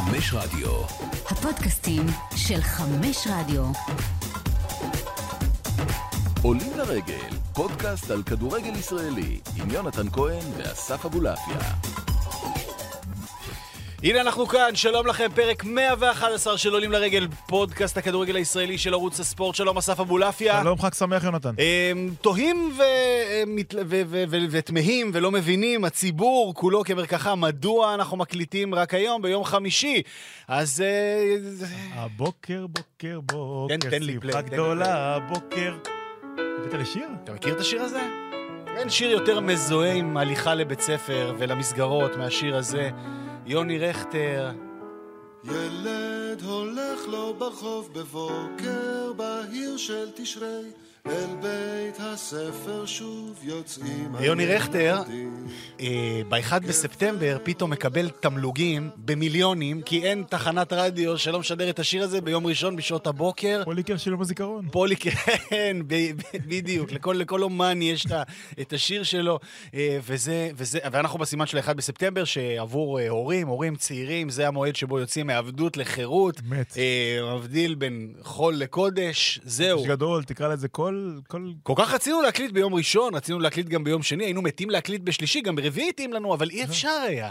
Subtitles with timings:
[0.00, 0.70] חמש רדיו.
[1.26, 2.06] הפודקאסטים
[2.36, 3.64] של חמש רדיו.
[6.42, 11.58] עולים לרגל, פודקאסט על כדורגל ישראלי, עם יונתן כהן ואסף אבולעפיה.
[14.02, 19.20] הנה אנחנו כאן, שלום לכם, פרק 111 של עולים לרגל, פודקאסט הכדורגל הישראלי של ערוץ
[19.20, 20.60] הספורט, שלום אסף אבולעפיה.
[20.62, 21.54] שלום, חג שמח יונתן.
[21.58, 29.44] אמ, תוהים ו- ותמהים ולא מבינים, הציבור כולו כמרקחה, מדוע אנחנו מקליטים רק היום, ביום
[29.44, 30.02] חמישי.
[30.48, 31.36] אז אה,
[31.94, 35.74] הבוקר, בוקר, בוקר, שמחה גדולה, בוקר.
[36.58, 37.08] הבאת לשיר?
[37.24, 38.00] אתה מכיר את השיר הזה?
[38.76, 42.90] אין שיר יותר מזוהה עם הליכה לבית ספר ולמסגרות מהשיר הזה.
[43.50, 44.50] יוני רכטר,
[45.44, 50.70] ילד הולך לו ברחוב בבוקר בהיר של תשרי
[51.10, 54.98] אל בית הספר שוב יוצאים יוני רכטר.
[55.80, 62.02] אה, ב-1 בספטמבר פתאום מקבל תמלוגים במיליונים, כי אין תחנת רדיו שלא משדר את השיר
[62.02, 63.62] הזה ביום ראשון בשעות הבוקר.
[63.64, 64.68] פוליקר של יום הזיכרון.
[64.72, 65.76] פולי, כן,
[66.46, 68.06] בדיוק, לכל, לכל אומן יש
[68.60, 69.38] את השיר שלו,
[69.74, 74.76] אה, וזה, וזה, ואנחנו בסימן של ה-1 בספטמבר, שעבור אה, הורים, הורים צעירים, זה המועד
[74.76, 76.40] שבו יוצאים מעבדות לחירות.
[76.48, 76.76] אמת.
[77.36, 79.84] מבדיל בין חול לקודש, זהו.
[79.84, 80.99] גדול, תקרא לזה כל...
[81.28, 81.52] כל...
[81.62, 85.40] כל כך רצינו להקליט ביום ראשון, רצינו להקליט גם ביום שני, היינו מתים להקליט בשלישי,
[85.40, 87.30] גם ברביעי התאים לנו, אבל אי אפשר היה.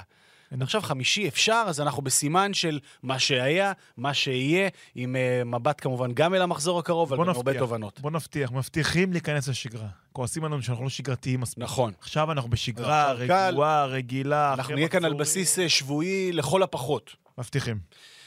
[0.61, 6.11] עכשיו חמישי אפשר, אז אנחנו בסימן של מה שהיה, מה שיהיה, עם uh, מבט כמובן
[6.13, 7.99] גם אל המחזור הקרוב, אבל גם הרבה תובנות.
[7.99, 9.87] בוא נבטיח, מבטיחים להיכנס לשגרה.
[10.13, 11.63] כועסים עלינו שאנחנו לא שגרתיים מספיק.
[11.63, 11.93] נכון.
[11.99, 13.11] עכשיו אנחנו בשגרה.
[13.11, 14.53] רגועה, רגילה.
[14.53, 15.13] אנחנו נהיה כאן על.
[15.13, 17.15] בסיס אה, שבועי לכל הפחות.
[17.37, 17.79] מבטיחים.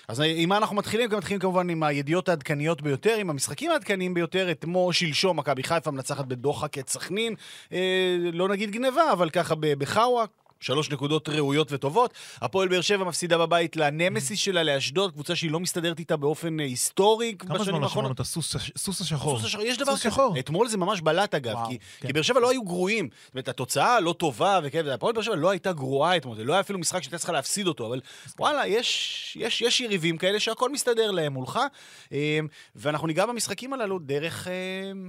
[0.08, 1.10] אז עם מה אנחנו מתחילים?
[1.10, 4.50] גם מתחילים כמובן עם הידיעות העדכניות ביותר, עם המשחקים העדכניים ביותר.
[4.50, 7.34] אתמול, שלשום, מכבי חיפה מנצחת בדוחק את סכנין.
[7.72, 10.24] אה, לא נגיד גניבה, אבל ככה בחאווה.
[10.62, 12.14] שלוש נקודות ראויות וטובות.
[12.42, 16.64] הפועל באר שבע מפסידה בבית לנמסיס שלה, לאשדוד, קבוצה שהיא לא מסתדרת איתה באופן אה,
[16.64, 18.12] היסטורי כמה זמן לא שמענו.
[18.12, 19.36] את הסוס הש- סוס השחור?
[19.36, 20.08] סוס השחור, יש דבר כזה.
[20.38, 22.06] אתמול זה ממש בלט אגב, וואו, כי, כן.
[22.06, 23.08] כי באר שבע לא היו גרועים.
[23.24, 26.52] זאת אומרת, התוצאה לא טובה, וכן, הפועל באר שבע לא הייתה גרועה אתמול, זה לא
[26.52, 28.00] היה אפילו משחק שהייתה צריכה להפסיד אותו, אבל
[28.38, 31.58] וואלה, יש, יש, יש יריבים כאלה שהכל מסתדר להם מולך,
[32.12, 32.38] אה,
[32.76, 34.52] ואנחנו ניגע במשחקים הללו דרך, אה,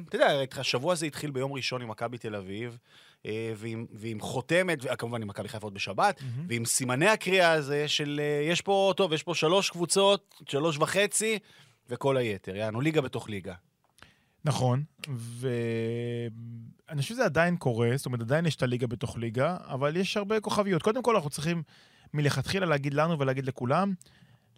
[0.10, 2.78] אתה יודע, השבוע הזה התחיל ביום ראשון עם מכבי תל אביב.
[3.26, 8.22] אה, ועם, ועם חותמת, כמובן עם מכבי חיפה עוד בשבת, ועם סימני הקריאה הזה של
[8.24, 11.40] אה, יש פה, טוב, יש פה שלוש קבוצות, שלוש וחצי,
[11.90, 13.54] וכל היתר, יענו ליגה בתוך ליגה.
[14.46, 19.98] נכון, ואני חושב שזה עדיין קורה, זאת אומרת, עדיין יש את הליגה בתוך ליגה, אבל
[19.98, 20.82] יש הרבה כוכביות.
[20.82, 21.64] קודם כל, אנחנו צריכים
[22.14, 23.94] מלכתחילה להגיד לנו ולהגיד לכולם,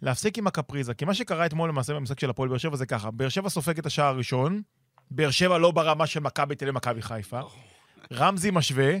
[0.02, 0.94] להפסיק עם הקפריזה.
[0.94, 3.78] כי מה שקרה אתמול למעשה במשחק של הפועל באר שבע זה ככה, באר שבע סופג
[3.78, 4.62] את השער הראשון,
[5.10, 7.40] באר שבע לא ברמה של מכבי תל אביב מכבי חיפה,
[8.12, 8.92] רמזי משווה,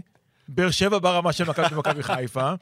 [0.48, 2.52] באר שבע ברמה של מכבי תל אביב מכבי חיפה,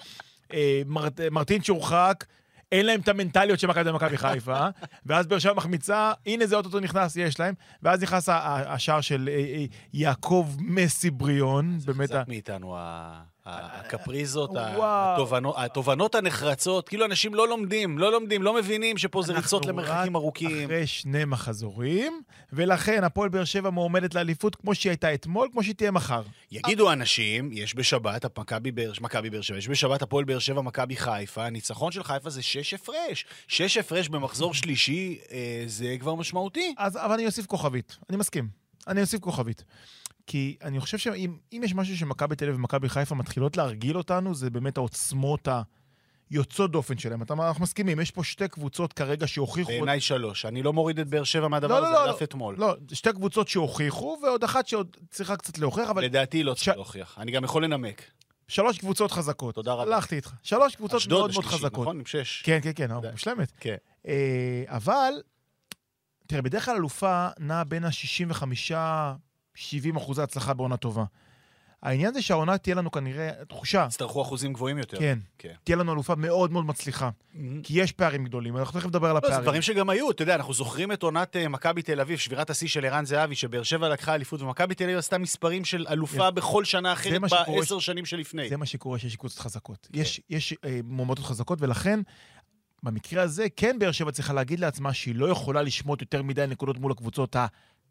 [0.53, 2.25] אה, מרט- מרטין שהורחק,
[2.72, 4.66] אין להם את המנטליות של מכבי תל אביב מכבי חיפה,
[5.06, 9.38] ואז באר שבע מחמיצה, הנה זה אוטוטו נכנס, יש להם, ואז נכנס השער של אה,
[9.38, 14.50] אה, יעקב מסי בריון, באמת, ה- קצת מאיתנו ה- הקפריזות.
[14.56, 19.72] התובנות- התובנות הנחרצות, כאילו אנשים לא לומדים, לא לומדים, לא מבינים שפה זה ריצות אנחנו
[19.81, 20.65] למרחקים רק ארוכים.
[20.65, 22.22] אחרי שני מחזורים,
[22.53, 26.22] ולכן הפועל באר שבע מועמדת לאליפות כמו שהיא הייתה אתמול, כמו שהיא תהיה מחר.
[26.53, 30.97] יגידו אנשים, יש בשבת, מכבי באר מכבי באר שבע, יש בשבת הפועל באר שבע, מכבי
[30.97, 33.25] חיפה, הניצחון של חיפה זה שש הפרש.
[33.49, 36.75] שש הפרש במחזור שלישי, אה, זה כבר משמעותי.
[36.78, 38.49] אז, אבל אני אוסיף כוכבית, אני מסכים.
[38.88, 39.65] אני אוסיף כוכבית.
[40.27, 44.35] כי אני חושב שאם אם יש משהו שמכבי תל אביב ומכבי חיפה מתחילות להרגיל אותנו,
[44.35, 45.49] זה באמת העוצמות
[46.31, 47.23] היוצאות דופן שלהם.
[47.23, 49.71] אתה, אנחנו מסכימים, יש פה שתי קבוצות כרגע שהוכיחו...
[49.71, 50.47] בעיניי שלוש.
[50.47, 52.25] אני לא מוריד את באר שבע מהדבר לא, לא, הזה, לא, על אף לא.
[52.25, 52.55] אתמול.
[52.59, 56.69] לא, שתי קבוצות שהוכיחו, ועוד אחת שעוד צריכה קצת להוכיח, אבל לדעתי לא צריך ש-
[56.69, 57.19] להוכיח.
[57.19, 58.03] אני גם יכול לנמק.
[58.49, 59.55] שלוש קבוצות חזקות.
[59.55, 59.83] תודה רבה.
[59.95, 60.33] הלכתי איתך.
[60.43, 61.83] שלוש קבוצות מאוד מאוד השלישי, חזקות.
[61.83, 61.99] נכון?
[61.99, 62.43] עם שש.
[62.43, 62.91] כן, כן, כן.
[63.12, 63.53] מושלמת.
[63.61, 63.77] כן.
[64.06, 65.12] אה, אבל,
[66.27, 67.85] תראה, בדרך כלל אלופה נעה בין
[69.57, 71.05] ה-65-70 אחוזי הצלחה בעונה טובה.
[71.85, 74.99] העניין זה שהעונה תהיה לנו כנראה, תחושה, יצטרכו אחוזים גבוהים יותר.
[74.99, 75.53] כן, כן.
[75.65, 77.11] תהיה לנו אלופה מאוד מאוד מצליחה.
[77.63, 79.43] כי יש פערים גדולים, אנחנו תכף נדבר על לא, זה הפערים.
[79.43, 82.69] דברים שגם היו, אתה יודע, אנחנו זוכרים את עונת אה, מכבי תל אביב, שבירת השיא
[82.69, 86.65] של ערן זהבי, שבאר שבע לקחה אליפות, ומכבי תל אביב עשתה מספרים של אלופה בכל
[86.65, 88.49] שנה אחרת בעשר שנים שלפני.
[88.49, 89.89] זה מה שקורה שיש קבוצות חזקות.
[89.93, 90.00] כן.
[90.00, 92.00] יש, יש אה, מועמדות חזקות, ולכן,
[92.83, 96.79] במקרה הזה, כן באר שבע צריכה להגיד לעצמה שהיא לא יכולה לשמוט יותר מדי נקודות
[96.79, 97.37] מול הקבוצות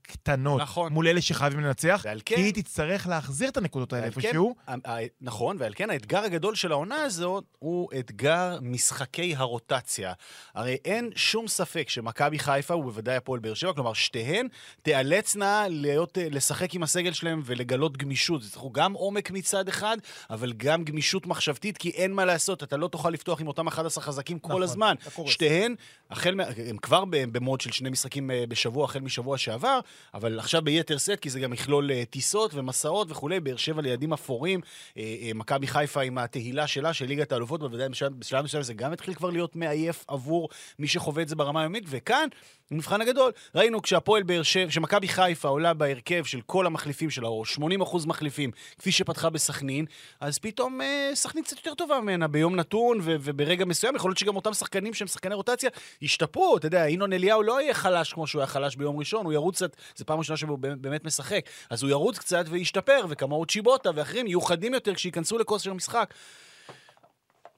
[0.07, 0.93] קטנות נכון.
[0.93, 4.21] מול אלה שחייבים לנצח, ועל כי כן- היא תצטרך להחזיר את הנקודות האלה ועל כן,
[4.27, 4.55] איפשהו.
[4.67, 10.13] ה- ה- נכון, ועל כן האתגר הגדול של העונה הזאת הוא אתגר משחקי הרוטציה.
[10.55, 14.47] הרי אין שום ספק שמכבי חיפה, ובוודאי הפועל באר שבע, כלומר שתיהן,
[14.81, 18.43] תיאלצנה להיות, אה, לשחק עם הסגל שלהם ולגלות גמישות.
[18.43, 19.97] יצטרכו גם עומק מצד אחד,
[20.29, 24.03] אבל גם גמישות מחשבתית, כי אין מה לעשות, אתה לא תוכל לפתוח עם אותם 11
[24.03, 24.95] חזקים נכון, כל הזמן.
[25.25, 25.75] שתיהן,
[26.11, 26.35] החל,
[26.69, 29.79] הם כבר במוד של שני משחקים אה, בשבוע, החל משבוע שעבר,
[30.13, 34.13] אבל עכשיו ביתר סט, כי זה גם יכלול אה, טיסות ומסעות וכולי, באר שבע ליעדים
[34.13, 34.61] אפורים,
[34.97, 38.93] אה, אה, מכבי חיפה עם התהילה שלה, של ליגת האלופות, בוודאי בשלב מסוים זה גם
[38.93, 40.49] התחיל כבר להיות מעייף עבור
[40.79, 42.27] מי שחווה את זה ברמה היומית, וכאן,
[42.71, 47.43] המבחן הגדול, ראינו כשהפועל באר שבע, כשמכבי חיפה עולה בהרכב של כל המחליפים שלה, או
[47.45, 49.85] 80% מחליפים, כפי שפתחה בסכנין,
[50.19, 54.17] אז פתאום אה, סכנין קצת יותר טובה ממנה ביום נתון ו- וברגע מסוים, יכול להיות
[54.17, 55.69] שגם אותם שחקנים שהם שחקני רוטציה
[56.01, 59.33] ישתפרו, אתה יודע, ינון אליהו לא יהיה חלש כמו שהוא היה חלש ביום ראשון, הוא
[59.33, 61.39] ירוץ קצת, זו פעם ראשונה שהוא באמת- משחק,
[61.69, 66.13] אז הוא ירוץ קצת וישתפר, וכמוהו צ'יבוטה ואחרים יהיו חדים יותר כשייכנסו לכושר משחק.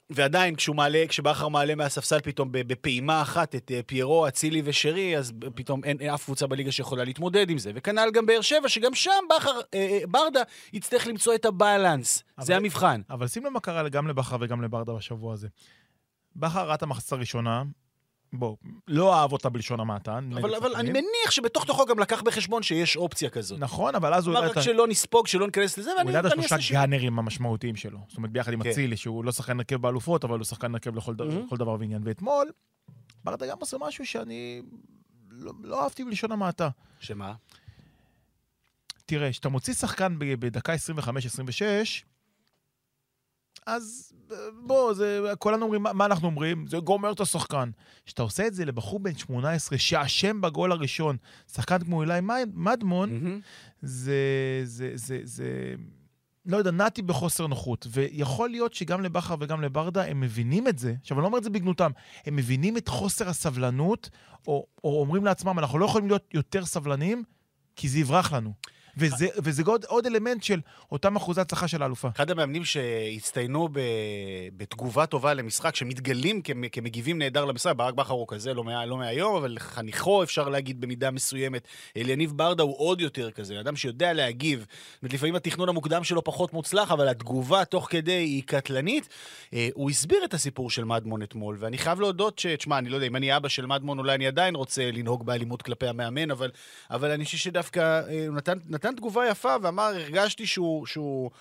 [0.09, 5.33] ועדיין, כשהוא מעלה, כשבכר מעלה מהספסל פתאום בפעימה אחת את אה, פיירו, אצילי ושרי, אז
[5.55, 7.71] פתאום אין, אין אף קבוצה בליגה שיכולה להתמודד עם זה.
[7.75, 10.41] וכנ"ל גם באר שבע, שגם שם בכר, אה, אה, ברדה
[10.73, 12.23] יצטרך למצוא את הבלנס.
[12.37, 13.01] אבל- זה המבחן.
[13.09, 15.47] אבל שים לב מה קרה גם לבכר וגם לברדה בשבוע הזה.
[16.35, 17.63] בכר ראה את המחצית הראשונה,
[18.39, 18.55] בוא,
[18.87, 20.19] לא אהב אותה בלשון המעטה.
[20.33, 20.89] אבל, אבל אני.
[20.89, 23.59] מניח שבתוך תוכו גם לקח בחשבון שיש אופציה כזאת.
[23.59, 24.59] נכון, אבל אז הוא אמר רק.
[24.61, 26.81] שלא נספוג, שלא ניכנס לזה, הוא ואני ידע את ואני השלושה אעשה שינוי.
[26.81, 27.99] גאנרים המשמעותיים שלו.
[28.07, 28.69] זאת אומרת, ביחד עם כן.
[28.69, 31.43] אצילי, שהוא לא שחקן הרכב באלופות, אבל הוא שחקן הרכב לכל דבר-.
[31.45, 32.01] לכל דבר ועניין.
[32.05, 32.51] ואתמול,
[33.23, 34.61] ברדה גם עושה משהו שאני
[35.31, 36.69] לא לא אהבתי בלשון המעטה.
[36.99, 37.33] שמה?
[39.05, 40.77] תראה, כשאתה מוציא שחקן בדקה 25-26,
[43.65, 44.13] אז
[44.65, 46.67] בוא, זה, כולנו אומרים, מה, מה אנחנו אומרים?
[46.67, 47.69] זה גומר את השחקן.
[48.05, 51.17] כשאתה עושה את זה לבחור בן 18 שאשם בגול הראשון,
[51.53, 53.39] שחקן כמו אילי מד- מדמון, מהמם.
[53.81, 54.13] זה,
[54.63, 55.73] זה, זה, זה,
[56.45, 57.87] לא יודע, נעתי בחוסר נוחות.
[57.91, 61.43] ויכול להיות שגם לבכר וגם לברדה, הם מבינים את זה, עכשיו, אני לא אומר את
[61.43, 61.91] זה בגנותם,
[62.25, 64.09] הם מבינים את חוסר הסבלנות,
[64.47, 67.23] או, או אומרים לעצמם, אנחנו לא יכולים להיות יותר סבלניים,
[67.75, 68.53] כי זה יברח לנו.
[68.97, 70.59] וזה, וזה עוד, עוד אלמנט של
[70.91, 72.09] אותם אחוזי הצלחה של האלופה.
[72.15, 73.79] אחד המאמנים שהצטיינו ב...
[74.57, 76.67] בתגובה טובה למשחק, שמתגלים כמ...
[76.67, 78.85] כמגיבים נהדר למשחק, ברק בכר הוא כזה, לא, מה...
[78.85, 81.67] לא מהיום, אבל חניכו, אפשר להגיד במידה מסוימת.
[81.97, 84.65] אליניב ברדה הוא עוד יותר כזה, אדם שיודע להגיב.
[85.01, 89.09] זאת לפעמים התכנון המוקדם שלו פחות מוצלח, אבל התגובה תוך כדי היא קטלנית.
[89.53, 92.45] אה, הוא הסביר את הסיפור של מדמון אתמול, ואני חייב להודות ש...
[92.45, 95.61] תשמע, אני לא יודע, אם אני אבא של מדמון, אולי אני עדיין רוצה לנהוג באלימות
[95.61, 96.51] כלפי המאמן, אבל,
[96.91, 100.85] אבל אני חושב שדווקא אה, הוא נתן, נתן תגובה יפה ואמר, הרגשתי שהוא...
[100.85, 101.31] שהוא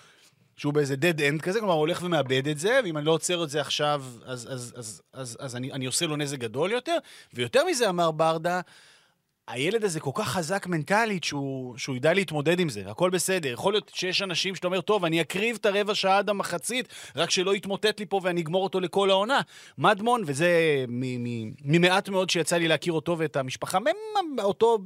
[0.57, 3.43] שהוא באיזה dead end כזה, כלומר, הוא הולך ומאבד את זה, ואם אני לא עוצר
[3.43, 6.97] את זה עכשיו, אז, אז, אז, אז, אז אני, אני עושה לו נזק גדול יותר.
[7.33, 8.61] ויותר מזה, אמר ברדה,
[9.47, 13.49] הילד הזה כל כך חזק מנטלית שהוא, שהוא ידע להתמודד עם זה, הכל בסדר.
[13.49, 17.29] יכול להיות שיש אנשים שאתה אומר, טוב, אני אקריב את הרבע שעה עד המחצית, רק
[17.29, 19.41] שלא יתמוטט לי פה ואני אגמור אותו לכל העונה.
[19.77, 20.49] מדמון, וזה
[21.63, 23.77] ממעט מאוד שיצא לי להכיר אותו ואת המשפחה,
[24.43, 24.77] אותו,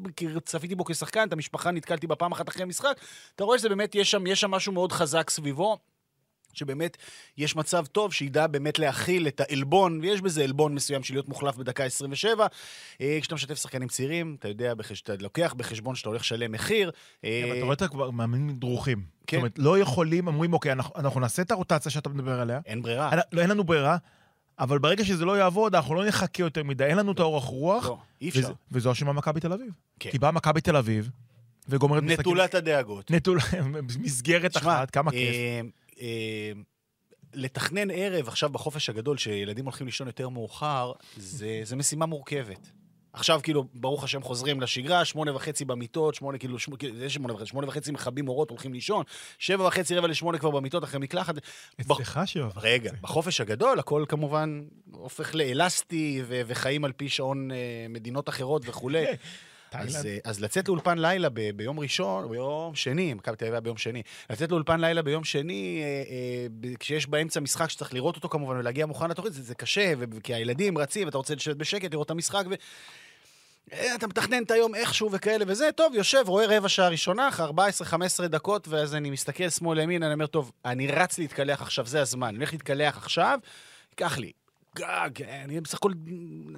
[0.45, 2.99] צפיתי בו כשחקן, את המשפחה נתקלתי בה פעם אחת אחרי המשחק,
[3.35, 5.77] אתה רואה שזה באמת, יש שם, יש שם משהו מאוד חזק סביבו.
[6.53, 6.97] שבאמת
[7.37, 11.55] יש מצב טוב שידע באמת להכיל את העלבון, ויש בזה עלבון מסוים של להיות מוחלף
[11.55, 12.47] בדקה 27.
[13.01, 14.73] אה, כשאתה משתף שחקנים צעירים, אתה יודע.
[15.03, 16.91] אתה לוקח בחשבון שאתה הולך לשלם מחיר.
[17.23, 19.03] אה, אבל אתה רואה את כבר מאמנים דרוכים.
[19.27, 19.37] כן.
[19.37, 22.81] זאת אומרת, לא יכולים, אומרים, אוקיי, אנחנו, אנחנו נעשה את הרוטציה שאתה מדבר עליה, אין
[22.81, 23.11] ברירה.
[23.11, 23.97] אין, לא, אין לנו ברירה,
[24.59, 27.85] אבל ברגע שזה לא יעבוד, אנחנו לא נחכה יותר מדי, אין לנו את האורך רוח,
[27.85, 28.39] לא, אי אפשר.
[28.39, 29.71] וזה- וזו אשמה מכבי תל אביב.
[29.99, 30.11] כן.
[30.11, 31.09] כי באה מכבי תל אביב,
[31.69, 32.03] וגומרת.
[32.03, 33.11] נטולת הדאגות.
[33.11, 33.39] נטול...
[34.03, 35.35] מסגרת תשמע, אחת, כמה כיף.
[36.01, 36.51] אה,
[37.33, 42.69] לתכנן ערב עכשיו בחופש הגדול, שילדים הולכים לישון יותר מאוחר, זה, זה משימה מורכבת.
[43.13, 47.33] עכשיו כאילו, ברוך השם, חוזרים לשגרה, שמונה וחצי במיטות, שמונה כאילו, שמונה, כאילו, זה שמונה
[47.33, 49.03] וחצי, שמונה וחצי מכבים אורות, הולכים לישון,
[49.39, 51.35] שבע וחצי, רבע לשמונה כבר במיטות אחרי מקלחת.
[51.35, 52.67] בח- אצלך שבע וחצי.
[52.67, 57.57] רגע, בחופש הגדול הכל כמובן הופך לאלסטי ו- וחיים על פי שעון אה,
[57.89, 59.05] מדינות אחרות וכולי.
[59.71, 60.05] אז.
[60.05, 63.61] אה, אז לצאת לאולפן לילה ב- ביום ראשון, או ביום שני, מכבי תל אביב היה
[63.61, 66.03] ביום שני, לצאת לאולפן לילה ביום שני, אה,
[66.69, 70.23] אה, כשיש באמצע משחק שצריך לראות אותו כמובן ולהגיע מוכן לתוכנית, זה, זה קשה, ו-
[70.23, 72.53] כי הילדים רצים, ואתה רוצה לשבת בשקט, לראות את המשחק, ו...
[73.73, 77.45] אה, אתה מתכנן את היום איכשהו וכאלה וזה, טוב, יושב, רואה רבע שעה ראשונה, אחרי
[78.25, 82.01] 14-15 דקות, ואז אני מסתכל שמאל לימין, אני אומר, טוב, אני רץ להתקלח עכשיו, זה
[82.01, 83.39] הזמן, אני הולך להתקלח עכשיו,
[83.91, 84.31] ייקח לי
[84.79, 85.91] גג, אני בסך הכל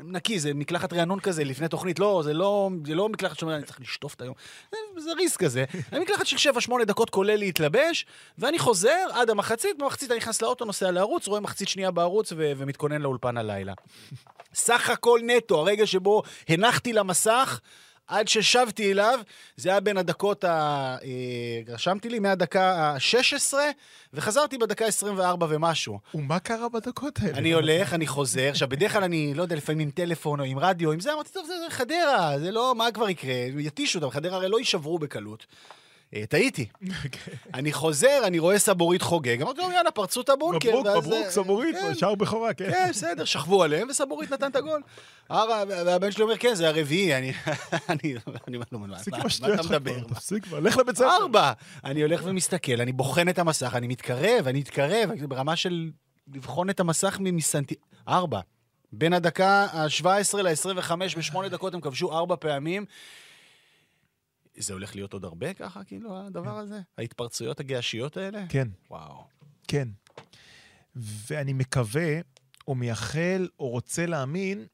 [0.03, 3.65] נקי, זה מקלחת רענון כזה לפני תוכנית, לא, זה לא, זה לא מקלחת שאומרת, אני
[3.65, 4.33] צריך לשטוף את היום,
[4.71, 5.65] זה, זה ריס כזה.
[5.93, 8.05] אני מקלחת של 7-8 דקות כולל להתלבש,
[8.37, 12.51] ואני חוזר עד המחצית, במחצית אני נכנס לאוטו, נוסע לערוץ, רואה מחצית שנייה בערוץ ו-
[12.57, 13.73] ומתכונן לאולפן הלילה.
[14.53, 17.59] סך הכל נטו, הרגע שבו הנחתי למסך,
[18.11, 19.19] עד ששבתי אליו,
[19.57, 20.49] זה היה בין הדקות ה...
[21.03, 23.53] אה, רשמתי לי, מהדקה ה-16,
[24.13, 25.99] וחזרתי בדקה 24 ומשהו.
[26.15, 27.37] ומה קרה בדקות האלה?
[27.37, 30.59] אני הולך, אני חוזר, עכשיו, בדרך כלל אני, לא יודע, לפעמים עם טלפון או עם
[30.59, 33.33] רדיו, עם זה, אמרתי, טוב, זה, זה חדרה, זה לא, מה כבר יקרה?
[33.59, 35.45] יתישו אותם, חדרה הרי לא יישברו בקלות.
[36.15, 36.65] אה, טעיתי.
[37.53, 40.69] אני חוזר, אני רואה סבורית חוגג, אמרתי לו, יאללה, פרצו את הבונקר.
[40.69, 41.95] מברוק, מברוק, אה, סבורית, כן.
[41.95, 42.71] שער בכורה, כן.
[42.71, 44.81] כן, בסדר, שכבו עליהם, וסבורית נתן את הגול.
[45.29, 47.33] הרה- והבן שלי אומר, כן, זה הרביעי, אני...
[47.89, 48.15] אני...
[48.27, 48.97] אומר לו, מה
[49.53, 49.99] אתה מדבר?
[50.03, 51.09] תפסיק כבר, לך לבית ספר.
[51.21, 51.51] ארבע!
[51.85, 55.89] אני הולך ומסתכל, אני בוחן את המסך, אני מתקרב, אני מתקרב, ברמה של
[56.33, 57.75] לבחון את המסך מסנטי...
[58.07, 58.39] ארבע.
[58.93, 60.05] בין הדקה ה-17
[60.41, 62.85] ל-25, בשמונה דקות הם כבשו ארבע פעמים.
[64.61, 66.81] זה הולך להיות עוד הרבה ככה, כאילו, הדבר הזה?
[66.97, 68.45] ההתפרצויות הגעשיות האלה?
[68.49, 69.23] כן, וואו.
[69.67, 69.87] כן.
[70.95, 72.19] ואני מקווה,
[72.67, 74.65] או מייחל, או רוצה להאמין,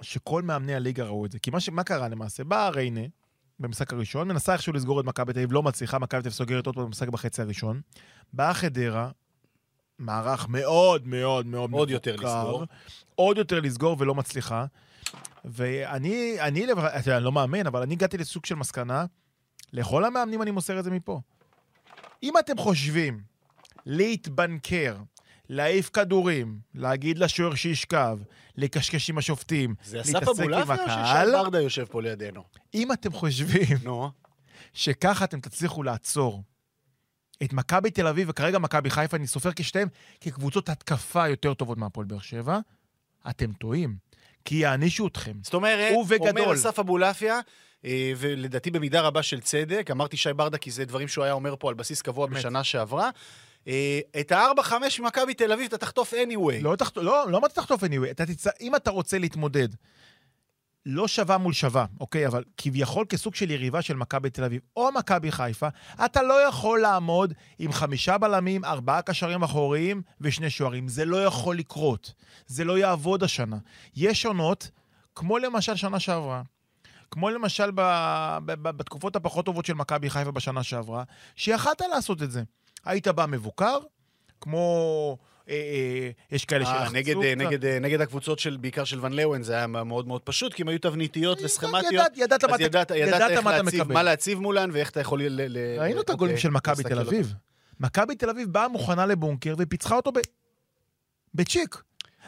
[0.00, 1.38] שכל מאמני הליגה ראו את זה.
[1.38, 1.68] כי מה, ש...
[1.68, 2.44] מה קרה למעשה?
[2.44, 3.00] באה ריינה,
[3.60, 6.66] במשחק הראשון, מנסה איכשהו לסגור את מכבי תל אביב, לא מצליחה, מכבי תל אביב סוגרת
[6.66, 7.80] עוד פעם במשחק בחצי הראשון.
[8.32, 9.10] באה חדרה,
[9.98, 12.64] מערך מאוד מאוד מאוד עוד יותר מבוקר, לסגור.
[13.14, 14.66] עוד יותר לסגור ולא מצליחה.
[15.44, 19.04] ואני, אני, אתה יודע, אני לא מאמן, אבל אני הגעתי לסוג של מסקנה,
[19.72, 21.20] לכל המאמנים אני מוסר את זה מפה.
[22.22, 23.20] אם אתם חושבים
[23.86, 24.96] להתבנקר,
[25.48, 28.18] להעיף כדורים, להגיד לשוער שישכב,
[28.56, 32.44] לקשקש עם השופטים, זה אסף להתעסק עם אבולעפיה או הקהל, ששי ברדה יושב פה לידינו?
[32.74, 34.10] אם אתם חושבים נו.
[34.72, 36.42] שככה אתם תצליחו לעצור
[37.42, 39.88] את מכבי תל אביב, וכרגע מכבי חיפה, אני סופר כשתיהם
[40.20, 42.58] כקבוצות התקפה יותר טובות מהפועל באר שבע,
[43.30, 43.96] אתם טועים.
[44.44, 45.32] כי יענישו אתכם.
[45.42, 46.28] זאת אומרת, ובגדול.
[46.28, 47.40] אומר אסף אבולעפיה,
[47.84, 51.54] אה, ולדעתי במידה רבה של צדק, אמרתי שי ברדה כי זה דברים שהוא היה אומר
[51.58, 52.36] פה על בסיס קבוע אמת.
[52.36, 53.10] בשנה שעברה,
[53.68, 56.62] אה, את ה-4-5 ממכבי תל אביב אתה תחטוף anyway.
[56.62, 56.96] לא, תחט...
[56.96, 58.10] לא, לא אתה תחטוף anyway.
[58.10, 58.46] אתה תצ...
[58.60, 59.68] אם אתה רוצה להתמודד,
[60.86, 62.26] לא שווה מול שווה, אוקיי?
[62.26, 65.68] אבל כביכול כסוג של יריבה של מכבי תל אביב או מכבי חיפה,
[66.04, 70.88] אתה לא יכול לעמוד עם חמישה בלמים, ארבעה קשרים אחוריים ושני שוערים.
[70.88, 72.12] זה לא יכול לקרות.
[72.46, 73.56] זה לא יעבוד השנה.
[73.96, 74.70] יש עונות,
[75.14, 76.42] כמו למשל שנה שעברה,
[77.10, 77.80] כמו למשל ב...
[78.44, 78.52] ב...
[78.52, 78.70] ב...
[78.70, 81.04] בתקופות הפחות טובות של מכבי חיפה בשנה שעברה,
[81.36, 82.42] שיכלת לעשות את זה.
[82.84, 83.78] היית בא מבוקר,
[84.40, 85.16] כמו...
[85.48, 87.22] אה, אה, יש כאלה אה, שלחצו נגד, קצת.
[87.36, 90.68] נגד, נגד הקבוצות של, בעיקר של ון לאוון, זה היה מאוד מאוד פשוט, כי הם
[90.68, 91.92] היו תבניתיות וסכמטיות.
[91.92, 93.94] ידעת, ידעת, אז אתה- ידעת, ידעת, ידעת איך מה אתה להציב, מקבל.
[93.94, 95.28] מה להציב מולן ואיך אתה יכול ל...
[95.48, 96.98] ל- ראינו את הגולים אוקיי, של מכבי תל.
[97.00, 97.34] אביב.
[97.80, 100.18] מכבי תל אביב באה מוכנה לבונקר ופיצחה אותו ב...
[101.34, 101.82] בצ'יק.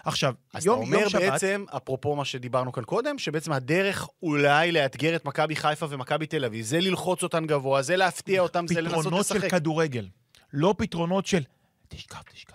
[0.05, 1.23] עכשיו, אז יום, אתה אומר יום שבת...
[1.23, 6.45] בעצם, אפרופו מה שדיברנו כאן קודם, שבעצם הדרך אולי לאתגר את מכבי חיפה ומכבי תל
[6.45, 9.51] אביב, זה ללחוץ אותן גבוה, זה להפתיע אותם, זה לנסות פתרונות של לשחק.
[9.51, 10.09] כדורגל.
[10.53, 11.43] לא פתרונות של
[11.89, 12.53] תשכב, תשכב.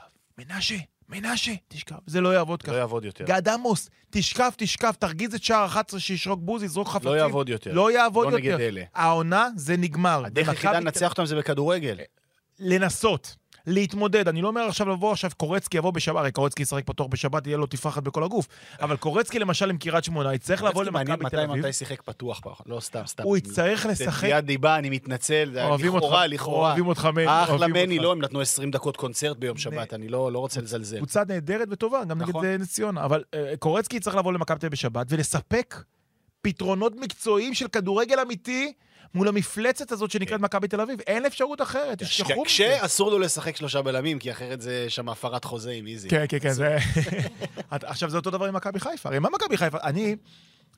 [0.49, 0.75] מנשה,
[1.09, 1.95] מנשה, תשכב.
[2.07, 2.77] זה לא יעבוד לא ככה.
[2.77, 3.25] יעבוד יותר.
[3.25, 7.09] גד עמוס, תשכב, תשכב, תרגיז את שער 11 שישרוק בוז, יזרוק חפצים.
[7.09, 7.73] לא יעבוד יותר.
[7.73, 8.47] לא יעבוד לא יותר.
[8.47, 8.83] נגד אלה.
[8.95, 10.25] העונה, זה נגמר.
[10.25, 11.99] הדרך היחידה לנצח אותם זה בכדורגל.
[12.59, 13.35] לנסות,
[13.67, 14.27] להתמודד.
[14.27, 17.57] אני לא אומר עכשיו לבוא, עכשיו קורצקי יבוא בשבת, הרי קורצקי ישחק פתוח בשבת, יהיה
[17.57, 18.47] לו תפרחת בכל הגוף.
[18.81, 21.65] אבל קורצקי למשל עם קריית שמונה, יצטרך לבוא קורצקי מעניין למכבי תל אביב.
[21.65, 23.23] מתי שיחק פתוח, לא סתם, סתם.
[23.23, 24.23] הוא יצטרך זה לשחק.
[24.23, 26.67] תביעת דיבה, אני מתנצל, זה לכאורה, לכאורה.
[26.67, 27.25] אוהבים אותך, מני.
[27.27, 27.99] אחלה מני.
[27.99, 30.97] לא, הם נתנו 20 דקות קונצרט ביום שבת, אני לא לא רוצה לזלזל.
[30.97, 32.45] קבוצה נהדרת וטובה, גם נגד נכון.
[32.45, 33.05] אה, נס ציונה.
[33.05, 35.83] אבל אה, קורצקי יצטרך לבוא למכבי תל אביב בשבת ולספק
[36.41, 38.73] פתרונות מקצועיים של כדורגל אמיתי
[39.15, 40.99] מול המפלצת הזאת שנקראת מכבי תל אביב.
[41.07, 42.45] אין אפשרות אחרת, תשכחו מזה.
[42.45, 46.09] כשאסור לו לשחק שלושה בלמים, כי אחרת זה שם הפרת חוזה עם איזי.
[46.09, 46.77] כן, כן, כן, זה...
[47.71, 49.09] עכשיו, זה אותו דבר עם מכבי חיפה.
[49.09, 49.77] הרי מה מכבי חיפה?
[49.83, 50.15] אני,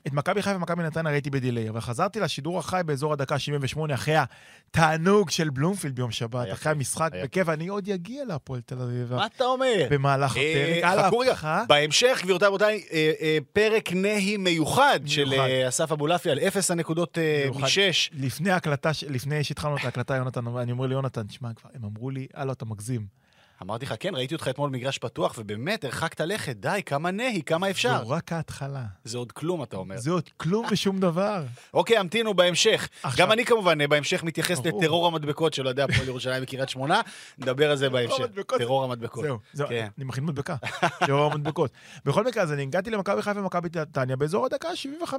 [0.08, 4.16] את מכבי חיפה ומכבי נתניה ראיתי בדיליי, אבל חזרתי לשידור החי באזור הדקה 78, אחרי
[4.18, 9.14] התענוג של בלומפילד ביום שבת, אחרי המשחק בכיף, אני עוד אגיע להפועל תל אביב.
[9.14, 9.88] מה אתה אומר?
[9.90, 11.64] במהלך אה, הפרק, על חכו רגע.
[11.68, 15.34] בהמשך, גבירותיי ורבותיי, אה, אה, פרק נהי מיוחד של.
[15.34, 17.50] אה, אסף אבולעפיה על אפס הנקודות אה.
[17.56, 18.10] משש.
[18.14, 22.10] לפני ההקלטה, ש- לפני שהתחלנו את ההקלטה, יונתן, אני אומר ליונתן, תשמע, כבר, הם אמרו
[22.10, 23.23] לי, הלו, אתה מגזים.
[23.62, 27.70] אמרתי לך, כן, ראיתי אותך אתמול במגרש פתוח, ובאמת, הרחקת לכת, די, כמה נהי, כמה
[27.70, 28.04] אפשר.
[28.04, 28.84] זו רק ההתחלה.
[29.04, 29.98] זה עוד כלום, אתה אומר.
[29.98, 31.44] זה עוד כלום ושום דבר.
[31.74, 32.90] אוקיי, המתינו בהמשך.
[33.04, 34.82] עכשיו- גם אני כמובן אה, בהמשך מתייחס ברור.
[34.82, 37.02] לטרור המדבקות של אוהדי הפועל ירושלים בקריית שמונה.
[37.38, 38.26] נדבר על זה בהמשך.
[38.58, 39.24] טרור המדבקות.
[39.24, 39.88] זהו, זהו, כן.
[39.98, 40.56] אני מכין מדבקה.
[41.10, 41.72] לאור המדבקות.
[42.06, 45.14] בכל מקרה, אז אני הגעתי למכבי חיפה ומכבי נתניה באזור הדקה ה-75.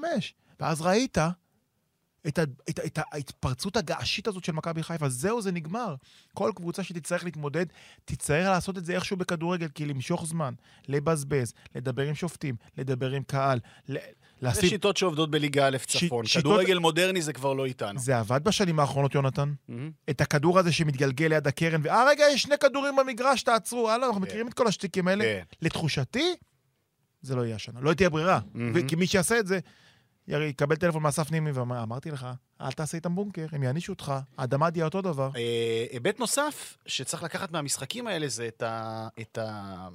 [0.61, 1.19] ואז ראית
[2.29, 5.09] את, ה, את, את ההתפרצות הגעשית הזאת של מכבי חיפה.
[5.09, 5.95] זהו, זה נגמר.
[6.35, 7.67] כל קבוצה שתצטרך להתמודד,
[8.05, 10.55] תצטרך לעשות את זה איכשהו בכדורגל, כי למשוך זמן,
[10.89, 13.97] לבזבז, לדבר עם שופטים, לדבר עם קהל, ל-
[14.41, 14.69] זה לשים...
[14.69, 16.27] שיטות שעובדות בליגה א' צפון.
[16.27, 17.99] שיטות- כדורגל מודרני זה כבר לא איתנו.
[18.01, 19.53] זה עבד בשנים האחרונות, יונתן.
[19.69, 19.91] מהמם.
[20.11, 23.91] את הכדור הזה שמתגלגל ליד הקרן, ואה רגע, יש שני כדורים במגרש, תעצרו.
[23.91, 25.25] הלאה, אנחנו מכירים את כל השטיקים האלה.
[25.25, 25.43] כן.
[25.63, 26.35] לתחושתי,
[27.23, 27.81] זה לא יהיה השנה.
[27.81, 28.41] לא תהיה ברירה.
[28.55, 28.89] מהמם.
[28.89, 29.59] כי מי שיעשה את זה,
[30.29, 32.27] יקבל טלפון מאסף נימי ואומר, אמרתי לך,
[32.61, 35.31] אל תעשה איתם בונקר, הם יענישו אותך, האדמה תהיה אותו דבר.
[35.37, 39.09] אה, היבט נוסף שצריך לקחת מהמשחקים האלה זה את ה...
[39.21, 39.89] את ה...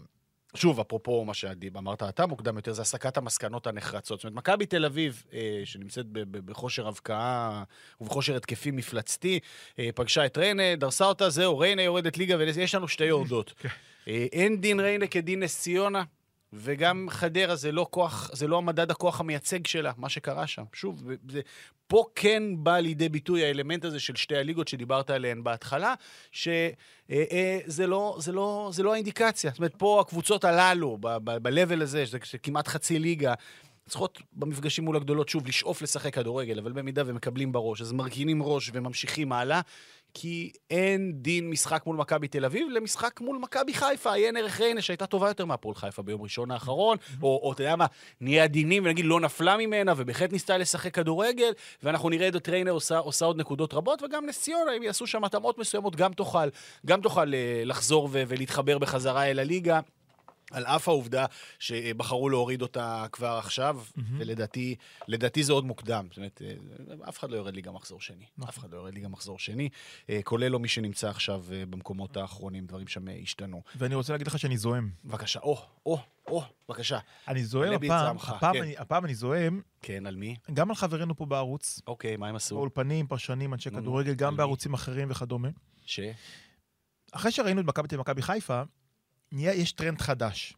[0.55, 4.19] שוב, אפרופו מה שאמרת אתה מוקדם יותר, זה הסקת המסקנות הנחרצות.
[4.19, 7.63] זאת אומרת, מכבי תל אביב, אה, שנמצאת בכושר הבקעה
[8.01, 9.39] ובכושר התקפי מפלצתי,
[9.79, 13.53] אה, פגשה את ריינה, דרסה אותה, זהו, ריינה יורדת ליגה, ויש לנו שתי יורדות.
[14.07, 16.03] אה, אין דין ריינה כדין נס ציונה,
[16.53, 20.63] וגם חדרה זה לא כוח, זה לא המדד הכוח המייצג שלה, מה שקרה שם.
[20.73, 21.41] שוב, זה,
[21.87, 25.93] פה כן בא לידי ביטוי האלמנט הזה של שתי הליגות שדיברת עליהן בהתחלה,
[26.31, 29.51] שזה לא, זה לא, זה לא האינדיקציה.
[29.51, 33.33] זאת אומרת, פה הקבוצות הללו, ב-level הזה, שזה כמעט חצי ליגה,
[33.89, 38.71] צריכות במפגשים מול הגדולות, שוב, לשאוף לשחק כדורגל, אבל במידה ומקבלים בראש, אז מרכינים ראש
[38.73, 39.61] וממשיכים הלאה.
[40.13, 44.81] כי אין דין משחק מול מכבי תל אביב למשחק מול מכבי חיפה, עיין ערך ריינה
[44.81, 47.85] שהייתה טובה יותר מהפועל חיפה ביום ראשון האחרון, או, אתה יודע מה,
[48.21, 51.51] נהיה עדינים ונגיד לא נפלה ממנה ובהחלט ניסתה לשחק כדורגל,
[51.83, 55.23] ואנחנו נראה את ריינה עושה, עושה עוד נקודות רבות, וגם נס ציונה, אם יעשו שם
[55.23, 56.49] התאמות מסוימות, גם תוכל,
[56.85, 59.79] גם תוכל אה, לחזור ולהתחבר בחזרה אל הליגה.
[60.51, 61.25] על אף העובדה
[61.59, 64.01] שבחרו להוריד אותה כבר עכשיו, mm-hmm.
[64.17, 64.75] ולדעתי
[65.07, 66.07] לדעתי זה עוד מוקדם.
[66.09, 68.25] זאת אומרת, אה, אף אחד לא יורד ליגה מחזור שני.
[68.49, 69.69] אף אחד לא יורד ליגה מחזור שני,
[70.09, 73.61] אה, כולל לא מי שנמצא עכשיו אה, במקומות האחרונים, דברים שם השתנו.
[73.75, 74.89] ואני רוצה להגיד לך שאני זועם.
[75.05, 76.99] בבקשה, או, או, או, בבקשה.
[77.27, 78.61] אני זועם הפעם, הפעם כן.
[78.61, 80.35] אני- הפעם אני זועם כן, על מי?
[80.53, 82.55] גם על חברינו פה בערוץ, אוקיי, מה הם עשו?
[82.55, 84.37] באולפנים, פרשנים, אנשי כדורגל, גם?
[84.37, 85.49] בערוצים אחרים וכדומה.
[85.85, 85.99] ש?
[87.11, 88.61] אחרי שראינו את מכבי תל ומכבי חיפה,
[89.31, 90.53] יש טרנד חדש.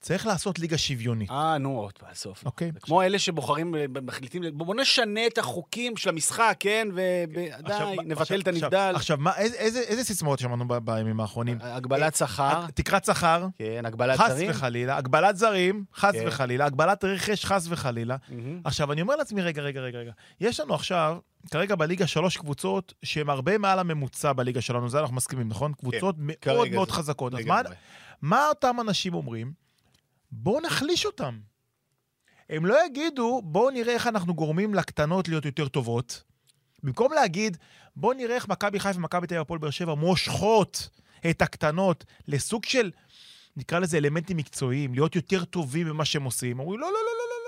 [0.00, 2.46] צריך לעשות ליגה שוויונית, אה, נו, עוד פעם, סוף.
[2.46, 2.70] אוקיי?
[2.74, 6.88] זה כמו אלה שבוחרים, אה, מחליטים, בוא נשנה את החוקים של המשחק, כן?
[6.94, 7.50] ודי,
[7.96, 8.92] מה- נבטל את הנבדל.
[8.96, 11.58] עכשיו, איזה- סיסמאות שמענו בימים האחרונים?
[11.60, 14.50] הגבלת שכר, תקרת שכר, כן, הגבלת חס זרים.
[14.50, 16.24] וחלילה, הגבלת זרים, חס כן.
[16.28, 18.16] וחלילה, הגבלת רכש, חס וחלילה.
[18.64, 20.12] עכשיו, אני אומר לעצמי, רגע, רגע, רגע, רגע.
[20.40, 21.18] יש לנו עכשיו,
[21.50, 25.72] כרגע בליגה שלוש קבוצות שהן הרבה מעל הממוצע בליגה שלנו, זה אנחנו מסכימים, נכון?
[25.72, 27.34] קבוצות מאוד כן, כרגע מאוד זה חזקות.
[27.34, 27.40] אז.
[28.22, 29.52] מה אותם אנשים אומרים?
[30.32, 31.38] בואו נחליש אותם.
[32.50, 36.22] הם לא יגידו, בואו נראה איך אנחנו גורמים לקטנות להיות יותר טובות.
[36.82, 37.56] במקום להגיד,
[37.96, 40.88] בואו נראה איך מכבי חיפה ומכבי תל אביב הפועל באר שבע מושכות
[41.30, 42.90] את הקטנות לסוג של,
[43.56, 46.60] נקרא לזה אלמנטים מקצועיים, להיות יותר טובים במה שהם עושים.
[46.60, 47.39] אומרים, לא, לא, לא, לא,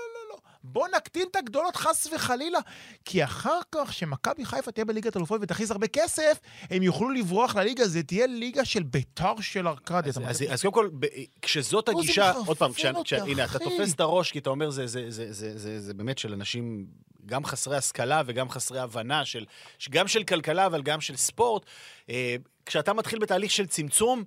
[0.63, 2.59] בואו נקטין את הגדולות חס וחלילה,
[3.05, 7.87] כי אחר כך, שמכבי חיפה תהיה בליגת אלופות ותכניס הרבה כסף, הם יוכלו לברוח לליגה,
[7.87, 10.09] זה תהיה ליגה של ביתר של ארכדיה.
[10.09, 10.43] אז, אז?
[10.49, 11.05] אז קודם כל, ב,
[11.41, 13.59] כשזאת הגישה, עוד פעם, כשה, כשה, הנה, אתה.
[13.59, 16.85] תופס את הראש, כי אתה אומר, זה, זה, זה, זה, זה, זה באמת של אנשים,
[17.25, 19.45] גם חסרי השכלה וגם חסרי הבנה, של,
[19.89, 21.65] גם של כלכלה, אבל גם של ספורט.
[22.09, 22.35] אה,
[22.65, 24.23] כשאתה מתחיל בתהליך של צמצום,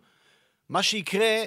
[0.69, 1.45] מה שיקרה...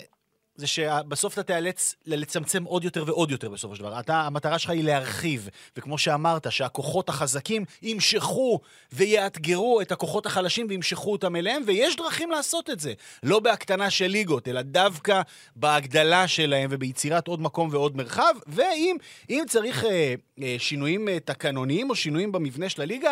[0.59, 3.99] זה שבסוף אתה תיאלץ לצמצם עוד יותר ועוד יותר בסופו של דבר.
[3.99, 8.59] אתה, המטרה שלך היא להרחיב, וכמו שאמרת, שהכוחות החזקים ימשכו
[8.91, 12.93] ויאתגרו את הכוחות החלשים וימשכו אותם אליהם, ויש דרכים לעשות את זה.
[13.23, 15.21] לא בהקטנה של ליגות, אלא דווקא
[15.55, 18.97] בהגדלה שלהם וביצירת עוד מקום ועוד מרחב, ואם
[19.29, 23.11] אם צריך אה, אה, שינויים אה, תקנוניים או שינויים במבנה של הליגה,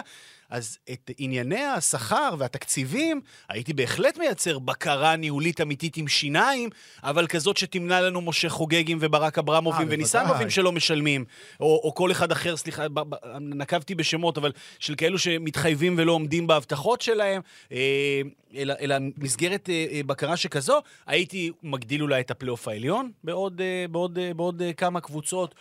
[0.49, 6.69] אז את ענייני השכר והתקציבים, הייתי בהחלט מייצר בקרה ניהולית אמיתית עם שיניים,
[7.03, 10.49] אבל כזאת שתמנע לנו משה חוגגים וברק אברמובים אה, וניסנובים.
[10.49, 11.25] שלא משלמים,
[11.59, 12.85] או, או כל אחד אחר, סליחה,
[13.39, 18.21] נקבתי בשמות, אבל של כאלו שמתחייבים ולא עומדים בהבטחות שלהם, אה,
[18.55, 24.61] אלא, אלא מסגרת אה, בקרה שכזו, הייתי מגדיל אולי את הפלייאוף העליון בעוד, בעוד, בעוד
[24.61, 25.55] אה, כמה קבוצות.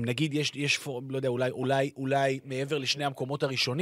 [0.00, 3.81] נגיד, יש, יש לא יודע, אולי, אולי, אולי מעבר לשני המקומות הראשונים,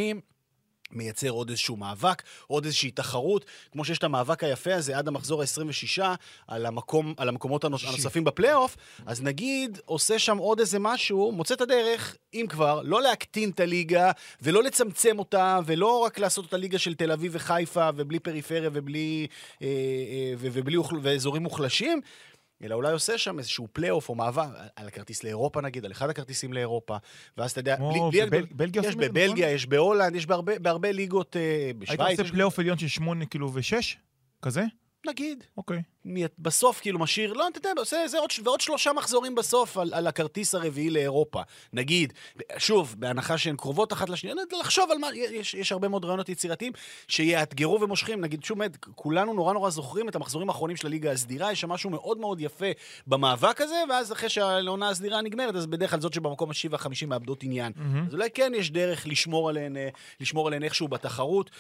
[0.93, 5.43] מייצר עוד איזשהו מאבק, עוד איזושהי תחרות, כמו שיש את המאבק היפה הזה עד המחזור
[5.43, 6.03] ה-26
[6.49, 11.55] על, המקום, על המקומות הנוס, הנוספים בפלייאוף, אז נגיד עושה שם עוד איזה משהו, מוצא
[11.55, 14.11] את הדרך, אם כבר, לא להקטין את הליגה
[14.43, 19.27] ולא לצמצם אותה, ולא רק לעשות אותה ליגה של תל אביב וחיפה ובלי פריפריה ובלי,
[19.63, 22.01] אה, אה, ובלי אוכל, ואזורים מוחלשים.
[22.65, 24.47] אלא אולי עושה שם איזשהו פלייאוף או מעבר
[24.77, 26.97] על הכרטיס לאירופה נגיד, על אחד הכרטיסים לאירופה,
[27.37, 29.55] ואז אתה יודע, בלי, בבל- בלגיה יש בבלגיה, נכון?
[29.55, 33.51] יש בהולנד, יש בהרבה, בהרבה ליגות, אה, היית בשוויץ, עושה פלייאוף עליון של שמונה כאילו
[33.55, 33.97] ושש?
[34.43, 34.65] כזה?
[35.07, 35.45] נגיד.
[35.57, 35.83] אוקיי.
[36.05, 39.95] מי- בסוף כאילו משאיר, לא, אתה יודע, עושה זה עוד, ועוד שלושה מחזורים בסוף על,
[39.95, 41.43] על הכרטיס הרביעי לאירופה.
[41.73, 42.13] נגיד,
[42.59, 46.73] שוב, בהנחה שהן קרובות אחת לשנייה, לחשוב על מה, יש, יש הרבה מאוד רעיונות יצירתיים
[47.09, 48.21] שיאתגרו ומושכים.
[48.21, 51.69] נגיד, שוב, באמת, כולנו נורא נורא זוכרים את המחזורים האחרונים של הליגה הסדירה, יש שם
[51.69, 52.67] משהו מאוד מאוד יפה
[53.07, 57.43] במאבק הזה, ואז אחרי שהעונה הסדירה נגמרת, אז בדרך כלל זאת שבמקום השישי והחמישי מאבדות
[57.43, 57.73] עניין.
[58.09, 59.89] אז אולי כן יש דרך לשמור עליהן, אה,
[60.21, 61.51] לשמור עליהן איכשהו בתחרות.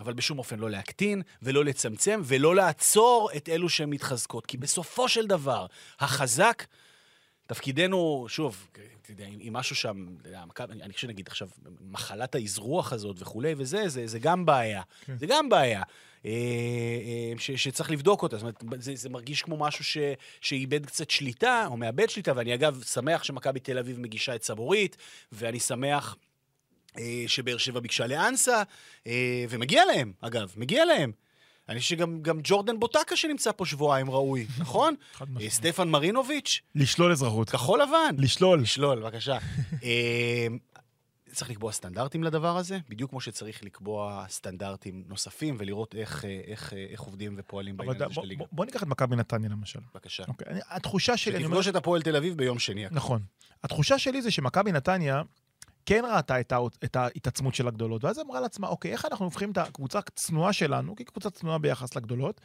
[0.00, 4.46] אבל בשום אופן לא להקטין ולא לצמצם ולא לעצור את אלו שהן מתחזקות.
[4.46, 5.66] כי בסופו של דבר,
[6.00, 6.64] החזק
[7.46, 8.68] תפקידנו, שוב,
[9.20, 10.06] אם משהו שם,
[10.60, 11.48] אני חושב שנגיד עכשיו,
[11.80, 14.82] מחלת האזרוח הזאת וכולי וזה, זה, זה גם בעיה.
[15.04, 15.18] כן.
[15.18, 15.82] זה גם בעיה.
[16.26, 18.36] אה, אה, ש, שצריך לבדוק אותה.
[18.36, 19.98] זאת אומרת, זה, זה מרגיש כמו משהו ש,
[20.40, 24.96] שאיבד קצת שליטה, או מאבד שליטה, ואני אגב שמח שמכבי תל אביב מגישה את סבורית,
[25.32, 26.16] ואני שמח
[27.26, 28.62] שבאר שבע ביקשה לאנסה,
[29.06, 31.12] אה, ומגיע להם, אגב, מגיע להם.
[31.68, 34.94] אני חושב שגם גם ג'ורדן בוטקה שנמצא פה שבועיים ראוי, נכון?
[35.20, 35.50] אה.
[35.50, 37.50] סטפן מרינוביץ', לשלול אזרחות.
[37.50, 38.14] כחול לבן.
[38.18, 38.60] לשלול.
[38.62, 39.38] לשלול, בבקשה.
[39.84, 40.46] אה,
[41.32, 46.72] צריך לקבוע סטנדרטים לדבר הזה, בדיוק כמו שצריך לקבוע סטנדרטים נוספים ולראות איך, אה, איך,
[46.72, 48.38] אה, איך עובדים ופועלים בעניין הזה של הליגה.
[48.38, 49.78] בוא- בוא ניקח את מכבי נתניה למשל.
[49.94, 50.24] בבקשה.
[50.28, 51.56] אוקיי, אני- התחושה שלי, אני אומר...
[51.56, 52.84] שתפגוש את הפועל תל אביב ביום שני.
[52.90, 53.22] נכון.
[53.64, 55.22] התחושה שלי זה שמכבי נתניה
[55.86, 56.58] כן ראתה את, הא...
[56.84, 60.96] את ההתעצמות של הגדולות, ואז אמרה לעצמה, אוקיי, איך אנחנו הופכים את הקבוצה הצנועה שלנו,
[60.96, 62.40] כקבוצה צנועה ביחס לגדולות,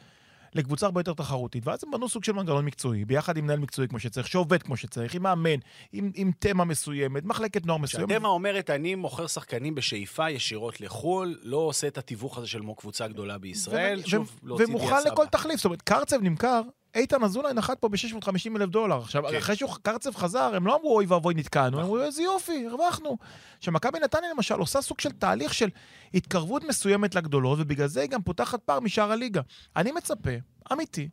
[0.54, 1.66] לקבוצה הרבה יותר תחרותית.
[1.66, 4.76] ואז הם בנו סוג של מנגנון מקצועי, ביחד עם מנהל מקצועי כמו שצריך, שעובד כמו
[4.76, 5.56] שצריך, עם מאמן,
[5.92, 8.08] עם, עם תמה מסוימת, מחלקת נוער מסוימת.
[8.08, 13.08] כשהתמה אומרת, אני מוכר שחקנים בשאיפה ישירות לחו"ל, לא עושה את התיווך הזה של קבוצה
[13.08, 15.26] גדולה בישראל, ו- שוב, ו- להוציא ומוכן דיה לכל.
[15.26, 15.56] תחליף.
[15.56, 16.62] זאת אומרת, קרצב נמכר,
[16.94, 18.98] איתן אזולאי נחת פה ב-650 אלף דולר.
[18.98, 19.36] עכשיו, כן.
[19.36, 23.18] אחרי שקרצב חזר, הם לא אמרו, אוי ואבוי, נתקענו, הם אמרו, איזה יופי, הרווחנו.
[23.60, 25.68] שמכבי נתניה למשל עושה סוג של תהליך של
[26.14, 29.40] התקרבות מסוימת לגדולות, ובגלל זה היא גם פותחת פער משאר הליגה.
[29.76, 30.30] אני מצפה,
[30.72, 31.08] אמיתי,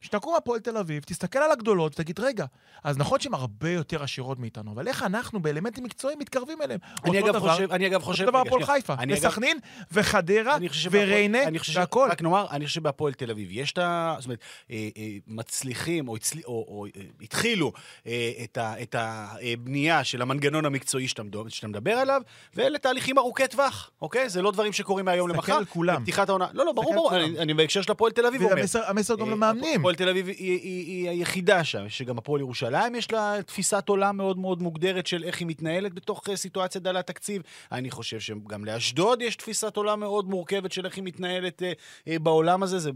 [0.00, 2.44] שתקום הפועל תל אביב, תסתכל על הגדולות ותגיד, רגע,
[2.84, 6.80] אז נכון שהן הרבה יותר עשירות מאיתנו, אבל איך אנחנו באלמנטים מקצועיים מתקרבים אליהם?
[7.04, 8.24] אני אגב דבר- חושב, אני אגב חושב...
[8.24, 8.64] אותו דבר הפועל.
[8.64, 9.58] חיפה, אני אגב- וסכנין,
[9.92, 10.56] וחדרה,
[10.90, 11.38] וריינה,
[11.74, 12.08] והכל.
[12.10, 14.14] רק נאמר, אני חושב שבהפועל תל אביב יש את ה...
[14.18, 14.38] זאת אומרת,
[14.70, 17.72] אה, אה, מצליחים, או, הצלי, או, או אה, התחילו
[18.06, 22.22] אה, את, ה, את הבנייה של המנגנון המקצועי שאתה, מדבר- שאתה מדבר עליו,
[22.54, 24.28] ואלה תהליכים ארוכי טווח, אוקיי?
[24.28, 25.58] זה לא דברים שקורים מהיום תסתכל למחר.
[25.58, 26.04] על כולם.
[26.52, 27.16] לא, לא, ברור, תסתכל ברור.
[27.16, 28.54] אני, אני בהקשר של הפועל תל אביב אומר.
[28.86, 29.89] המסר גם אה, למאמנים.
[29.90, 34.16] הפועל תל אביב היא, היא, היא, היחידה שם, שגם הפועל ירושלים יש לה תפיסת עולם
[34.16, 37.42] מאוד מאוד מוגדרת של איך היא מתנהלת בתוך אה, סיטואציה דלת תקציב.
[37.72, 41.72] אני חושב שגם לאשדוד יש תפיסת עולם מאוד מורכבת של איך היא מתנהלת אה,
[42.08, 42.78] אה, בעולם הזה.
[42.78, 42.90] זה,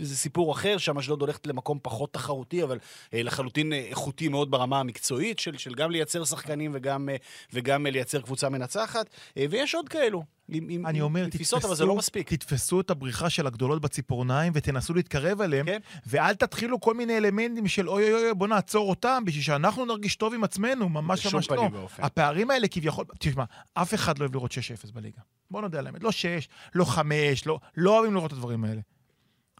[0.00, 2.78] זה סיפור אחר, שם אשדוד הולכת למקום פחות תחרותי, אבל
[3.14, 7.16] אה, לחלוטין אה, איכותי מאוד ברמה המקצועית, של, של גם לייצר שחקנים וגם, אה,
[7.52, 9.10] וגם אה, לייצר קבוצה מנצחת.
[9.36, 10.22] אה, ויש עוד כאלו.
[10.48, 12.32] עם, עם, אני עם אומר, תפיסות, אבל זה לא מספיק.
[12.32, 15.78] תתפסו את הבריחה של הגדולות בציפורניים ותנסו להתקרב אליהם, כן.
[16.06, 20.16] ואל תתחילו כל מיני אלמנטים של אוי אוי אוי, בוא נעצור אותם בשביל שאנחנו נרגיש
[20.16, 21.68] טוב עם עצמנו, ממש ממש לא.
[21.98, 25.20] הפערים האלה כביכול, תשמע, אף אחד לא אוהב לראות 6-0 בליגה.
[25.50, 28.80] בוא נודה על האמת, לא 6, לא 5, לא, לא אוהבים לראות את הדברים האלה.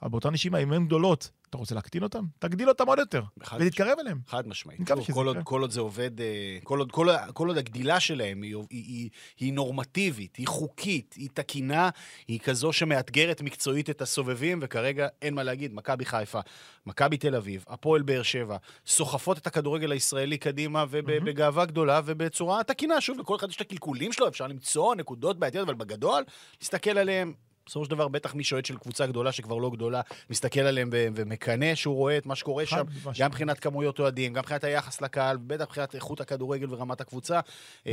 [0.03, 2.21] אבל באותה נשימה, אם הן גדולות, אתה רוצה להקטין אותן?
[2.39, 3.23] תגדיל אותן עוד יותר,
[3.61, 4.19] ותתקרב אליהם.
[4.27, 4.81] חד משמעית.
[5.15, 5.37] כל עוד.
[5.45, 9.11] כל עוד זה עובד, אה, כל עוד, כל, כל עוד הגדילה שלהם היא, היא, היא,
[9.39, 11.91] היא נורמטיבית, היא חוקית, היא תקינה,
[12.29, 15.75] היא כזו שמאתגרת מקצועית את הסובבים, וכרגע אין מה להגיד.
[15.75, 16.41] מכבי חיפה,
[16.87, 23.01] מכבי תל אביב, הפועל באר שבע, סוחפות את הכדורגל הישראלי קדימה ובגאווה גדולה ובצורה תקינה.
[23.01, 26.25] שוב, לכל אחד יש את הקלקולים שלו, אפשר למצוא נקודות בעייתיות, אבל בגדול,
[26.61, 27.35] להסתכל עליהם.
[27.67, 30.01] בסופו של דבר, בטח מי שאוהד של קבוצה גדולה שכבר לא גדולה,
[30.31, 33.19] מסתכל עליהם ו- ומקנא שהוא רואה את מה שקורה שם, משמעית.
[33.19, 37.41] גם מבחינת כמויות אוהדים, גם מבחינת היחס לקהל, בטח מבחינת איכות הכדורגל ורמת הקבוצה,
[37.87, 37.93] אה,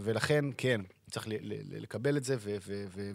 [0.00, 0.80] ולכן, כן,
[1.10, 1.26] צריך
[1.70, 2.36] לקבל את זה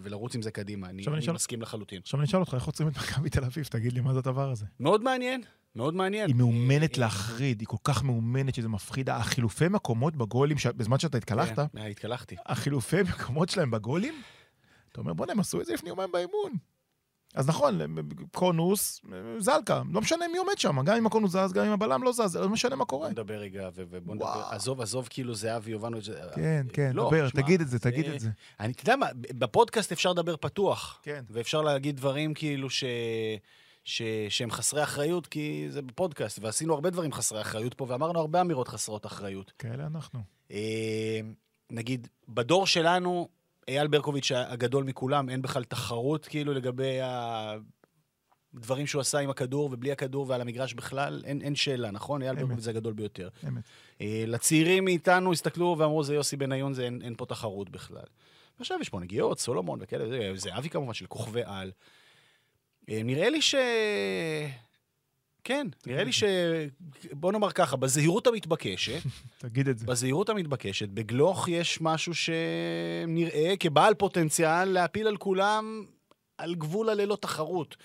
[0.02, 0.88] ולרוץ עם זה קדימה.
[0.88, 2.00] אני אני אשאל- מסכים לחלוטין.
[2.02, 3.64] עכשיו אני אשאל אותך, איך עוצרים את מכבי תל אביב?
[3.64, 4.66] תגיד לי, מה זה הדבר הזה?
[4.80, 5.42] מאוד מעניין,
[5.76, 6.26] מאוד מעניין.
[6.26, 9.10] היא מאומנת להחריד, היא כל כך מאומנת שזה מפחיד.
[9.10, 12.36] החילופי מקומות בגולים, בזמן שאתה התקלחת, כן, אה, התקלחתי.
[12.46, 14.14] החילופי מקומות שלהם בגולים,
[14.98, 16.52] אתה אומר, בוא'נה, הם עשו את זה לפני יומיים באימון.
[17.34, 17.80] אז נכון,
[18.34, 19.02] קונוס,
[19.38, 22.36] זלקה, לא משנה מי עומד שם, גם אם הקונוס זז, גם אם הבלם לא זז,
[22.36, 23.10] לא משנה מה בוא קורה.
[23.10, 24.42] נדבר רגע, ובוא נדבר.
[24.50, 26.08] עזוב, עזוב כאילו זהבי יובנוביץ'.
[26.08, 28.30] אה, כן, כן, לא, דבר, תגיד את זה, תגיד את זה.
[28.60, 31.00] אני, אתה יודע מה, בפודקאסט אפשר לדבר פתוח.
[31.02, 31.24] כן.
[31.30, 32.84] ואפשר להגיד דברים כאילו ש...
[33.84, 34.02] ש...
[34.28, 38.68] שהם חסרי אחריות, כי זה בפודקאסט, ועשינו הרבה דברים חסרי אחריות פה, ואמרנו הרבה אמירות
[38.68, 39.52] חסרות אחריות.
[39.58, 40.20] כאלה אנחנו.
[40.50, 41.20] אה,
[41.70, 43.28] נגיד, בדור שלנו,
[43.68, 46.98] אייל ברקוביץ' הגדול מכולם, אין בכלל תחרות כאילו לגבי
[48.54, 52.22] הדברים שהוא עשה עם הכדור ובלי הכדור ועל המגרש בכלל, אין, אין שאלה, נכון?
[52.22, 52.34] אייל.
[52.34, 53.28] ברקוביץ' זה הגדול ביותר.
[53.48, 53.62] אמת.
[54.00, 58.02] אה, לצעירים מאיתנו הסתכלו ואמרו, זה יוסי בניון, זה אין, אין פה תחרות בכלל.
[58.58, 61.70] ועכשיו יש פה נגיעות, סולומון וכאלה, זה- זה אבי כמובן, של כוכבי על.
[62.90, 63.54] אה, נראה לי ש...
[65.44, 66.24] כן, נראה לי ש...
[67.12, 69.00] בוא נאמר ככה, בזהירות המתבקשת,
[69.38, 69.86] תגיד את זה.
[69.86, 75.84] בזהירות המתבקשת, בגלוך יש משהו שנראה כבעל פוטנציאל להפיל על כולם
[76.38, 77.76] על גבול הללא תחרות.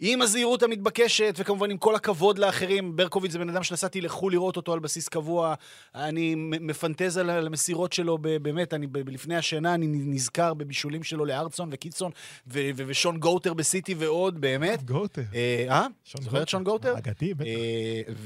[0.00, 4.56] עם הזהירות המתבקשת, וכמובן עם כל הכבוד לאחרים, ברקוביץ' זה בן אדם שנסעתי לחו"ל לראות
[4.56, 5.54] אותו על בסיס קבוע,
[5.94, 12.10] אני מפנטז על המסירות שלו, באמת, אני לפני השינה, אני נזכר בבישולים שלו לארצון וקיצון,
[12.46, 14.82] ושון גוטר בסיטי ועוד, באמת.
[14.82, 15.22] גוטר.
[15.34, 15.66] אה?
[15.68, 15.86] אה?
[16.04, 16.98] שון זוכר את שון גוטר?
[16.98, 17.46] אגדי, בטח.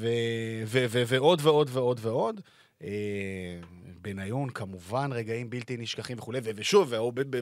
[0.05, 0.65] אה,
[1.07, 2.41] ועוד ועוד ועוד ועוד.
[2.83, 2.89] אה,
[4.01, 6.95] בניון, כמובן, רגעים בלתי נשכחים וכולי, ושוב,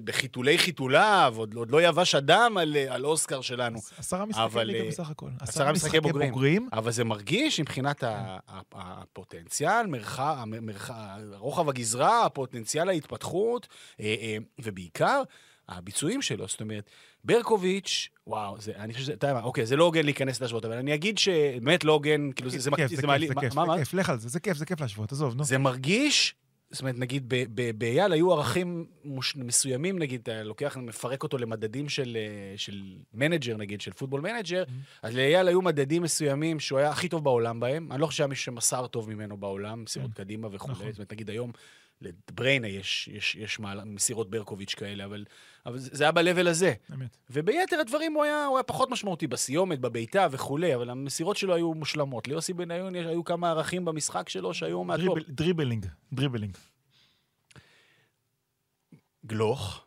[0.05, 3.79] בחיתולי חיתוליו, עוד עוד לא יבש הדם על, אה, על אוסקר שלנו.
[3.99, 5.29] עשרה משחקי אבל, ליגה אה, בסך הכל.
[5.41, 6.31] עשרה משחקי בוגרים.
[6.33, 6.69] בוגרים.
[6.73, 8.39] אבל זה מרגיש מבחינת ה-
[8.73, 10.95] הפוטנציאל, מרחב, מרחב,
[11.37, 13.69] רוחב הגזרה, הפוטנציאל ההתפתחות,
[14.59, 15.23] ובעיקר
[15.69, 16.49] הביצועים שלו.
[16.49, 16.91] זאת אומרת,
[17.25, 20.65] ברקוביץ', וואו, זה, אני חושב שזה, אתה יודע מה, אוקיי, זה לא הוגן להיכנס להשוות,
[20.65, 23.29] אבל אני אגיד שבאמת לא הוגן, כאילו זה, זה, כיף, זה, זה זה כיף, מעליב,
[23.29, 23.79] זה מה- מה, זה מה?
[23.79, 25.45] כיף, לך על זה, זה כיף, זה כיף להשוות, עזוב, נו.
[25.45, 26.35] זה מרגיש,
[26.71, 27.33] זאת אומרת, נגיד
[27.79, 28.87] באייל היו ערכים
[29.37, 32.83] מסוימים, נגיד, אתה לוקח, מפרק אותו למדדים של, אה, של
[33.15, 34.65] Manager, נגיד, של Football Manager,
[35.03, 37.93] אז לאייל היו מדדים מסוימים שהוא היה הכי טוב בעולם בהם.
[37.93, 40.23] אני לא חושב שהיה מישהו שמסר טוב ממנו בעולם, מסירות כן.
[40.25, 40.73] קדימה וכולי.
[40.73, 40.91] נכון.
[40.91, 41.53] זאת אומרת, נגיד היום,
[42.05, 45.25] לדה בריינה יש, יש, יש מעל, מסירות ברקוביץ' כאלה, אבל,
[45.67, 46.73] אבל זה זה היה ב-level הזה.
[46.95, 47.17] אמת.
[47.31, 51.75] וביתר הדברים הוא היה, הוא היה פחות משמעותי, בסיומת, בבעיטה וכולי, אבל המסירות שלו היו
[51.75, 52.29] מושלמות.
[52.29, 55.05] ליוסי בניון היו כמה ערכים במשחק שלו שהיו מהטופ.
[55.19, 56.57] dribbl- dribbling, dribbling.
[59.27, 59.85] גלוך,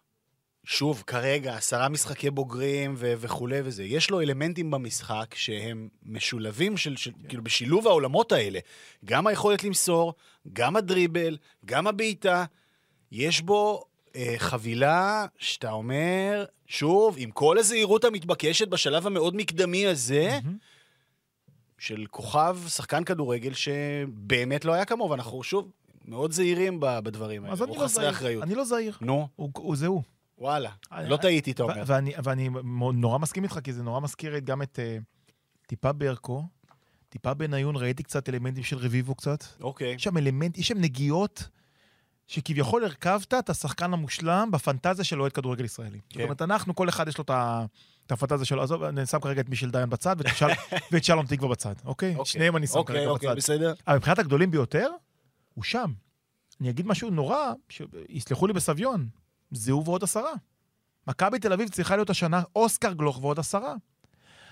[0.66, 3.84] שוב, כרגע, עשרה משחקי בוגרים ו- וכולי וזה.
[3.84, 8.60] יש לו אלמנטים במשחק שהם משולבים, של, של, כאילו בשילוב העולמות האלה.
[9.06, 10.14] גם היכולת למסור,
[10.54, 12.46] גם הדריבל, גם הבעיטה.
[13.12, 13.84] יש בו
[14.16, 20.40] אה, חבילה שאתה אומר, שוב, עם כל הזהירות המתבקשת בשלב המאוד מקדמי הזה,
[21.78, 25.72] של כוכב, שחקן כדורגל שבאמת לא היה כמוהו, ואנחנו שוב
[26.06, 27.54] מאוד זהירים בדברים האלה.
[27.54, 28.10] אז אני הוא לא חסרי זהיר.
[28.16, 28.44] אחריות.
[28.44, 28.98] אני לא זהיר.
[29.02, 30.02] נו, הוא- הוא זה הוא.
[30.38, 30.72] וואלה.
[30.92, 31.84] אני- לא טעיתי, אתה אומר.
[31.86, 32.50] ואני, ואני
[32.94, 34.98] נורא מסכים איתך, כי זה נורא מזכיר גם את אה,
[35.68, 36.44] טיפה ברקו,
[37.10, 39.44] טיפה בניון, ראיתי קצת אלמנטים של רביבו קצת.
[39.62, 39.94] אוקיי.
[39.96, 41.50] יש שם אלמנט, יש שם נגיעות
[42.28, 45.98] שכביכול הרכבת את השחקן המושלם בפנטזיה של אוהד כדורגל ישראלי.
[46.08, 46.24] זאת כן.
[46.24, 49.72] אומרת, אנחנו, כל אחד יש לו את הפנטזיה שלו, עזוב, אני שם כרגע את מישל
[49.72, 50.46] דיין בצד ואת של-
[50.92, 52.16] ואת שלום תקווה בצד, אוקיי?
[52.16, 52.26] אוקיי.
[52.26, 53.38] שניהם אני שם אוקיי, כרגע אוקיי, בצד.
[53.38, 53.74] בסדר.
[53.88, 54.90] אבל מבחינת הגדולים ביותר,
[55.54, 55.92] הוא שם.
[56.62, 59.08] אני אגיד משהו נורא, שיסלחו לי בסביון,
[59.52, 60.32] זה הוא ועוד עשרה.
[61.08, 63.76] מכבי תל אביב צריכה להיות השנה אוסקר גלוך ועוד עשרה.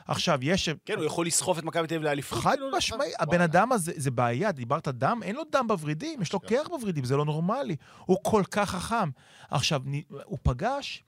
[0.06, 0.70] עכשיו, יש...
[0.86, 2.40] כן, הוא יכול לסחוף את מכבי תל אביב לאליפות.
[2.40, 3.16] חד כאילו, משמעי, וואלה.
[3.20, 7.06] הבן אדם הזה, זה בעיה, דיברת דם, אין לו דם בוורידים, יש לו קרח בוורידים,
[7.06, 7.76] זה לא נורמלי.
[8.06, 9.10] הוא כל כך חכם.
[9.50, 9.82] עכשיו,
[10.26, 11.04] הוא פגש,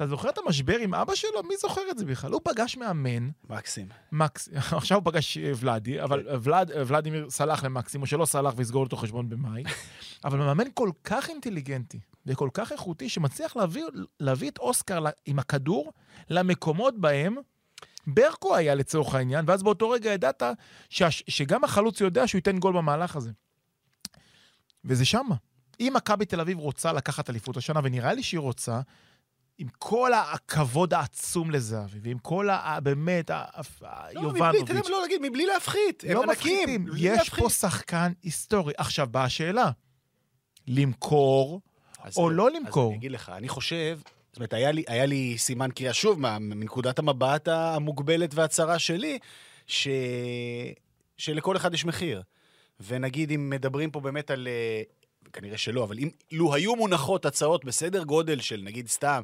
[0.00, 1.42] אתה זוכר את המשבר עם אבא שלו?
[1.48, 2.32] מי זוכר את זה בכלל?
[2.32, 3.86] הוא פגש מאמן, מקסים.
[4.12, 8.24] מקס, עכשיו הוא פגש אה, ולאדי, אבל אה, ולד, אה, ולדימיר סלח למקסים, או שלא
[8.24, 9.62] סלח ויסגור לו חשבון במאי,
[10.24, 13.84] אבל מאמן כל כך אינטליגנטי וכל כך איכותי, שמצליח להביא,
[14.20, 15.92] להביא את אוסקר עם הכדור
[16.30, 17.36] למקומות בהם
[18.06, 20.42] ברקו היה לצורך העניין, ואז באותו רגע ידעת
[20.90, 23.30] שהש, שגם החלוץ יודע שהוא ייתן גול במהלך הזה.
[24.84, 25.34] וזה שמה.
[25.80, 28.80] אם מכבי תל אביב רוצה לקחת אליפות השנה, ונראה לי שהיא רוצה,
[29.58, 32.78] עם כל הכבוד העצום לזהבי, ועם כל ה...
[32.82, 33.44] באמת, ה-
[34.12, 36.04] לא, מבלי, יובנוביץ', לא להגיד, מבלי להפחית.
[36.08, 36.30] הם לא ענקים.
[36.30, 36.86] מפחיתים.
[36.96, 37.44] יש להפחית.
[37.44, 38.72] פה שחקן היסטורי.
[38.76, 39.70] עכשיו באה השאלה,
[40.66, 41.60] למכור
[42.02, 42.30] אז או.
[42.30, 42.88] לא אז למכור?
[42.90, 43.98] אני אגיד לך, אני חושב,
[44.32, 49.18] זאת אומרת, היה לי, היה לי סימן קריאה, שוב, מה- מנקודת המבט המוגבלת והצרה שלי,
[49.66, 49.88] ש...
[51.16, 52.22] שלכל אחד יש מחיר.
[52.80, 54.48] ונגיד, אם מדברים פה באמת על...
[54.48, 54.82] אה,
[55.32, 59.22] כנראה שלא, אבל אם, לו היו מונחות הצעות בסדר גודל של, נגיד, סתם,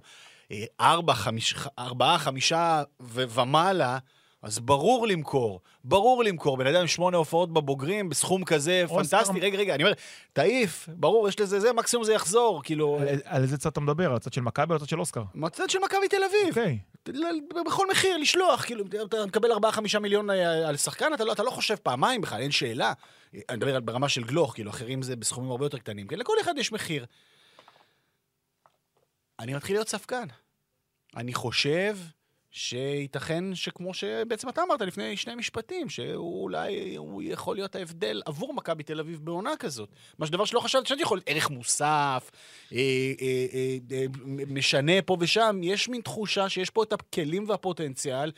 [0.52, 3.98] אה, ארבע, חמיש, ארבעה, חמישה ומעלה,
[4.42, 6.56] אז ברור למכור, ברור למכור.
[6.56, 9.40] בן אדם עם שמונה הופעות בבוגרים, בסכום כזה פנטסטי.
[9.40, 9.94] רגע, רגע, אני אומר,
[10.32, 12.62] תעיף, ברור, יש לזה, זה, מקסימום זה יחזור.
[12.64, 14.10] כאילו, על- על איזה צד אתה מדבר?
[14.10, 15.22] על הצד של מכבי או הצד של אוסקר?
[15.34, 16.48] מהצד של מכבי תל אביב.
[16.48, 16.78] אוקיי.
[17.66, 21.50] בכל מחיר, לשלוח, כאילו, אתה מקבל 4-5 מיליון אה, על שחקן, אתה לא, אתה לא
[21.50, 22.92] חושב פעמיים בכלל, אין שאלה.
[23.48, 26.06] אני מדבר ברמה של גלוך, כאילו, אחרים זה בסכומים הרבה יותר קטנים.
[26.06, 27.06] כן, לכל אחד יש מחיר.
[29.40, 30.26] אני מתחיל להיות ספקן.
[31.16, 31.96] אני חושב
[32.56, 38.82] שייתכן שכמו שבעצם אתה אמרת לפני שני משפטים, שאולי הוא יכול להיות ההבדל עבור מכבי
[38.82, 39.88] תל אביב בעונה כזאת.
[40.18, 42.30] מה שדבר שלא חשבתי, חשבתי יכול להיות ערך מוסף,
[42.72, 42.78] אה,
[43.20, 44.06] אה, אה, אה,
[44.46, 45.60] משנה פה ושם.
[45.62, 48.32] יש מין תחושה שיש פה את הכלים והפוטנציאל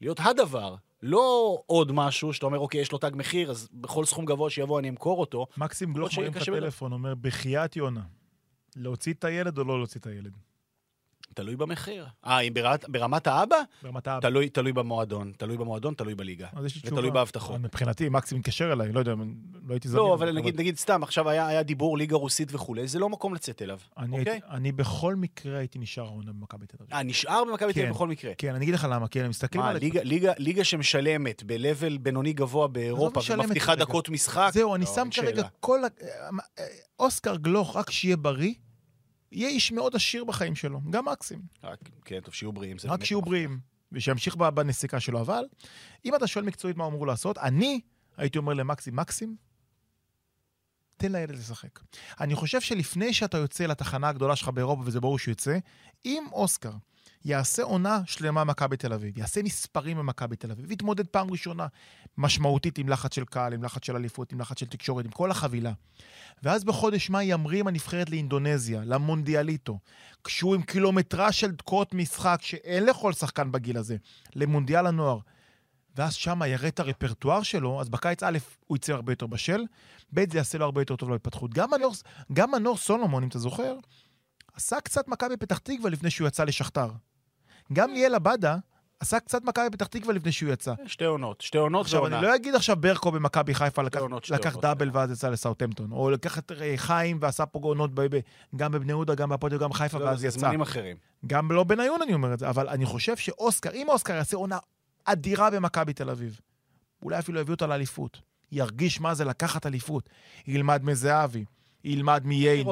[0.00, 0.74] להיות הדבר.
[1.02, 4.78] לא עוד משהו שאתה אומר, אוקיי, יש לו תג מחיר, אז בכל סכום גבוה שיבוא
[4.80, 5.46] אני אמכור אותו.
[5.56, 6.60] מקסים גלוך מרים לך קשה בלב.
[6.60, 8.02] טלפון, אומר, בחייאת יונה,
[8.76, 10.47] להוציא את הילד או לא להוציא את הילד?
[11.38, 12.06] תלוי במחיר.
[12.26, 13.56] אה, אם ברמת, ברמת האבא?
[13.82, 14.28] ברמת האבא.
[14.28, 15.32] תלוי, תלוי במועדון.
[15.36, 16.46] תלוי במועדון, תלוי בליגה.
[16.56, 16.96] אז יש לי תשובה.
[16.96, 17.50] ותלוי בהבטחות.
[17.50, 19.14] אבל מבחינתי, מקסים מתקשר אליי, לא יודע,
[19.68, 20.02] לא הייתי זמין.
[20.02, 23.34] לא, אבל נגיד, נגיד סתם, עכשיו היה, היה דיבור ליגה רוסית וכולי, זה לא מקום
[23.34, 24.32] לצאת אליו, אני, אוקיי?
[24.32, 26.94] הייתי, אני בכל מקרה הייתי נשאר העונה במכבי תל אביב.
[26.94, 27.94] אה, נשאר במכבי תל אביב כן.
[27.94, 28.32] בכל מקרה.
[28.38, 29.76] כן, אני אגיד לך למה, כי אני מסתכל מה, על...
[29.78, 33.74] ליגה, ליגה, ליגה שמשלמת ב-level בינוני גבוה באירופה ומבטיחה.
[33.74, 34.50] דקות משחק?
[34.52, 35.48] זהו, אני לא, שם כרגע.
[35.60, 35.84] כל...
[35.84, 35.88] ה-
[36.58, 36.64] אה,
[36.98, 38.54] אוסקר גלוך, רק שיהיה בריא,
[39.32, 41.42] יהיה איש מאוד עשיר בחיים שלו, גם מקסים.
[41.64, 42.76] רק, כן, טוב, שיהיו בריאים.
[42.84, 43.22] רק שיהיו.
[43.22, 43.60] בריאים,
[43.92, 45.20] ושימשיך בנסיקה שלו.
[45.20, 45.44] אבל
[46.04, 47.80] אם אתה שואל מקצועית מה הוא אמור לעשות, אני
[48.16, 49.36] הייתי אומר למקסים, מקסים,
[50.96, 51.80] תן לילד לשחק.
[52.20, 55.58] אני חושב שלפני שאתה יוצא לתחנה הגדולה שלך באירופה, וזה ברור שהוא יוצא,
[56.04, 56.72] אם אוסקר
[57.24, 61.66] יעשה עונה שלמה במכבי תל אביב, יעשה מספרים במכבי תל אביב, ויתמודד פעם ראשונה
[62.18, 65.30] משמעותית עם לחץ של קהל, עם לחץ של אליפות, עם לחץ של תקשורת, עם כל
[65.30, 65.72] החבילה.
[66.42, 69.78] ואז בחודש מאי ימריא עם הנבחרת לאינדונזיה, למונדיאליטו,
[70.24, 73.96] כשהוא עם קילומטרה של דקות משחק שאין לכל שחקן בגיל הזה,
[74.34, 75.18] למונדיאל הנוער.
[75.96, 79.64] ואז שמה יראה את הרפרטואר שלו, אז בקיץ א', הוא יצא הרבה יותר בשל,
[80.14, 81.54] ב', זה יעשה לו הרבה יותר טוב להתפתחות.
[81.54, 81.94] גם מנור,
[82.32, 83.74] גם מנור סולומון, אם אתה זוכר,
[84.58, 86.88] עשה קצת מכבי פתח תקווה לפני שהוא יצא לשכתר.
[87.72, 88.56] גם ליאל עבדה
[89.00, 90.74] עשה קצת מכבי פתח תקווה לפני שהוא יצא.
[90.86, 92.18] שתי עונות, שתי עונות עכשיו, ועונה.
[92.18, 94.62] אני לא אגיד עכשיו ברקו במכבי חיפה לקח, עונות, לקח עונות.
[94.62, 97.90] דאבל ואז יצא לסאוטהמפטון, או לקח את אה, חיים ועשה פה עונות
[98.56, 100.38] גם בבני יהודה, גם בהפועל, גם בחיפה, לא, ואז יצא.
[100.38, 100.96] זמנים אחרים.
[101.26, 104.58] גם לא בניון אני אומר את זה, אבל אני חושב שאוסקר, אם אוסקר יעשה עונה
[105.04, 106.40] אדירה במכבי תל אביב,
[107.02, 108.20] אולי אפילו יביא אותה לאליפות,
[108.52, 110.10] ירגיש מה זה לקחת אליפות,
[110.46, 111.44] ילמד מזהבי,
[111.84, 112.64] ילמד מייני,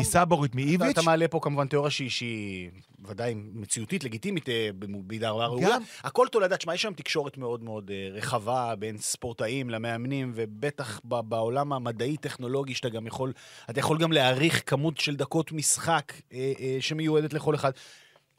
[0.00, 2.70] מסבורית, מאיביץ', אתה מעלה פה כמובן תיאוריה שהיא,
[3.04, 5.76] ודאי מציאותית, לגיטימית, אה, במידה רבה ראויה.
[6.04, 11.72] הכל תולדה, תשמע, יש שם תקשורת מאוד מאוד אה, רחבה בין ספורטאים למאמנים, ובטח בעולם
[11.72, 13.32] המדעי-טכנולוגי, שאתה גם יכול,
[13.70, 17.72] אתה יכול גם להעריך כמות של דקות משחק אה, שמיועדת לכל אחד.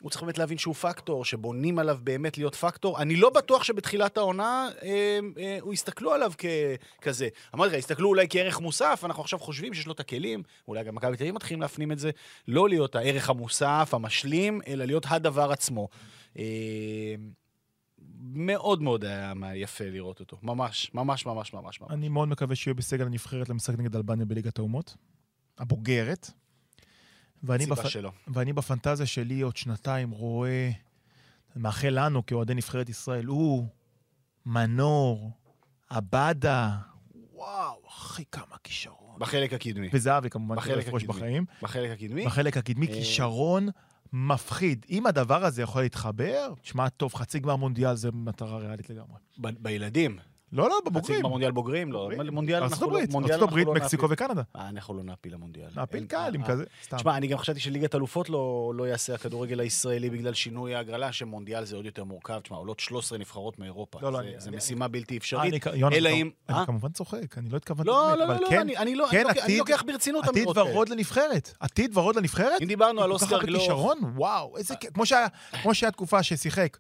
[0.04, 3.02] הוא צריך באמת להבין שהוא פקטור, שבונים עליו באמת להיות פקטור.
[3.02, 6.32] אני לא בטוח שבתחילת העונה אה, אה, הוא יסתכלו עליו
[7.02, 7.28] ככזה.
[7.56, 10.96] אמרתי לך, יסתכלו אולי כערך מוסף, אנחנו עכשיו חושבים שיש לו את הכלים, אולי גם
[10.96, 12.12] מכבי תל אביב מתחילים להפנים את זה,
[12.48, 15.88] לא להיות הערך המוסף, המשלים, אלא להיות הדבר עצמו.
[16.38, 17.16] אה,
[18.22, 20.38] מאוד מאוד היה יפה לראות אותו.
[20.42, 21.82] ממש, ממש, ממש, ממש.
[21.82, 21.92] ממש.
[21.92, 24.96] אני מאוד מקווה שיהיה בסגל הנבחרת למשחק נגד אלבניה בליגת האומות,
[25.58, 26.32] הבוגרת.
[27.43, 27.88] ואני, בפ...
[27.88, 28.12] שלו.
[28.27, 30.71] ואני בפנטזיה שלי עוד שנתיים רואה,
[31.56, 33.67] מאחל לנו כאוהדי נבחרת ישראל, הוא,
[34.45, 35.32] מנור,
[35.89, 36.77] עבדה,
[37.34, 39.19] וואו, אחי, כמה כישרון.
[39.19, 39.89] בחלק הקדמי.
[39.93, 41.08] וזהבי כמובן, בחלק הקדמי.
[41.08, 41.45] בחיים.
[41.62, 42.25] בחלק הקדמי?
[42.25, 42.93] בחלק הקדמי, אה.
[42.93, 43.69] כישרון
[44.13, 44.86] מפחיד.
[44.89, 49.17] אם הדבר הזה יכול להתחבר, תשמע, טוב, חצי גמר מונדיאל זה מטרה ריאלית לגמרי.
[49.38, 50.19] ב- בילדים.
[50.54, 51.20] לא, לא, חצי בבוגרים.
[51.20, 51.92] גמר מונדיאל בוגרים?
[51.92, 52.10] לא.
[52.32, 53.00] מונדיאל אנחנו לא...
[53.10, 54.26] מונדיאל ארצות הברית, לא מקסיקו נעפיל.
[54.26, 54.42] וקנדה.
[54.56, 55.68] אה, אנחנו לא נעפיל למונדיאל.
[55.76, 56.98] נעפיל קהל עם אה, כזה, סתם.
[56.98, 61.66] תשמע, אני גם חשבתי שליגת אלופות לא, לא יעשה הכדורגל הישראלי בגלל שינוי ההגרלה, שמונדיאל
[61.66, 62.39] זה עוד יותר מורכב.
[62.39, 64.00] תשמע, עולות 13 נבחרות מאירופה.
[64.02, 65.68] לא, לא, אני- אני- משימה בלתי אה, אפשרית.
[65.94, 66.66] אלא אם- אני?
[66.66, 69.74] כמובן צוחק, אני לא התכוונתי לא, באמת, אבל כן, לא, אני, לא, כן, אני, לוקח,
[69.82, 70.70] עתיד- ברצינות עתיד אמירות כאלה.
[70.70, 71.54] ורוד לנבחרת.
[71.60, 72.62] עתיד ורוד לנבחרת?
[72.62, 73.98] אם דיברנו על אוסקר הרבה גלוך, כישרון?
[74.16, 74.76] וואו, איזה...
[74.76, 74.94] כיף.
[74.94, 75.28] כמו שהיה-
[75.63, 76.78] כמו שהיה תקופה ששיחק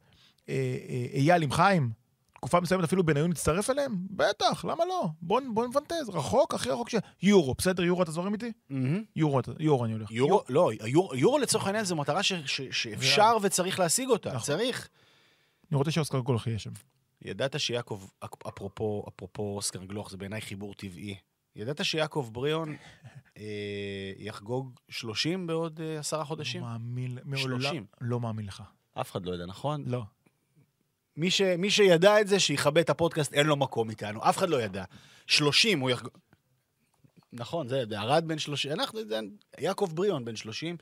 [1.13, 2.02] אייל עם חיים,
[2.43, 3.97] תקופה מסוימת אפילו בניון הצטרף אליהם?
[4.09, 5.07] בטח, למה לא?
[5.21, 6.95] בוא בוא נפנטז, רחוק, הכי רחוק ש...
[7.21, 8.51] יורו, בסדר, יורו אתה זורם איתי?
[8.69, 9.03] מהמם.
[9.15, 10.11] יורו, יורו אני הולך.
[10.11, 14.41] יורו, לא, היורו, יורו לצורך העניין זו מטרה ש, ש, שאפשר וצריך להשיג אותה, נכון.
[14.41, 14.89] צריך.
[15.71, 16.71] אני רוצה שאוסקר גולח יהיה שם.
[17.21, 18.03] ידעת שיעקב,
[18.47, 21.15] אפרופו, אפרופו אוסקר גלוך, זה בעיניי חיבור טבעי.
[21.55, 22.75] ידעת שיעקב בריאון
[23.37, 23.43] אה,
[24.17, 26.61] יחגוג 30 בעוד אה, עשרה חודשים?
[26.61, 27.85] לא מאמין, מעולם, 30.
[28.01, 28.63] לא מאמין לך.
[29.01, 29.83] אף אחד לא יודע, נכון?
[29.85, 30.03] לא.
[31.17, 34.29] מי, ש, מי שידע את זה, שיכבד את הפודקאסט, אין לו מקום איתנו.
[34.29, 34.83] אף אחד לא ידע.
[35.27, 36.11] 30 הוא יחגוג...
[37.33, 39.19] נכון, זה ארד בן 30, אנחנו, זה,
[39.59, 40.77] יעקב בריאון בן 30.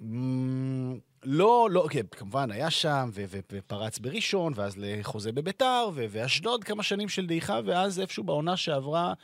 [0.00, 6.06] מ, לא, לא, כן, כמובן, היה שם, ו- ו- ופרץ בראשון, ואז לחוזה בביתר, ו-
[6.10, 9.14] ואשדוד כמה שנים של דעיכה, ואז איפשהו בעונה שעברה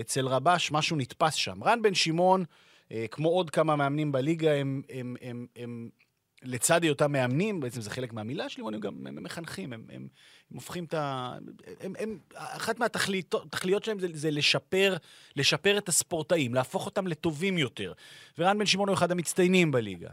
[0.00, 1.64] אצל רבש, משהו נתפס שם.
[1.64, 2.44] רן בן שמעון,
[2.92, 5.88] אה, כמו עוד כמה מאמנים בליגה, הם, הם, הם, הם
[6.42, 10.08] לצד היותם מאמנים, בעצם זה חלק מהמילה שלי, הם גם הם מחנכים, הם, הם,
[10.50, 11.32] הם הופכים את ה...
[11.80, 14.96] הם, הם, אחת מהתכליות שלהם זה, זה לשפר,
[15.36, 17.92] לשפר את הספורטאים, להפוך אותם לטובים יותר.
[18.38, 20.10] ורן בן שמעון הוא אחד המצטיינים בליגה.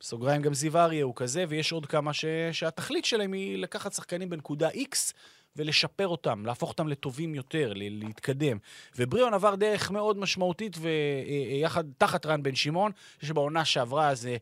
[0.00, 2.24] בסוגריים גם זיו אריה הוא כזה, ויש עוד כמה ש...
[2.52, 5.12] שהתכלית שלהם היא לקחת שחקנים בנקודה X
[5.56, 8.58] ולשפר אותם, להפוך אותם לטובים יותר, ל- להתקדם.
[8.96, 14.36] ובריאון עבר דרך מאוד משמעותית, ויחד, תחת רן בן שמעון, שבעונה שעברה זה,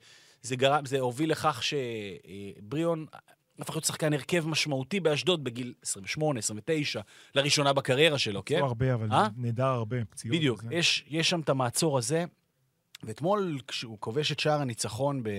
[0.44, 3.06] זה, גרם, זה הוביל לכך שבריאון
[3.58, 7.00] הפך להיות שחקן הרכב משמעותי באשדוד בגיל 28, 29,
[7.34, 8.60] לראשונה בקריירה שלו, כן?
[8.60, 9.28] לא הרבה, אבל אה?
[9.36, 10.04] נהדר הרבה.
[10.04, 10.64] פציעות בדיוק.
[10.70, 12.24] יש, יש שם את המעצור הזה,
[13.02, 15.30] ואתמול, כשהוא כובש את שער הניצחון ב,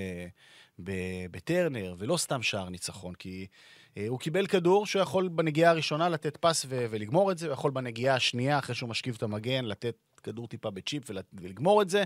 [0.84, 0.92] ב,
[1.32, 3.48] בטרנר, ולא סתם שער ניצחון, כי
[3.98, 7.54] אה, הוא קיבל כדור שהוא יכול בנגיעה הראשונה לתת פס ו, ולגמור את זה, הוא
[7.54, 11.90] יכול בנגיעה השנייה, אחרי שהוא משכיב את המגן, לתת כדור טיפה בצ'יפ ול, ולגמור את
[11.90, 12.04] זה.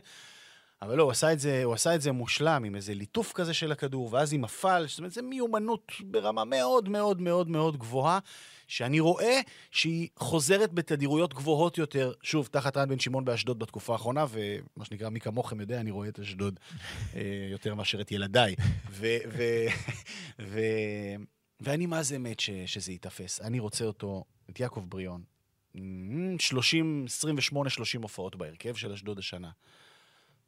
[0.82, 3.54] אבל לא, הוא עשה, את זה, הוא עשה את זה מושלם, עם איזה ליטוף כזה
[3.54, 8.20] של הכדור, ואז עם הפל, זאת אומרת, זו מיומנות ברמה מאוד מאוד מאוד מאוד גבוהה,
[8.68, 9.40] שאני רואה
[9.72, 15.10] שהיא חוזרת בתדירויות גבוהות יותר, שוב, תחת רן בן שמעון באשדוד בתקופה האחרונה, ומה שנקרא,
[15.10, 16.60] מי כמוכם יודע, אני רואה את אשדוד
[17.16, 18.56] אה, יותר מאשר את ילדיי.
[18.90, 19.44] ו, ו,
[20.40, 20.60] ו,
[21.60, 23.42] ואני מה זה מת ש, שזה ייתפס.
[23.42, 25.22] אני רוצה אותו, את יעקב בריהון.
[26.40, 29.50] 30, 28, 30 הופעות בהרכב של אשדוד השנה.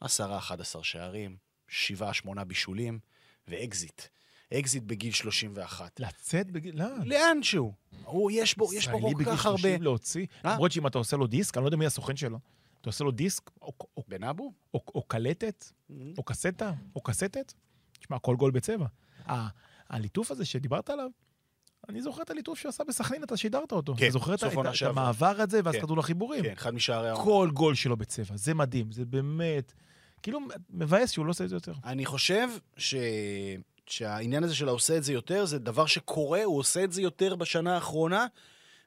[0.04, 0.08] 10-11
[0.84, 1.36] שערים,
[1.70, 1.74] 7-8
[2.48, 3.00] בישולים,
[3.48, 4.02] ואקזיט.
[4.54, 6.00] אקזיט בגיל 31.
[6.00, 6.80] לצאת בגיל...
[6.84, 6.86] לא.
[7.06, 7.74] לאן שהוא.
[8.04, 9.58] הוא, יש בו, יש בו ישראלי כל בגיל כך הרבה...
[9.60, 10.26] 30 להוציא.
[10.46, 10.54] אה?
[10.54, 12.40] למרות שאם אתה עושה לו דיסק, אני לא יודע מי הסוכן שלו.
[12.82, 13.74] אתה עושה לו דיסק, או-
[14.08, 14.54] בן אבו?
[14.74, 15.66] או קלטת,
[16.18, 17.54] או קסטה, או קסטת.
[18.00, 18.86] תשמע, כל גול בצבע.
[19.90, 21.10] הליטוף הזה שדיברת עליו,
[21.90, 23.96] אני זוכר את הליטוף שהוא עשה בסכנין, אתה שידרת אותו.
[23.98, 25.04] כן, אתה זוכר את סוף ה- עונה את שעברה.
[25.04, 25.82] המעבר הזה, ואז כן.
[25.82, 26.44] כדור לחיבורים.
[26.44, 27.24] כן, אחד משערי העונה.
[27.26, 29.74] כל גול שלו בצבע, זה מדהים, זה באמת...
[30.24, 31.74] כאילו, מבאס שהוא לא עושה את זה יותר.
[31.86, 32.48] אני חושב
[32.78, 32.96] ש...
[33.88, 37.36] שהעניין הזה של העושה את זה יותר, זה דבר שקורה, הוא עושה את זה יותר
[37.36, 38.26] בשנה האחרונה,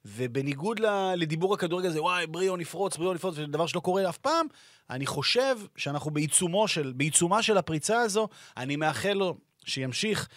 [0.04, 1.14] ובניגוד ל...
[1.16, 4.46] לדיבור הכדורגל הזה, וואי, בריאון יפרוץ, בריאון יפרוץ, זה דבר שלא קורה אף פעם,
[4.90, 10.28] אני חושב שאנחנו בעיצומו של, בעיצומה של הפריצה הזו, אני מאחל לו שימשיך.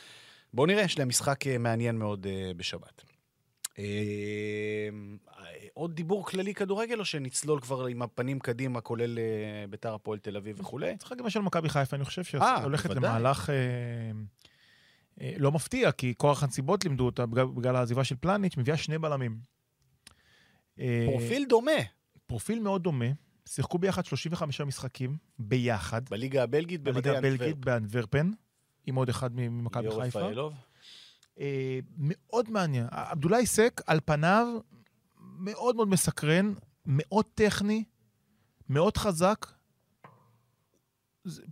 [0.54, 3.04] בואו נראה, יש להם משחק אה, מעניין מאוד uh, בשבת.
[3.80, 4.90] אה,
[5.74, 9.24] עוד דיבור כללי כדורגל, או שנצלול כבר עם הפנים קדימה, כולל אה,
[9.70, 10.98] ביתר הפועל תל אביב וכולי?
[10.98, 13.10] צריך גם של מכבי חיפה, אני חושב אה, שהולכת בוודאי.
[13.10, 13.56] למהלך אה,
[15.22, 19.38] אה, לא מפתיע, כי כורח הנסיבות לימדו אותה בגלל, העזיבה של פלניץ', מביאה שני בלמים.
[20.80, 21.72] אה, פרופיל דומה.
[22.28, 23.06] פרופיל מאוד דומה,
[23.46, 27.18] שיחקו ביחד 35 משחקים, ביחד, בליגה הבלגית, בליגה.
[27.18, 28.32] הבלגית באנטוורפן,
[28.86, 30.20] עם עוד אחד ממכבי ליאור חיפה.
[30.20, 30.54] רפאלוב.
[31.40, 32.88] אה, מאוד מעניין.
[32.92, 34.48] עבדולאי סק, על פניו,
[35.40, 36.54] מאוד מאוד מסקרן,
[36.86, 37.84] מאוד טכני,
[38.70, 39.46] מאוד חזק.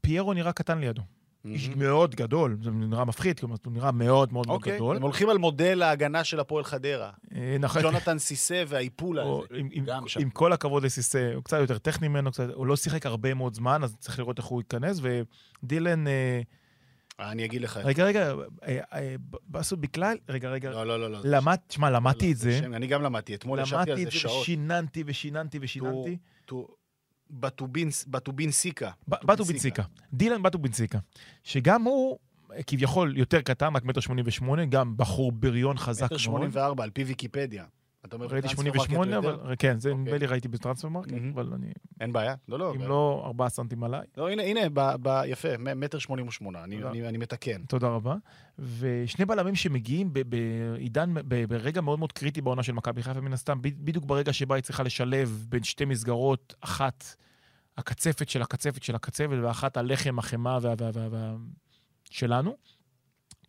[0.01, 1.01] פיירו נראה קטן לידו.
[1.45, 1.79] איש מהמם.
[1.81, 4.95] מאוד גדול, זה נראה מפחיד, כלומר, הוא נראה מאוד מאוד מאוד אוקיי, גדול.
[4.95, 7.11] הם הולכים על מודל ההגנה של הפועל חדרה.
[7.35, 7.81] אה, נכון.
[7.81, 9.59] ג'ונתן סיסה והאיפולה או- הזה.
[9.59, 10.21] עם- עם- גם שם.
[10.21, 13.53] עם כל הכבוד לסיסא, הוא קצת יותר טכני ממנו, קצת- הוא לא שיחק הרבה מאוד
[13.53, 14.99] זמן, אז צריך לראות איך הוא ייכנס,
[15.63, 16.41] ודילן, אה,
[17.19, 17.77] אני אגיד לך.
[17.83, 19.15] רגע, רגע, אה, אה,
[19.49, 21.09] בסו בכלל, רגע, רגע, לא, לא, לא.
[21.11, 21.19] לא.
[21.23, 23.35] למד, תשמע, למדתי לא, את זה, אני גם למדתי.
[23.35, 24.41] אתמול ישבתי על למדתי זה את זה שעות.
[24.41, 26.17] ושיננתי ושיננתי ושיננתי.
[26.45, 26.67] טו-
[27.29, 28.91] בטובין- בטובין סיקה.
[29.07, 30.99] בטו בינסיקה, דילן בטו בינסיקה,
[31.43, 32.17] שגם הוא
[32.53, 36.19] אה, כביכול יותר קטן, רק מטר שמונים ושמונה, גם בחור בריון חזק מטר מאוד.
[36.21, 37.65] 84, על פי ויקיפדיה.
[38.05, 39.45] אתה אומר ראיתי בטרנספר 88, מרקט הוא יותר?
[39.45, 40.03] אבל כן, זה אוקיי.
[40.03, 41.11] נדמה לי ראיתי בטרנספר מרקט.
[41.33, 41.67] אבל אני,
[42.01, 42.35] אין בעיה.
[42.47, 42.73] לא, לא.
[42.75, 44.01] אם לא ארבעה סנטים עליי.
[44.17, 44.59] לא, הנה, הנה,
[45.25, 47.63] יפה, מטר 88, אני- מתקן.
[47.67, 48.15] תודה רבה.
[48.79, 51.13] ושני בלמים שמגיעים בעידן,
[51.47, 54.83] ברגע מאוד מאוד קריטי בעונה של מכבי חיפה, מן הסתם, בדיוק ברגע שבה היא צריכה
[54.83, 57.15] לשלב בין שתי מסגרות, אחת
[57.77, 60.57] הקצפת של הקצפת של הקצפת, ואחת הלחם, החמאה
[62.11, 62.55] שלנו.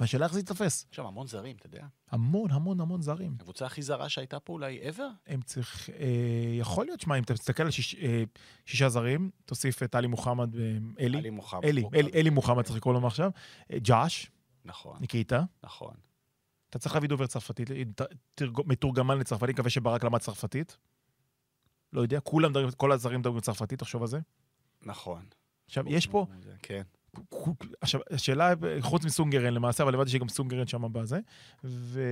[0.01, 0.87] והשאלה איך זה יתפס.
[0.91, 1.87] יש שם המון זרים, אתה יודע.
[2.11, 3.35] המון המון המון זרים.
[3.41, 5.03] הקבוצה הכי זרה שהייתה פה אולי ever?
[5.27, 6.07] הם צריך, אה,
[6.59, 8.23] יכול להיות, שמע, אם אתה מסתכל על שיש, אה,
[8.67, 11.19] שישה זרים, תוסיף את עלי מוחמד ואלי.
[11.19, 11.65] עלי מוחמד.
[11.65, 12.01] אלי, אוקיי.
[12.01, 13.31] אלי, אלי מוחמד צריך לקרוא לו עכשיו.
[13.73, 14.31] אה, ג'אש,
[14.65, 15.43] נכון, ניקיטה.
[15.65, 15.95] נכון.
[16.71, 17.71] אתה צריך להביא דובר צרפתית,
[18.35, 20.77] תרג- מתורגמן לצרפתית, מקווה שברק למד צרפתית.
[21.93, 24.19] לא יודע, כולם מדברים, כל הזרים מדברים צרפתית, תחשוב על זה.
[24.83, 25.27] נכון.
[25.67, 26.27] עכשיו, יש פה,
[26.63, 26.83] כן.
[27.81, 31.21] עכשיו, השאלה, חוץ מסונגרן למעשה, אבל הבנתי שגם סונגרן שם בזה,
[31.65, 32.03] ו...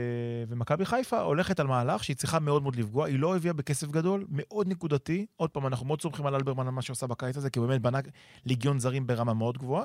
[0.48, 4.26] ומכבי חיפה הולכת על מהלך שהיא צריכה מאוד מאוד לפגוע, היא לא הביאה בכסף גדול,
[4.28, 5.26] מאוד נקודתי.
[5.36, 7.80] עוד פעם, אנחנו מאוד סומכים על אלברמן על מה שעושה בקיץ הזה, כי הוא באמת
[7.80, 7.98] בנה
[8.46, 9.84] ליגיון זרים ברמה מאוד גבוהה.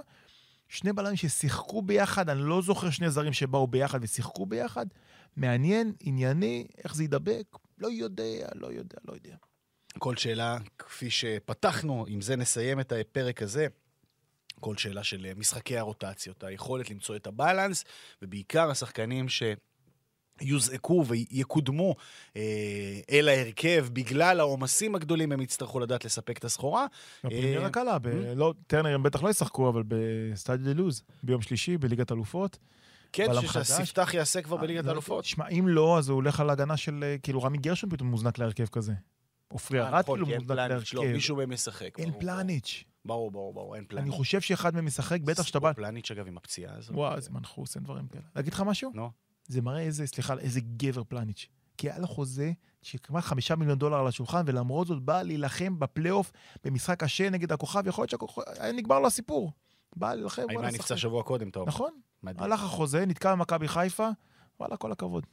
[0.68, 4.86] שני בלמים ששיחקו ביחד, אני לא זוכר שני זרים שבאו ביחד ושיחקו ביחד.
[5.36, 9.36] מעניין, ענייני, איך זה יידבק, לא יודע, לא יודע, לא יודע.
[9.98, 13.68] כל שאלה, כפי שפתחנו, עם זה נסיים את הפרק הזה.
[14.60, 17.86] כל שאלה של אה, משחקי הרוטציות, היכולת למצוא את הבלנס,
[18.22, 19.26] ובעיקר השחקנים
[20.40, 21.96] שיוזעקו ויקודמו
[22.36, 26.86] אה, אל ההרכב בגלל העומסים הגדולים, הם יצטרכו לדעת לספק את הסחורה.
[27.24, 31.78] הפרימירה קלה, ב- לא, טרנר הם בטח לא ישחקו, אבל בסטאדי דה לוז, ביום שלישי,
[31.78, 32.58] בליגת אלופות.
[33.12, 33.28] כן.
[33.48, 35.26] שהספתח יעשה כבר בליגת אה, האלופות.
[35.26, 38.38] שמע, אם לא, אז הוא הולך על הגנה של, אה, כאילו, רמי גרשון פתאום מוזנק
[38.38, 38.94] להרכב כזה.
[39.48, 41.12] עופרי אה, ארד נכון, כאילו מוזנק לא, להרכב.
[41.14, 42.00] מישהו מהם ישחק.
[42.00, 42.84] אין פלניץ'.
[43.06, 44.04] ברור, ברור, ברור, אין פלניץ'.
[44.04, 45.74] אני חושב שאחד מהם ישחק, בטח שאתה בא...
[45.74, 46.96] פלניץ', אגב, עם הפציעה הזאת.
[46.96, 48.24] וואו, איזה מנחוס, אין דברים כאלה.
[48.36, 48.92] להגיד לך משהו?
[48.94, 49.12] נו.
[49.48, 51.48] זה מראה איזה, סליחה, איזה גבר פלניץ'.
[51.78, 55.80] כי היה לו חוזה של כמעט חמישה מיליון דולר על השולחן, ולמרות זאת בא להילחם
[55.80, 56.32] בפלייאוף
[56.64, 59.52] במשחק קשה נגד הכוכב, יכול להיות שהיה נגמר לו הסיפור.
[59.96, 61.70] בא להילחם, האם היה נפצע שבוע קודם, אתה אומר.
[61.70, 61.92] נכון.
[62.24, 62.44] מדהים.
[62.44, 64.10] הלך החוזה, נתקע במכבי חיפה,
[64.60, 65.26] וואלה, כל הכבוד.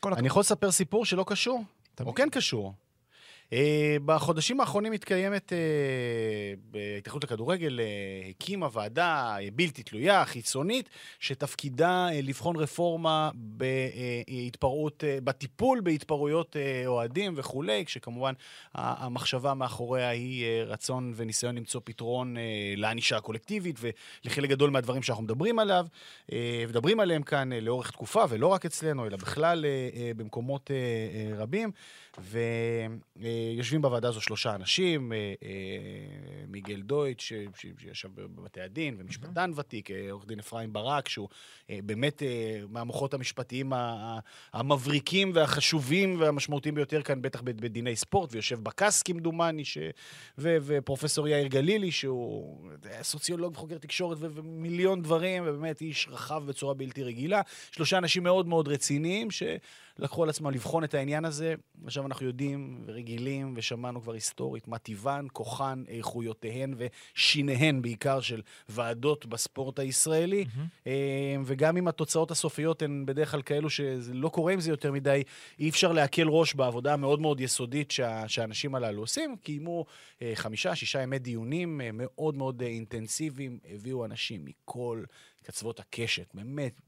[0.00, 0.18] כל הכבוד.
[0.18, 1.64] אני יכול לספר סיפור שלא קשור.
[2.00, 2.74] או כן קשור.
[3.52, 5.58] אה, בחודשים האחרונים מתקיימת, אה,
[6.70, 10.88] בהתאחדות לכדורגל, אה, הקימה ועדה בלתי תלויה, חיצונית,
[11.20, 18.32] שתפקידה לבחון רפורמה בהתפרעות, בטיפול בהתפרעויות אוהדים וכולי, כשכמובן
[18.74, 22.36] המחשבה מאחוריה היא רצון וניסיון למצוא פתרון
[22.76, 23.76] לענישה הקולקטיבית
[24.24, 25.86] ולחלק גדול מהדברים שאנחנו מדברים עליו,
[26.68, 29.64] מדברים עליהם כאן לאורך תקופה, ולא רק אצלנו, אלא בכלל
[30.16, 30.70] במקומות
[31.36, 31.70] רבים.
[32.22, 35.48] ויושבים בוועדה הזו שלושה אנשים, אה, אה,
[36.48, 41.28] מיגל דויטש, ש- ש- שישב בבתי הדין, ומשפטן ותיק, אה, עורך דין אפרים ברק, שהוא
[41.68, 42.22] באמת
[42.68, 43.72] מהמוחות המשפטיים
[44.52, 49.78] המבריקים והחשובים והמשמעותיים ביותר כאן, בטח בד- בדיני ספורט, ויושב בקאס כמדומני, ש...
[50.38, 52.58] ו- ופרופסור יאיר גלילי, שהוא
[53.02, 57.40] סוציולוג וחוקר תקשורת ומיליון דברים, ובאמת איש רחב בצורה בלתי רגילה.
[57.72, 59.28] שלושה אנשים מאוד מאוד רציניים,
[59.98, 61.54] שלקחו על עצמם לבחון את העניין הזה.
[61.84, 69.26] עכשיו אנחנו יודעים ורגילים, ושמענו כבר היסטורית, מה טיבן, כוחן, איכויותיהן ושיניהן בעיקר של ועדות
[69.26, 70.44] בספורט הישראלי.
[70.86, 75.22] אה, וגם אם התוצאות הסופיות הן בדרך כלל כאלו שלא קורה עם זה יותר מדי,
[75.58, 79.36] אי אפשר להקל ראש בעבודה המאוד מאוד יסודית שה, שהאנשים הללו עושים.
[79.36, 79.84] קיימו
[80.22, 85.02] אה, חמישה, שישה ימי דיונים אה, מאוד מאוד אינטנסיביים, הביאו אנשים מכל
[85.48, 86.80] קצוות הקשת, באמת,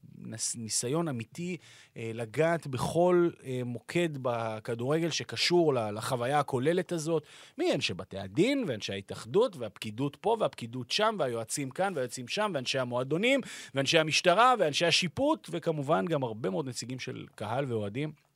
[0.54, 1.56] ניסיון אמיתי
[1.96, 7.24] אה, לגעת בכל אה, מוקד בכדורגל שקשור לחוויה הכוללת הזאת,
[7.58, 13.40] מאנשי בתי הדין ואנשי ההתאחדות והפקידות פה והפקידות שם והיועצים כאן והיועצים שם ואנשי המועדונים
[13.74, 18.29] ואנשי המשטרה ואנשי השיפוט וכמובן גם הרבה מאוד נציגים של קהל ואוהדים.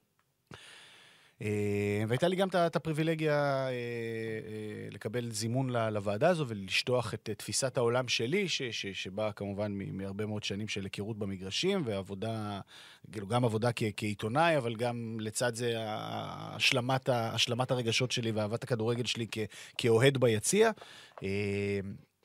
[1.42, 1.48] אה,
[2.08, 3.72] והייתה לי גם את הפריבילגיה אה, אה,
[4.90, 10.44] לקבל זימון לוועדה הזו ולשטוח את תפיסת העולם שלי, ש- ש- שבאה כמובן מהרבה מאוד
[10.44, 12.60] שנים של היכרות במגרשים ועבודה,
[13.12, 19.04] כאילו גם עבודה כ- כעיתונאי, אבל גם לצד זה השלמת, השלמת הרגשות שלי ואהבת הכדורגל
[19.04, 19.38] שלי כ-
[19.78, 20.70] כאוהד ביציע.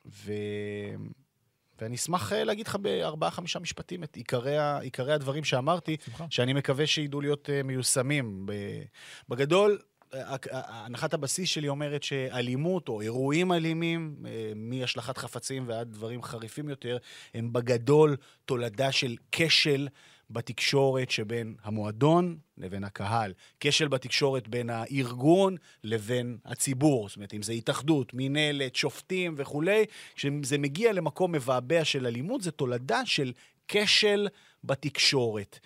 [0.06, 0.34] ו...
[1.82, 6.26] ואני אשמח אה, להגיד לך בארבעה-חמישה משפטים את עיקרי, עיקרי הדברים שאמרתי, בשמחה.
[6.30, 8.46] שאני מקווה שידעו להיות אה, מיושמים.
[9.30, 9.80] בגדול,
[10.14, 14.16] אה, הנחת הבסיס שלי אומרת שאלימות או אירועים אלימים,
[14.56, 16.98] מהשלכת חפצים ועד דברים חריפים יותר,
[17.34, 18.16] הם בגדול
[18.46, 19.88] תולדה של כשל
[20.30, 23.34] בתקשורת שבין המועדון לבין הקהל.
[23.60, 27.08] כשל בתקשורת בין הארגון לבין הציבור.
[27.10, 32.52] זאת אומרת, אם זה התאחדות, מינהלת, שופטים וכולי, כשזה מגיע למקום מבעבע של אלימות, זה
[32.52, 33.34] תולדה של
[33.68, 34.28] כשל
[34.64, 35.60] בתקשורת.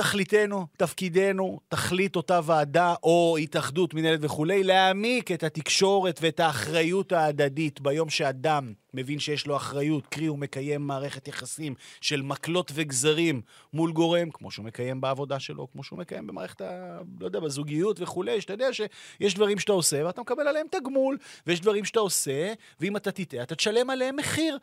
[0.00, 7.80] תכליתנו, תפקידנו, תכלית אותה ועדה או התאחדות, מנהלת וכולי, להעמיק את התקשורת ואת האחריות ההדדית
[7.80, 13.42] ביום שאדם מבין שיש לו אחריות, קרי הוא מקיים מערכת יחסים של מקלות וגזרים
[13.72, 16.98] מול גורם, כמו שהוא מקיים בעבודה שלו, כמו שהוא מקיים במערכת ה...
[17.20, 21.60] לא יודע, בזוגיות וכולי, שאתה יודע שיש דברים שאתה עושה ואתה מקבל עליהם תגמול, ויש
[21.60, 24.58] דברים שאתה עושה, ואם אתה תטעה, אתה תשלם עליהם מחיר.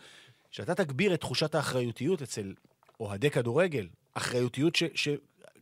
[0.51, 2.53] כשאתה תגביר את תחושת האחריותיות אצל
[2.99, 3.87] אוהדי כדורגל,
[4.17, 4.83] אחריותיות ש...
[4.95, 5.07] ש...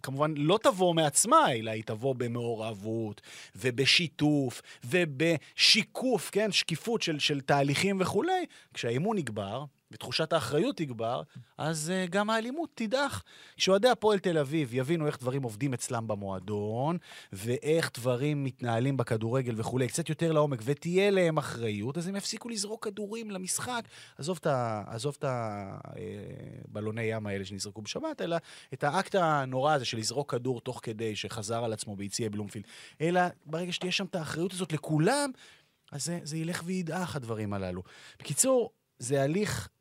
[0.03, 3.21] כמובן לא תבוא מעצמה, אלא היא תבוא במעורבות
[3.55, 8.45] ובשיתוף ובשיקוף, כן, שקיפות של, של תהליכים וכולי.
[8.73, 9.65] כשהאמון יגבר
[9.95, 11.21] ותחושת האחריות תגבר,
[11.57, 13.23] אז uh, גם האלימות תידח.
[13.57, 16.97] כשאוהדי הפועל תל אביב יבינו איך דברים עובדים אצלם במועדון,
[17.33, 22.83] ואיך דברים מתנהלים בכדורגל וכולי, קצת יותר לעומק, ותהיה להם אחריות, אז הם יפסיקו לזרוק
[22.83, 23.81] כדורים למשחק.
[24.17, 24.39] עזוב
[25.19, 25.25] את
[26.67, 28.37] הבלוני ים האלה שנזרקו בשבת, אלא
[28.73, 32.65] את האקט הנורא הזה של לזרוק כדור תוך כדי שחזר על עצמו ביציע בלומפילד.
[33.01, 35.31] אלא ברגע שתהיה שם את האחריות הזאת לכולם,
[35.91, 37.83] אז זה, זה ילך וידעך, הדברים הללו.
[38.19, 39.74] בקיצור, זה הליך אה, אה, אה,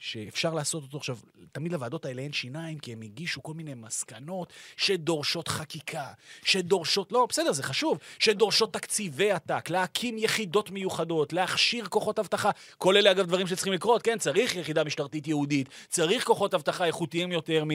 [0.00, 1.16] שאפשר לעשות אותו עכשיו.
[1.52, 6.06] תמיד לוועדות האלה אין שיניים, כי הם הגישו כל מיני מסקנות שדורשות חקיקה,
[6.44, 12.50] שדורשות, לא, בסדר, זה חשוב, שדורשות תקציבי עתק, להקים יחידות מיוחדות, להכשיר כוחות אבטחה.
[12.78, 14.18] כל אלה, אגב, דברים שצריכים לקרות, כן?
[14.18, 17.70] צריך יחידה משטרתית ייעודית, צריך כוחות אבטחה איכותיים יותר מ...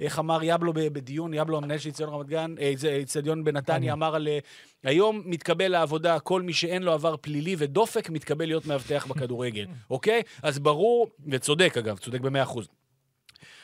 [0.00, 4.14] איך אמר יבלו בדיון, יבלו המנהל של אצטדיון רמת גן, אה, זה, אצטדיון בנתניה, אמר
[4.14, 4.28] על...
[4.28, 4.38] אה,
[4.84, 10.21] היום מתקבל לעבודה כל מי שאין לו עבר פלילי ודופק, מתקבל להיות מאבטח בכדורגל, אוקיי?
[10.42, 12.68] אז ברור, וצודק אגב, צודק במאה אחוז.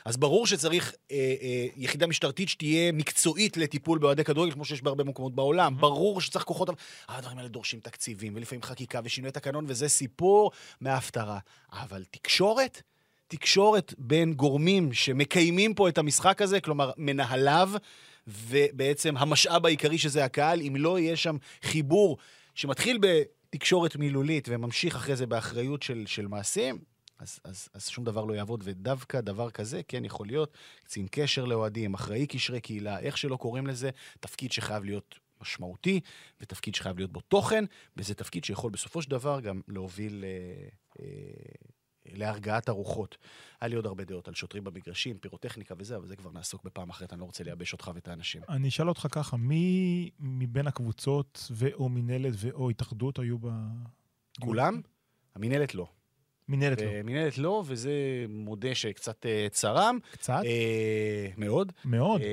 [0.04, 5.04] אז ברור שצריך אה, אה, יחידה משטרתית שתהיה מקצועית לטיפול באוהדי כדורגל, כמו שיש בהרבה
[5.04, 5.76] מקומות בעולם.
[5.76, 6.68] ברור שצריך כוחות...
[6.68, 6.78] אבל
[7.09, 10.50] הדברים האלה דורשים תקציבים, ולפעמים חקיקה ושינוי תקנון, וזה סיפור
[10.80, 11.38] מההפטרה.
[11.72, 12.82] אבל תקשורת?
[13.28, 17.70] תקשורת בין גורמים שמקיימים פה את המשחק הזה, כלומר, מנהליו,
[18.26, 22.16] ובעצם המשאב העיקרי שזה הקהל, אם לא יהיה שם חיבור
[22.54, 22.98] שמתחיל
[23.53, 26.78] בתקשורת מילולית וממשיך אחרי זה באחריות של, של מעשים,
[27.18, 31.44] אז, אז, אז שום דבר לא יעבוד, ודווקא דבר כזה כן יכול להיות קצין קשר
[31.44, 33.90] לאוהדים, אחראי קשרי קהילה, איך שלא קוראים לזה,
[34.20, 36.01] תפקיד שחייב להיות משמעותי,
[36.40, 37.64] ותפקיד שחייב להיות בו תוכן,
[37.96, 40.68] וזה תפקיד שיכול בסופו של דבר גם להוביל אה,
[41.01, 41.07] אה,
[42.12, 43.16] להרגעת הרוחות.
[43.61, 46.90] היה לי עוד הרבה דעות על שוטרים במגרשים, פירוטכניקה וזה, אבל זה כבר נעסוק בפעם
[46.90, 48.42] אחרת, אני לא רוצה לייבש אותך ואת האנשים.
[48.48, 53.48] אני אשאל אותך ככה, מי מבין הקבוצות ואו מינהלת ואו התאחדות היו ב...
[54.40, 54.80] כולם?
[55.34, 55.88] המינהלת לא.
[56.49, 56.88] מינהלת לא.
[57.05, 57.90] מינהלת לא, וזה
[58.28, 59.99] מודה שקצת אה, צרם.
[60.12, 60.40] קצת?
[60.44, 61.72] אה, מאוד.
[61.84, 62.20] מאוד.
[62.20, 62.26] אה,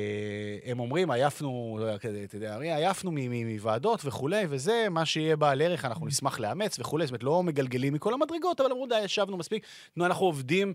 [0.72, 3.12] הם אומרים, עייפנו, לא אתה יודע, עייפנו
[3.46, 7.06] מוועדות וכולי, וזה, מה שיהיה בעל ערך, אנחנו נשמח לאמץ וכולי.
[7.06, 9.66] זאת אומרת, לא מגלגלים מכל המדרגות, אבל אמרו, די, ישבנו מספיק.
[9.98, 10.74] נו, אנחנו עובדים,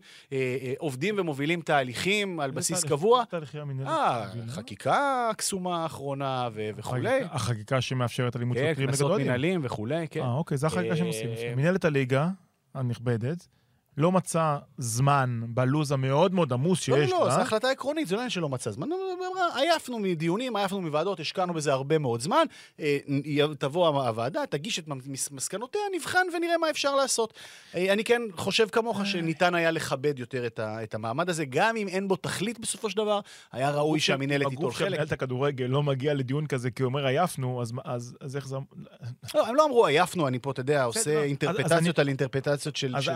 [0.79, 3.25] עובדים ומובילים תהליכים על בסיס תהליך- קבוע.
[3.25, 4.53] תהליכי המינהלת אה, מובילה.
[4.53, 5.01] חקיקה
[5.37, 7.21] קסומה האחרונה ו- וכולי.
[7.31, 9.27] החקיקה- שמאפשרת אלימות כן, שוטרים נגד קנסות אוהדים.
[9.27, 10.21] מנהליים וכולי, כן.
[10.21, 11.29] אה, אוקיי, זו החקיקה שהם עושים.
[11.57, 12.29] מנהלת הליגה
[12.75, 13.49] הנכבדת
[14.01, 17.35] לא מצא זמן בלו"ז המאוד מאוד עמוס לא, שיש לא, לא, לה.
[17.35, 18.89] זו החלטה עקרונית, זה לא עניין שלא מצא זמן.
[19.55, 22.45] עייפנו מדיונים, עייפנו מוועדות, השקענו בזה הרבה מאוד זמן.
[22.81, 22.99] אה,
[23.59, 27.35] תבוא הוועדה, תגיש את מס- מסקנותיה, נבחן ונראה מה אפשר לעשות.
[27.75, 32.09] אה, אני כן חושב כמוך שניתן היה לכבד יותר את המעמד הזה, גם אם אין
[32.09, 33.21] בו תכלית בסופו של דבר,
[33.53, 34.89] היה ראוי שהמינהלת תיטול הגוף חלק.
[34.89, 38.57] שמנהל את הכדורגל לא מגיע לדיון כזה כי אומר עייפנו, אז- איך זה...
[39.35, 43.11] לא, הם לא אמרו עייפנו, אני פה, אתה יודע, עושה אינטרפטציות על אינטרפטציות של אז-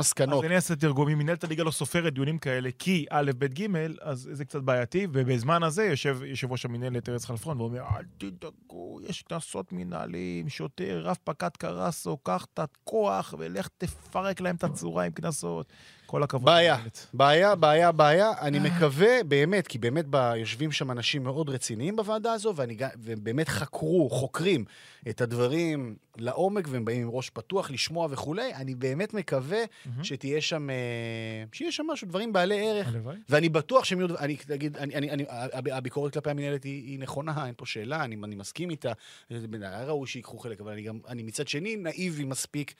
[0.00, 0.44] אז- אה, אז אני- הסקת מסקנות.
[0.44, 3.66] אעשה תרגום, אם מנהלת הליגה לא סופרת דיונים כאלה כי א', ב', ג',
[4.00, 8.98] אז זה קצת בעייתי, ובזמן הזה יושב יושב ראש המנהלת ארז חלפון ואומר, אל תדאגו,
[9.08, 15.04] יש קנסות מנהליים, שוטר, רב פקד קרסו, קח את הכוח ולך תפרק להם את הצורה
[15.04, 15.72] עם קנסות.
[16.12, 16.44] כל הכבוד.
[16.44, 16.76] בעיה.
[17.14, 18.30] בעיה, בעיה, בעיה.
[18.40, 20.04] אני מקווה, באמת, כי באמת
[20.36, 24.64] יושבים שם אנשים מאוד רציניים בוועדה הזו, ואני, גם- והם באמת חקרו, חוקרים
[25.08, 28.54] את הדברים לעומק, והם באים עם ראש פתוח לשמוע וכולי.
[28.54, 29.58] אני באמת מקווה.
[30.02, 30.76] שתהיה שם, אה,
[31.52, 32.88] שיהיה שם משהו, דברים בעלי ערך.
[32.88, 33.16] הלוואי.
[33.28, 34.76] ואני בטוח שהם יהיו, אני אגיד,
[35.72, 38.92] הביקורת כלפי המנהלת היא, נכונה, אין פה שאלה, אני, מסכים איתה.
[39.62, 42.74] היה ראוי שיקחו חלק, אבל אני מצד שני נאיבי מספיק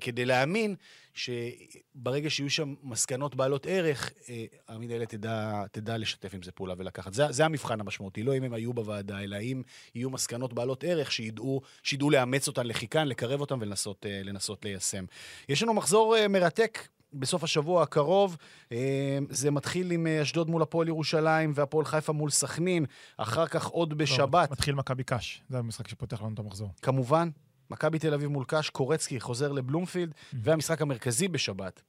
[0.00, 0.74] כדי להאמין
[1.14, 7.14] שברגע שיהיו שם מסקנות בעלות ערך, אה, המנהלת תדע, תדע לשתף עם זה פעולה ולקחת.
[7.14, 9.62] זה, זה המבחן המשמעותי, לא אם הם היו בוועדה, אלא אם
[9.94, 15.04] יהיו מסקנות בעלות ערך שידעו, שידעו לאמץ אותן לחיקן, לקרב אותן ולנסות אה, לנסות ליישם.
[15.48, 16.88] יש לנו מחזור אה, מרתק.
[17.12, 18.36] בסוף השבוע הקרוב,
[18.72, 23.66] אה, זה מתחיל עם אה, אשדוד מול הפועל ירושלים והפועל חיפה מול סכנין, אחר כך
[23.66, 24.50] עוד לא, בשבת.
[24.50, 26.68] מתחיל מכבי קאש, זה המשחק שפותח לנו את המחזור.
[26.82, 27.30] כמובן,
[27.70, 31.82] מכבי תל אביב מול קאש, קורצקי חוזר לבלומפילד, והמשחק המרכזי בשבת,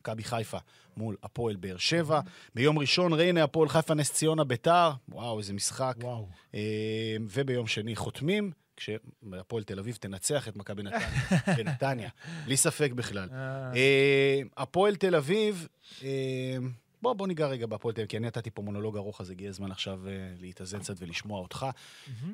[0.00, 0.58] מכבי חיפה
[0.96, 2.20] מול הפועל באר שבע.
[2.54, 4.90] ביום ראשון, ריינה, הפועל חיפה, נס ציונה, ביתר.
[5.08, 5.94] וואו, איזה משחק.
[6.00, 6.28] וואו.
[6.54, 11.08] אה, וביום שני חותמים, כשהפועל תל אביב תנצח את מכבי נתניה
[11.56, 12.08] בנתניה,
[12.44, 13.28] בלי ספק בכלל.
[13.74, 15.68] אה, הפועל תל אביב,
[16.02, 16.56] אה,
[17.02, 19.48] בוא, בוא ניגע רגע בהפועל תל אביב, כי אני נתתי פה מונולוג ארוך, אז הגיע
[19.48, 21.66] הזמן עכשיו אה, להתאזן קצת ולשמוע אותך.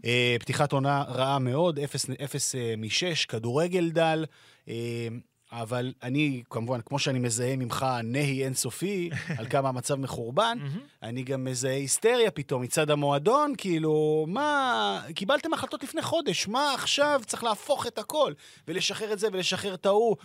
[0.04, 4.24] אה, פתיחת עונה רעה מאוד, 0 מ-6, כדורגל דל.
[4.68, 5.08] אה,
[5.52, 10.58] אבל אני, כמובן, כמו שאני מזהה ממך נהי אינסופי על כמה המצב מחורבן,
[11.02, 17.20] אני גם מזהה היסטריה פתאום מצד המועדון, כאילו, מה, קיבלתם החלטות לפני חודש, מה עכשיו
[17.26, 18.32] צריך להפוך את הכל,
[18.68, 20.16] ולשחרר את זה ולשחרר את ההוא.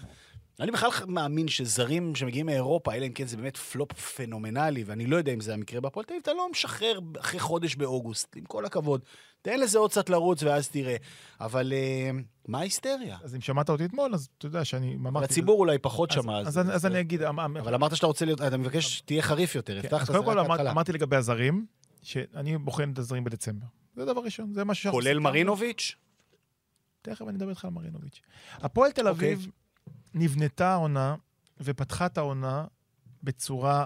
[0.59, 5.17] אני בכלל מאמין שזרים שמגיעים מאירופה, אלא אם כן זה באמת פלופ פנומנלי, ואני לא
[5.17, 8.65] יודע אם זה המקרה בהפועל תל אביב, אתה לא משחרר אחרי חודש באוגוסט, עם כל
[8.65, 9.01] הכבוד.
[9.41, 10.95] תן לזה עוד קצת לרוץ ואז תראה.
[11.41, 12.09] אבל אה,
[12.47, 13.17] מה ההיסטריה?
[13.23, 15.25] אז אם שמעת אותי אתמול, אז אתה יודע שאני אמרתי...
[15.25, 16.37] הציבור אולי פחות שמע.
[16.39, 17.23] אז אני- אז אני אגיד...
[17.23, 20.07] אמ- אמ- אבל אמרת שאתה רוצה להיות, אתה מבקש שתהיה חריף יותר, כן, הבטחת, אז
[20.07, 20.71] זה קודם כל רק אמר- ההתחלה.
[20.71, 21.65] אמרתי לגבי הזרים,
[22.03, 23.65] שאני בוחן את הזרים בדצמבר.
[23.95, 25.19] זה דבר ראשון, זה משהו שאנחנו כולל.
[25.19, 25.95] מרינוביץ'?
[27.01, 28.21] תכף אני אדבר איתך על מרינוביץ'.
[28.53, 29.33] הפועל תל אוקיי.
[29.33, 29.47] אביב
[30.13, 31.15] נבנתה העונה
[31.59, 32.65] ופתחה את העונה
[33.23, 33.85] בצורה,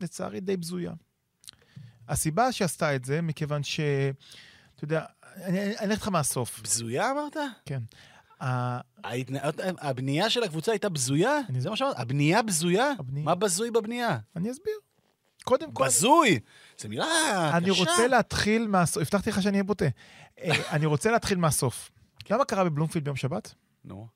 [0.00, 0.92] לצערי, די בזויה.
[2.08, 3.80] הסיבה שעשתה את זה, מכיוון ש...
[4.74, 5.04] אתה יודע,
[5.36, 6.60] אני אלך איתך מהסוף.
[6.62, 7.36] בזויה אמרת?
[7.66, 7.82] כן.
[9.80, 11.38] הבנייה של הקבוצה הייתה בזויה?
[11.58, 11.98] זה מה שאמרת?
[11.98, 12.90] הבנייה בזויה?
[13.08, 14.18] מה בזוי בבנייה?
[14.36, 14.74] אני אסביר.
[15.44, 16.38] קודם כל, בזוי!
[16.78, 17.56] זו מילה קשה.
[17.56, 19.02] אני רוצה להתחיל מהסוף.
[19.02, 19.84] הבטחתי לך שאני אהיה בוטה.
[20.38, 21.90] אה, אני רוצה להתחיל מהסוף.
[22.18, 23.54] אתה יודע מה קרה בבלומפילד ביום שבת?
[23.84, 24.08] נו.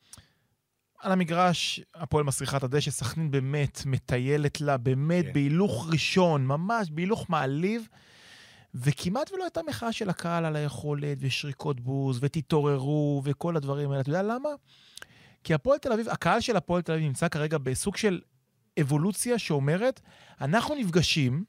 [1.00, 5.32] על המגרש, הפועל מסריחה את הדשא, סכנין באמת מטיילת לה, באמת כן.
[5.32, 7.88] בהילוך ראשון, ממש בהילוך מעליב,
[8.74, 14.00] וכמעט ולא הייתה מחאה של הקהל על היכולת, ושריקות בוז, ותתעוררו, וכל הדברים האלה.
[14.00, 14.48] אתה יודע למה?
[15.44, 18.20] כי הפועל תל אביב, הקהל של הפועל תל אביב נמצא כרגע בסוג של
[18.80, 20.00] אבולוציה שאומרת,
[20.40, 21.44] אנחנו נפגשים,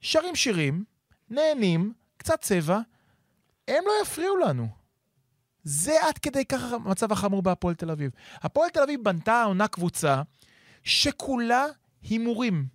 [0.00, 0.84] שרים שירים,
[1.30, 2.80] נהנים, קצת צבע,
[3.68, 4.79] הם לא יפריעו לנו.
[5.64, 8.10] זה עד כדי כך המצב החמור בהפועל תל אביב.
[8.34, 10.22] הפועל תל אביב בנתה העונה קבוצה
[10.84, 11.66] שכולה
[12.02, 12.66] הימורים,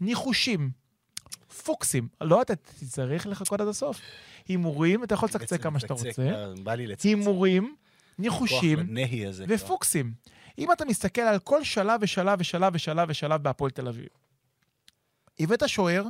[0.00, 0.70] ניחושים,
[1.64, 2.08] פוקסים.
[2.20, 4.00] לא, אתה תצטרך לחכות עד הסוף.
[4.48, 6.54] הימורים, אתה יכול לצקצק כמה שאתה רוצה.
[6.62, 7.04] בא לי לצקצק.
[7.04, 7.74] הימורים,
[8.18, 8.78] ניחושים.
[9.48, 10.12] ופוקסים.
[10.58, 14.06] אם אתה מסתכל על כל שלב ושלב ושלב ושלב ושלב בהפועל תל אביב,
[15.40, 16.04] הבאת שוער,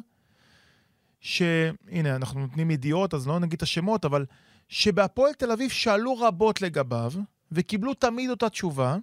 [1.21, 4.27] שהנה, אנחנו נותנים ידיעות, אז לא נגיד את השמות, אבל
[4.71, 7.13] שבהפועל תל אביב שאלו רבות לגביו,
[7.53, 8.97] וקיבלו תמיד אותה תשובה,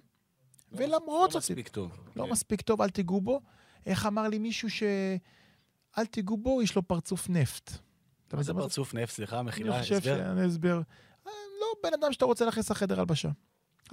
[0.72, 1.98] ולמרות לא זאת, מספיק טוב.
[2.16, 2.30] לא כן.
[2.30, 3.40] מספיק טוב, אל תיגעו בו.
[3.86, 4.82] איך אמר לי מישהו ש...
[5.98, 7.72] אל תיגעו בו, יש לו פרצוף נפט.
[8.32, 8.54] מה זה?
[8.54, 9.14] פרצוף נפט?
[9.14, 10.16] סליחה, אני מחילה, חושב הסבר?
[10.16, 10.76] שאני אסביר.
[11.26, 13.28] אה, לא בן אדם שאתה רוצה להכניס לחדר הלבשה.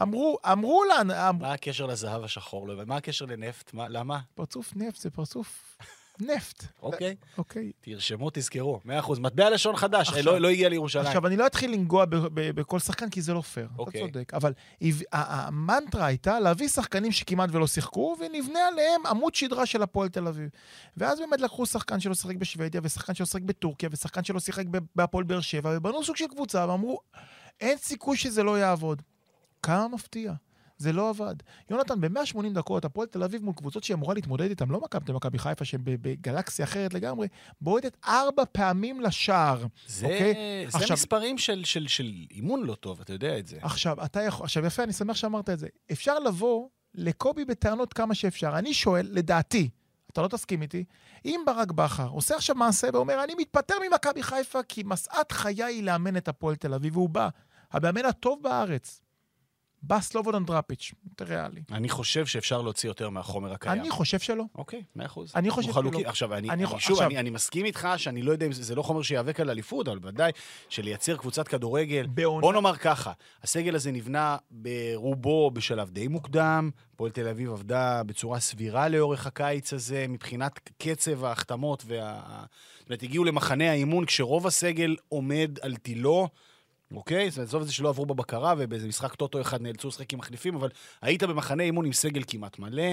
[0.02, 2.68] אמרו, אמרו לנו, מה הקשר לזהב השחור?
[2.68, 2.86] לא.
[2.86, 3.74] מה הקשר לנפט?
[3.74, 4.20] מה- למה?
[4.36, 5.78] פרצוף נפט זה פרצוף
[6.20, 6.64] נפט.
[6.82, 7.72] אוקיי, אוקיי.
[7.82, 8.80] תרשמו, תזכרו.
[8.86, 9.20] מאה אחוז.
[9.20, 11.06] מטבע לשון חדש, עכשיו- לא לא הגיע לירושלים.
[11.06, 13.66] עכשיו, אני לא אתחיל לנגוע ב- ב- בכל שחקן, כי זה לא פייר.
[13.66, 14.02] אתה אוקיי.
[14.12, 14.34] צודק.
[14.34, 14.54] אבל
[15.12, 20.50] המנטרה הייתה להביא שחקנים שכמעט ולא שיחקו, ונבנה עליהם עמוד שדרה של הפועל תל אביב.
[20.98, 25.24] ואז באמת לקחו שחקן שלא שיחק בשוודיה, ושחקן שלא שיחק בטורקיה, ושחקן שלא שיחק בהפועל
[25.24, 27.00] באר שבע, ובנו סוג של קבוצה, ואמרו,
[27.62, 29.02] אין סיכוי שזה לא יעבוד.
[29.64, 30.34] כמה מפתיע.
[30.78, 31.36] זה לא עבד.
[31.70, 35.40] יונתן, ב-180 דקות, הפועל תל אביב מול קבוצות שהיא אמורה להתמודד איתן, לא מכבי מכבי
[35.40, 37.28] חיפה, שהן בגלקסיה אחרת לגמרי,
[37.62, 39.66] בועטת ארבע פעמים לשער.
[39.88, 40.34] זה אוקיי?
[40.72, 43.58] זה עכשיו- מספרים של- של של אימון לא טוב, אתה יודע את זה.
[43.62, 45.68] עכשיו, אתה יכול, עכשיו יפה, אני שמח שאמרת את זה.
[45.92, 48.58] אפשר לבוא לקובי בטענות כמה שאפשר.
[48.58, 49.70] אני שואל, לדעתי,
[50.12, 50.84] אתה לא תסכים איתי,
[51.26, 55.84] אם ברק בכר עושה עכשיו מעשה ואומר, אני מתפטר ממכבי חיפה כי משאת חיי היא
[55.84, 57.30] לאמן את הפועל תל אביב, והוא בא,
[57.72, 59.02] המאמן הטוב בארץ,
[59.84, 61.62] בא סלובודן דראפיץ', יותר ריאלי.
[61.72, 63.82] אני חושב שאפשר להוציא יותר מהחומר הקיים.
[63.82, 64.44] אני חושב שלא.
[64.56, 65.32] אוקיי, מאה אחוז.
[65.36, 65.72] אני חושב.
[65.72, 66.00] שלא.
[66.06, 68.76] עכשיו, אני, אני שוב, עכשיו- אני, אני מסכים איתך שאני לא יודע אם זה, זה
[68.76, 70.32] לא חומר שייאבק על אליפות, אבל בוודאי
[70.70, 73.12] שלייצר קבוצת כדורגל, בעונה- בוא נאמר ככה,
[73.44, 79.74] הסגל הזה נבנה ברובו בשלב די מוקדם, הפועל תל אביב עבדה בצורה סבירה לאורך הקיץ
[79.74, 82.22] הזה, מבחינת קצב ההחתמות וה...
[82.80, 86.28] זאת אומרת, הגיעו למחנה האימון כשרוב הסגל עומד על תילו.
[86.98, 87.18] אוקיי?
[87.18, 90.56] אומרת, עזוב את זה שלא עברו בבקרה, ובאיזה משחק טוטו אחד נאלצו לשחק עם מחליפים,
[90.56, 90.70] אבל
[91.02, 92.84] היית במחנה אימון עם סגל כמעט מלא.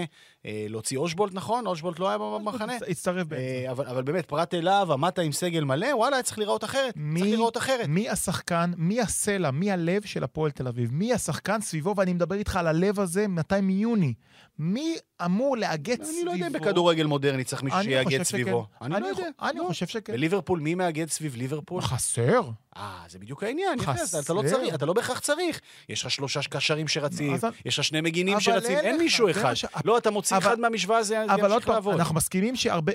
[0.46, 1.66] אה, להוציא אושבולט, נכון?
[1.66, 2.76] אושבולט לא היה במחנה.
[2.88, 3.44] הצטרף באמצע.
[3.44, 6.94] אה, אבל, אבל באמת, פרט אליו, עמדת עם סגל מלא, וואלה, היה צריך להיראות אחרת.
[6.96, 7.86] מי- צריך להיראות אחרת.
[7.88, 10.92] מי השחקן, מי הסלע, מי הלב של הפועל תל אביב?
[10.92, 14.14] מי השחקן סביבו, ואני מדבר איתך על הלב הזה, מתי מיוני.
[14.59, 14.94] מי
[15.24, 16.18] אמור לאגד סביבו?
[16.20, 18.66] אני לא יודע אם בכדורגל מודרני צריך מישהו שיאגד סביבו.
[18.82, 19.24] אני לא יודע.
[19.38, 19.64] חו- אני לא.
[19.66, 20.12] חושב שכן.
[20.12, 21.82] בליברפול, מי מאגד סביב ליברפול?
[21.82, 22.40] חסר.
[22.76, 24.56] אה, זה בדיוק העניין, אז אתה לא חסר.
[24.56, 25.60] צריך, אתה לא בהכרח צריך.
[25.88, 29.54] יש לך שלושה קשרים שרצים, יש לך שני מגינים שרצים, אין מישהו אחד.
[29.84, 31.94] לא, אתה מוציא אחד מהמשוואה, זה ימשיך לעבוד.
[31.94, 32.92] אנחנו מסכימים שהרבה,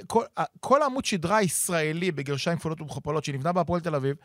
[0.59, 4.15] כל עמוד שדרה ישראלי, בגרשיים כפולות ומכופלות, שנבנה בהפועל תל אביב,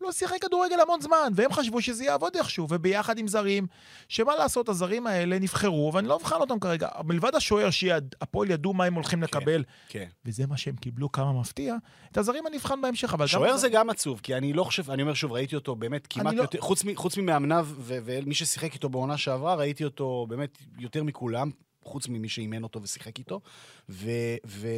[0.00, 3.66] לא שיחק כדורגל המון זמן, והם חשבו שזה יעבוד איכשהו, וביחד עם זרים,
[4.08, 8.84] שמה לעשות, הזרים האלה נבחרו, ואני לא אבחן אותם כרגע, מלבד השוער שהפועל ידעו מה
[8.84, 10.06] הם הולכים לקבל, כן.
[10.24, 11.74] וזה מה שהם קיבלו, כמה מפתיע,
[12.12, 13.26] את הזרים אני אבחן בהמשך, אבל.
[13.26, 16.34] שוער זה גם עצוב, כי אני לא חושב, אני אומר שוב, ראיתי אותו באמת כמעט
[16.34, 21.50] לא- יותר, חוץ חוץ ממאמניו ומי ששיחק איתו בעונה שעברה, ראיתי אותו באמת יותר מכולם.
[21.84, 23.40] חוץ ממי שאימן אותו ושיחק איתו,
[23.88, 24.10] ו-
[24.46, 24.68] ו-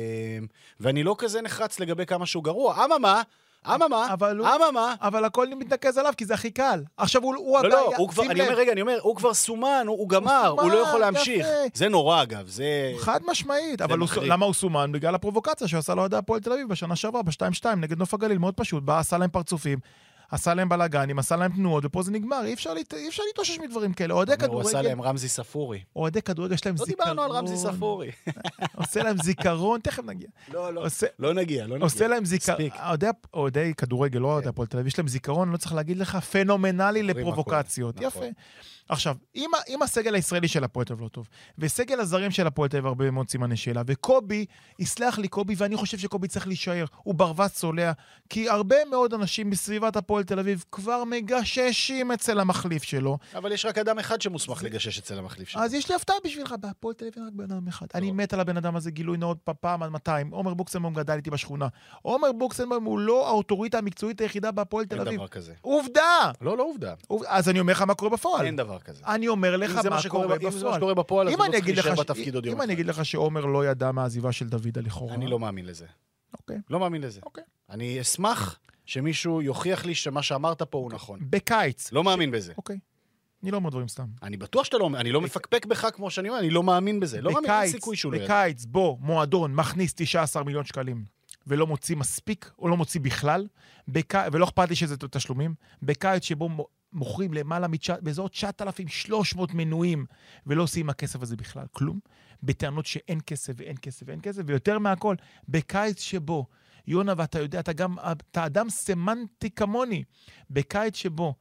[0.81, 2.85] ואני לא כזה נחרץ לגבי כמה שהוא גרוע.
[2.85, 3.23] אממה,
[3.67, 4.15] אממה,
[4.57, 6.83] אממה, אבל הכל מתנקז עליו, כי זה הכי קל.
[6.97, 9.35] עכשיו, הוא, הוא לא, לא, הבעיה, הוא כבר, אני אומר, רגע, אני אומר, הוא כבר
[9.35, 11.47] סומן, הוא, גמר, הוא, לא יכול להמשיך.
[11.75, 12.65] זה נורא, אגב, זה...
[12.99, 13.99] חד משמעית, אבל.
[14.23, 14.93] למה הוא סומן?
[14.93, 18.55] בגלל הפרובוקציה שעשה לו אוהדי הפועל תל אביב בשנה שעברה, ב-2-2 נגד נוף הגליל, מאוד
[18.55, 18.83] פשוט.
[18.83, 19.79] בא, עשה להם פרצופים,
[20.33, 22.45] עשה להם בלאגנים, עשה להם תנועות, ופה זה נגמר.
[22.45, 22.73] אי אפשר.
[22.95, 24.15] אי אפשר להתאושש מדברים כאלה.
[24.15, 25.83] אוהדי הוא עשה כדורגל, להם רמזי ספורי.
[25.97, 27.09] אוהדי כדורגל יש להם לא זיכרון.
[27.09, 28.11] דיברנו על רמזי ספורי.
[28.81, 30.29] עושה להם זיכרון, תכף נגיע.
[30.53, 30.87] לא, לא.
[30.87, 31.07] עושה...
[31.19, 31.85] לא נגיע, לא נגיע.
[31.85, 32.61] עושה להם זיכרון.
[33.35, 36.17] אוהדי, כדורגל, לא אוהדי הפועל תל אביב, יש להם זיכרון, אני לא צריך להגיד לך,
[36.17, 38.01] פנומנלי לפרובוקציות.
[38.01, 38.23] נכון.
[38.23, 38.33] יפה.
[38.89, 41.29] עכשיו, אם, אם הסגל הישראלי של הפועל תל אביב לא טוב,
[41.59, 44.47] וסגל הזרים של הפועל תל אביב הרבה מאוד סימני שאלה, וקובי,
[44.79, 47.93] יסלח לי קובי, ואני חושב שקובי צריך להישאר, הוא ברווז צולע,
[48.29, 53.19] כי הרבה מאוד אנשים בסביבת הפועל תל אביב כבר מגששים אצל המחליף שלו.
[53.35, 55.63] אבל יש רק אדם אחד שמוסמך לגשש אצל המחליף שלו.
[55.63, 57.87] אז יש לי הפתעה בשבילך, בהפועל תל אביב אין רק בן אדם אחד.
[57.95, 60.31] אני מת על הבן אדם הזה, גילוי נאות פעם עד 200.
[60.31, 61.69] עומר בוקסנבום גדל איתי בשכונה.
[62.03, 65.17] עומר בוקסנבום הוא לא האוטוריטה המקצועית היחידה בהפועל תל אין אביב.
[65.19, 65.55] דבר כזה.
[65.61, 66.31] עובדה!
[66.41, 66.95] לא, לא עובדה.
[67.09, 68.47] עוב- אז אני אומר לך מה קורה בפועל.
[68.47, 69.03] אין דבר כזה.
[69.07, 70.77] אני אומר לך מה שקורה קורה ב- אם זה מה בפועל.
[70.77, 72.73] שקורה בפועל, אז הוא לא צריך להישאר בתפקיד עוד יום אם אני אחד.
[72.81, 75.15] אגיד לך שעומר לא ידע מהעזיבה של דוד לכאורה.
[75.15, 75.87] אני לא מאמין לזה.
[76.41, 76.59] אוקיי.
[76.71, 77.21] לא מאמין לזה.
[77.23, 77.45] אוקיי.
[77.71, 81.19] אני אשמח שמישהו יוכיח לי שמה שאמרת פה הוא נכון.
[81.23, 81.93] בקיץ.
[81.93, 82.53] לא מאמין בזה.
[82.57, 82.79] אוקיי.
[83.43, 84.07] אני לא אומר דברים סתם.
[84.23, 87.01] אני בטוח שאתה לא אומר, אני לא מפקפק בך כמו שאני אומר, אני לא מאמין
[87.01, 87.21] בזה.
[87.21, 88.25] לא מאמין, אין סיכוי שהוא לא ידע.
[88.25, 91.05] בקיץ, בו מועדון מכניס 19 מיליון שקלים
[91.47, 93.47] ולא מוציא מספיק, או לא מוציא בכלל.
[94.33, 97.97] ולא אכפת לי שזה תשלומים, בקיץ שבו מוכרים למעלה מתשע...
[98.01, 100.07] באזור 9,300 מנויים,
[100.47, 102.01] ולא עושים עם הכסף הזה בכלל כלום,
[102.43, 105.17] בטענות שאין כסף ואין כסף ואין כסף, ויותר מהכל,
[105.49, 106.47] בקיץ שבו,
[106.87, 110.05] יונה, ואתה יודע, אתה גם, אתה אדם סמנטי כמוני,
[110.51, 111.35] בקיץ שבו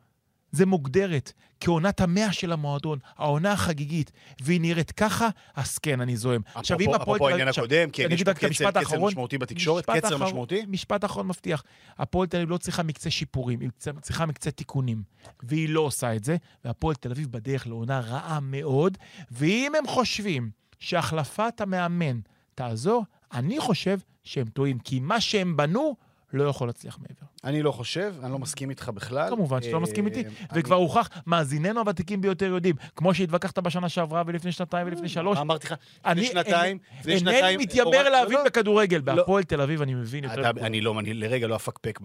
[0.52, 6.41] זה מוגדרת כעונת המאה של המועדון, העונה החגיגית, והיא נראית ככה, אז כן, אני זוהם.
[6.56, 7.02] עכשיו, אם הפועל...
[7.02, 8.99] אפרופו העניין הקודם, כן, יש פה קצר- קצר.
[8.99, 10.62] משמעותי בתקשורת, משפט קצר משמעותי.
[10.68, 11.64] משפט אחרון מבטיח.
[11.97, 13.70] הפועל תל אביב לא צריכה מקצה שיפורים, היא
[14.02, 15.04] צריכה מקצה תיקונים.
[15.43, 18.97] והיא לא עושה את זה, והפועל תל אביב בדרך לעונה רעה מאוד,
[19.32, 20.49] ואם הם חושבים
[20.80, 22.20] שהחלפת המאמן
[22.56, 25.95] תעזור, אני חושב שהם טועים, כי מה שהם בנו
[26.34, 27.30] לא יכול להצליח מעבר.
[27.44, 29.30] אני לא חושב, אני לא מסכים איתך בכלל.
[29.30, 33.89] כמובן שאתה לא מסכים איתי, אה, וכבר הוכח, מאזיננו הוותיקים ביותר יודעים, כמו שהתווכחת בשנה
[33.89, 35.74] שעברה ולפני שנתיים ולפני שלוש, אמרתי לך,
[36.10, 37.60] לפני שנתיים, לפני אינני שנתיים...
[37.60, 38.46] מתיימר הורדתי- להבין לא, לא.
[38.46, 39.16] בכדורגל, לא.
[39.16, 40.50] בהפועל תל אביב אני מבין יותר.
[40.50, 42.00] אני לא, אני לרגע לא אפקפק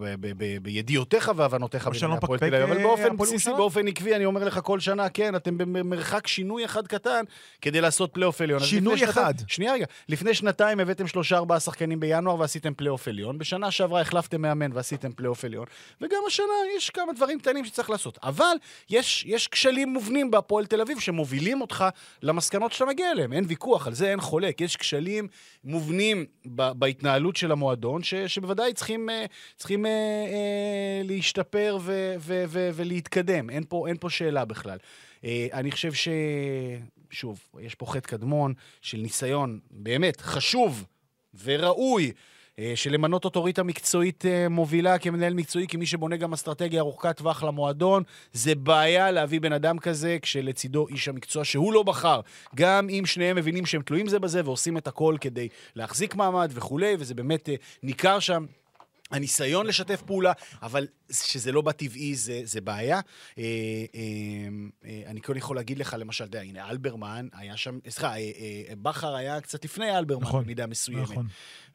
[0.61, 3.49] בידיעותיך והבנותיך אבל שאני בעניין הפועל מפקפק, תל אביב, אבל אה, באופן בסיסי.
[3.57, 7.23] באופן עקבי, אני אומר לך כל שנה, כן, אתם במרחק שינוי אחד קטן
[7.61, 8.59] כדי לעשות פלייאוף עליון.
[8.59, 9.33] שינוי אחד.
[9.47, 14.41] שנייה רגע, לפני שנתיים הבאתם שלושה ארבעה שחקנים בינואר ועשיתם פלייאוף עליון, בשנה שעברה החלפתם
[14.41, 15.65] מאמן ועשיתם פלייאוף עליון,
[16.01, 16.45] וגם השנה
[16.77, 18.17] יש כמה דברים קטנים שצריך לעשות.
[18.23, 18.55] אבל
[18.89, 21.85] יש, יש כשלים מובנים בהפועל תל אביב שמובילים אותך
[22.23, 23.33] למסקנות שאתה מגיע אליהן.
[23.33, 24.61] אין ויכוח, על זה אין חולק.
[24.61, 25.27] יש כשלים
[25.63, 29.25] מובנים ב- בהתנהלות של המועדון, ש, שבוודאי צריכים, אה,
[29.55, 33.49] צריכים אה, אה, להשתפר ו, ו, ו, ולהתקדם.
[33.49, 34.77] אין פה, אין פה שאלה בכלל.
[35.23, 36.07] אה, אני חושב ש...
[37.11, 40.85] שוב, יש פה חטא קדמון של ניסיון באמת חשוב
[41.43, 42.11] וראוי
[42.75, 48.03] של למנות אוטוריטה מקצועית אה, מובילה כמנהל מקצועי, כמי שבונה גם אסטרטגיה ארוכת טווח למועדון.
[48.33, 52.21] זה בעיה להביא בן אדם כזה כשלצידו איש המקצוע שהוא לא בחר.
[52.55, 56.95] גם אם שניהם מבינים שהם תלויים זה בזה ועושים את הכל כדי להחזיק מעמד וכולי,
[56.99, 58.45] וזה באמת אה, ניכר שם.
[59.11, 60.31] הניסיון לשתף פעולה,
[60.61, 62.99] אבל שזה לא בטבעי זה, זה בעיה.
[63.37, 63.43] אה,
[63.95, 63.99] אה,
[64.85, 68.73] אה, אני כן יכול להגיד לך, למשל, יודע, הנה, אלברמן היה שם, סליחה, אה, אה,
[68.81, 71.11] בכר היה קצת לפני אלברמן נכון, במידה מסוימת.
[71.11, 71.27] נכון.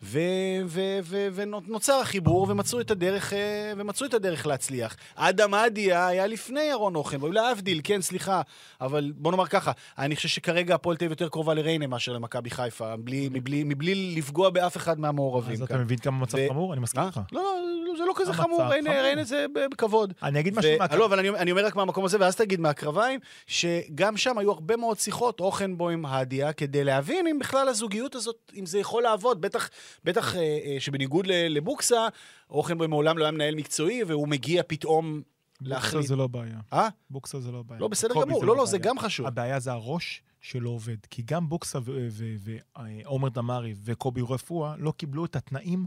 [0.03, 4.97] ונוצר החיבור, ומצאו את הדרך, אה, ומצאו את הדרך להצליח.
[5.15, 8.43] אדם אדיה היה לפני ירון אוכן, להבדיל, כן, סליחה,
[8.81, 12.97] אבל בוא נאמר ככה, אני חושב שכרגע הפועל תל יותר קרובה לריינה מאשר למכבי חיפה,
[12.97, 15.79] בלי, מבלי, מבלי לפגוע באף אחד מהמעורבים אז אתה.
[15.79, 16.73] מבין כמה מצב חמור?
[16.73, 17.07] אני מסכים אה?
[17.07, 17.21] איתך.
[17.33, 17.43] לא,
[17.87, 20.13] לא, זה לא כזה חמור, ריינה, זה בכבוד.
[20.23, 20.97] אני אגיד משהו מהקו.
[20.97, 24.99] לא, אבל אני, אומר רק מהמקום הזה, ואז תגיד מהקרביים, שגם שם היו הרבה מאוד
[24.99, 29.41] שיחות, אוכנבוים, הדיה, כדי להבין אם בכלל הזוגיות הזאת, אם זה יכול לעבוד.
[29.41, 29.69] בטח,
[30.05, 32.09] בטח אה, אה, שבניגוד לבוקסה,
[32.51, 35.23] אוכנבוים מעולם לא היה מנהל מקצועי, והוא מגיע פתאום
[35.63, 36.07] בוקסה להחליט.
[36.07, 36.61] זה לא בעיה.
[36.73, 36.89] אה?
[37.11, 37.81] בוקסה זה לא בעיה.
[37.81, 38.45] לא, בסדר גמור.
[38.45, 38.91] לא, לא, זה בעיה.
[38.91, 39.27] גם חשוב.
[39.27, 40.97] הבעיה זה הראש שלא עובד.
[41.11, 45.87] כי גם בוקסה ועומר דמארי וקובי רפואה לא קיבלו את התנאים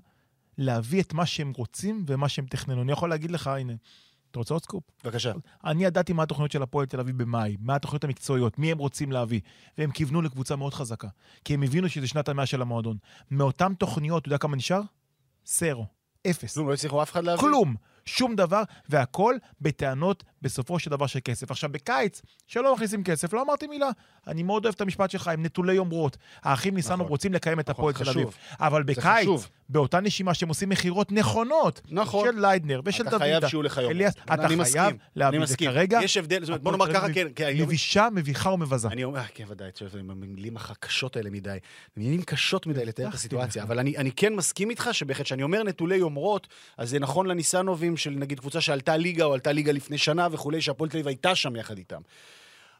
[0.57, 2.81] להביא את מה שהם רוצים ומה שהם תכננו.
[2.81, 3.73] אני יכול להגיד לך, הנה,
[4.35, 4.83] אתה רוצה עוד סקופ?
[5.03, 5.31] בבקשה.
[5.65, 9.11] אני ידעתי מה התוכניות של הפועל תל אביב במאי, מה התוכניות המקצועיות, מי הם רוצים
[9.11, 9.39] להביא.
[9.77, 11.07] והם כיוונו לקבוצה מאוד חזקה.
[11.45, 12.97] כי הם הבינו שזה שנת המאה של המועדון.
[13.31, 14.81] מאותן תוכניות, אתה יודע כמה נשאר?
[15.45, 15.85] סרו.
[16.29, 16.53] אפס.
[16.53, 17.41] כלום, לא הצליחו אף אחד להביא.
[17.41, 17.75] כלום.
[18.05, 21.51] שום דבר, והכל בטענות בסופו של דבר של כסף.
[21.51, 23.89] עכשיו, בקיץ, שלא מכניסים כסף, לא אמרתי מילה.
[24.27, 26.17] אני מאוד אוהב את המשפט שלך, הם נטולי יומרות.
[26.43, 27.09] האחים ניסנוב נכון.
[27.09, 28.09] רוצים לקיים את נכון, הפועל תל.
[28.09, 28.27] אביב.
[28.59, 29.49] אבל בקיץ, חשוב.
[29.69, 32.27] באותה נשימה שהם עושים מכירות נכונות, נכון.
[32.29, 33.95] של ליידנר ושל אתה דוידה, חייב שיהיו לך יומרות.
[33.95, 35.57] אליאס, אתה חייב מסכים, להביא את זה.
[35.57, 35.99] כרגע.
[36.03, 38.87] יש הבדל, זאת אומרת, בוא נאמר ככה, כן, כן, מבישה, מביכה ומבזה.
[38.87, 39.69] אני אומר, כן, ודאי,
[40.09, 41.57] המילים הקשות האלה מדי.
[41.97, 43.63] מילים קשות מדי לתאר את הסיטואציה.
[43.63, 46.47] אבל אני, אני כן מסכים איתך שבהחלט, כשאני אומר נטולי יומרות,
[46.77, 50.61] אז זה נכון לניסנובים של נגיד קבוצה שעלתה ליגה או עלתה ליגה לפני שנה וכולי,
[50.61, 52.01] שהפועל תל אביב הייתה שם יחד איתם.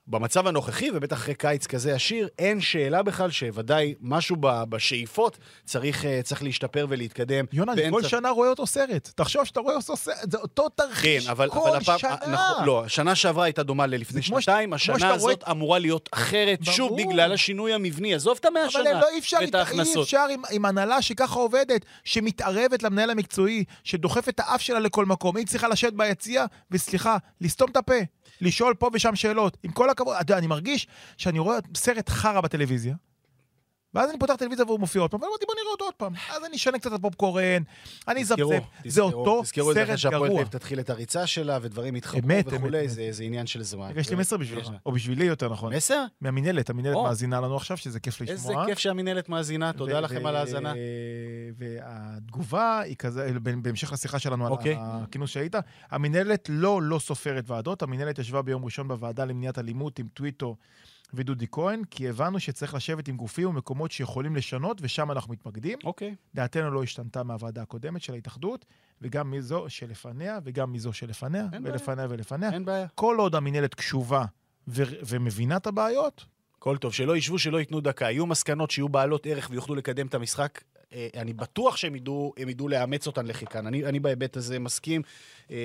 [0.07, 4.37] במצב הנוכחי, ובטח אחרי קיץ כזה עשיר, אין שאלה בכלל שוודאי משהו
[4.69, 7.45] בשאיפות צריך, אה, צריך להשתפר ולהתקדם.
[7.53, 9.11] יונה, אני כל שנה רואה אותו סרט.
[9.15, 12.15] תחשוב שאתה רואה אותו סרט, זה אותו כן, תרחיש אבל, כל אבל הפעם, שנה.
[12.27, 16.59] נכון, לא, השנה שעברה הייתה דומה ללפני שנתיים, השנה שאתה רואה הזאת אמורה להיות אחרת,
[16.63, 17.09] שוב, ברור.
[17.09, 18.15] בגלל השינוי המבני.
[18.15, 20.03] עזוב את המאה אבל שנה הם לא אי אפשר, ואת אי ההכנסות.
[20.03, 25.37] אפשר עם, עם הנהלה שככה עובדת, שמתערבת למנהל המקצועי, שדוחפת את האף שלה לכל מקום.
[25.37, 27.95] היא צריכה לשבת ביציע, וסליחה, לסתום את הפה,
[28.41, 29.57] לשאול פה ושם שאלות.
[29.63, 32.95] עם כל הכבוד, אתה יודע, אני מרגיש שאני רואה סרט חרא בטלוויזיה,
[33.95, 36.13] ואז אני פותח טלוויזיה והוא מופיע עוד פעם, ואמרתי, בוא נראה אותו עוד פעם.
[36.31, 37.63] אז אני אשנה קצת את הפופקורן,
[38.07, 40.41] אני אזפזפ, זה אותו תזכרו את זה אחרי סרט שהפועל תל גרוע.
[40.41, 42.89] אביב תתחיל את הריצה שלה, ודברים יתחברו וכולי.
[42.89, 43.91] זה זה עניין של זמן.
[43.95, 45.73] יש לי מסר בשבילך, או בשבילי יותר נכון.
[45.75, 46.05] מסר?
[46.21, 46.97] מהמינהלת, המינהלת.
[47.03, 48.35] מאזינה לנו עכשיו, שזה כיף לשמוע.
[48.35, 50.73] איזה כיף שהמינהלת מאזינה, תודה לכם על ההאזנה.
[51.57, 53.31] והתגובה היא כזה,
[53.61, 54.75] בהמשך לשיחה שלנו אוקיי.
[54.75, 55.55] על הכינוס שהיית,
[55.91, 60.55] המינהלת לא לא סופרת ועדות, המינהלת ישבה ביום ראשון בוועדה למניעת אלימות עם טוויטו
[61.15, 65.79] ודודי כהן, כי הבנו שצריך לשבת עם גופים ומקומות שיכולים לשנות, ושם אנחנו מתמקדים.
[65.83, 66.15] אוקיי.
[66.35, 68.65] דעתנו לא השתנתה מהוועדה הקודמת של ההתאחדות,
[69.01, 71.73] וגם מזו שלפניה, וגם מזו שלפניה, אין בעיה.
[71.73, 72.51] ולפניה ולפניה.
[72.53, 72.87] אין בעיה.
[72.95, 74.25] כל עוד המינהלת קשובה
[74.67, 76.25] ו- ומבינה את הבעיות,
[76.57, 78.05] הכל טוב, שלא ישבו, שלא ייתנו דקה.
[78.05, 80.61] יהיו מסקנות שיהיו בעלות ערך ויוכלו לקדם את המשחק.
[80.95, 83.67] אה, אני בטוח שהם ידעו, הם ידעו לאמץ אותן לחיקן.
[83.67, 85.01] אני, אני בהיבט הזה מסכים.
[85.51, 85.57] אה,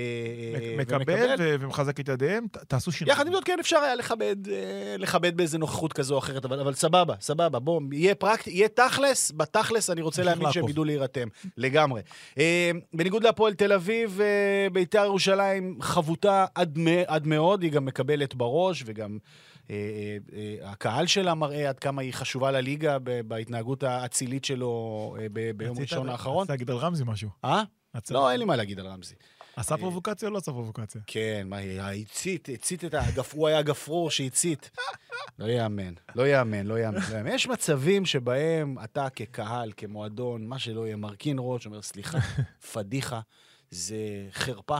[0.79, 3.13] מקבל ומחזק את ידיהם, תעשו שינוי.
[3.13, 6.61] יחד עם זאת, כן, אפשר היה לכבד, אה, לכבד באיזה נוכחות כזו או אחרת, אבל,
[6.61, 10.69] אבל סבבה, סבבה, בוא, יהיה פרקטי, יהיה תכלס, בתכלס אני רוצה להאמין שהם.
[10.69, 12.01] ידעו להירתם, לגמרי.
[12.95, 14.21] בניגוד להפועל תל אביב,
[14.73, 19.19] ביתר ירושלים חבוטה עד, עד מאוד, היא גם מקבלת בראש, וגם
[20.63, 26.39] הקהל שלה מראה עד כמה היא חשובה לליגה בהתנהגות האצילית שלו אה, ביום ראשון האחרון.
[26.43, 27.31] רצית להגיד על רמזי משהו.
[27.45, 27.63] אה?
[28.11, 29.15] לא, אין לי מה להגיד על רמזי.
[29.57, 31.01] עשה פרובוקציה או לא עשה פרובוקציה?
[31.07, 33.01] כן, מה, הצית, הצית את ה...
[33.01, 34.71] הגפ- הוא היה גפרור שהצית.
[35.39, 36.79] לא לא יאמן, לא יאמן, לא
[37.15, 37.27] יאמן.
[37.27, 42.19] יש מצבים שבהם אתה כקהל, כמועדון, מה שלא יהיה, מרכין ראש, אומר, סליחה,
[42.73, 43.21] פדיחה,
[43.71, 43.97] זה
[44.33, 44.79] חרפה.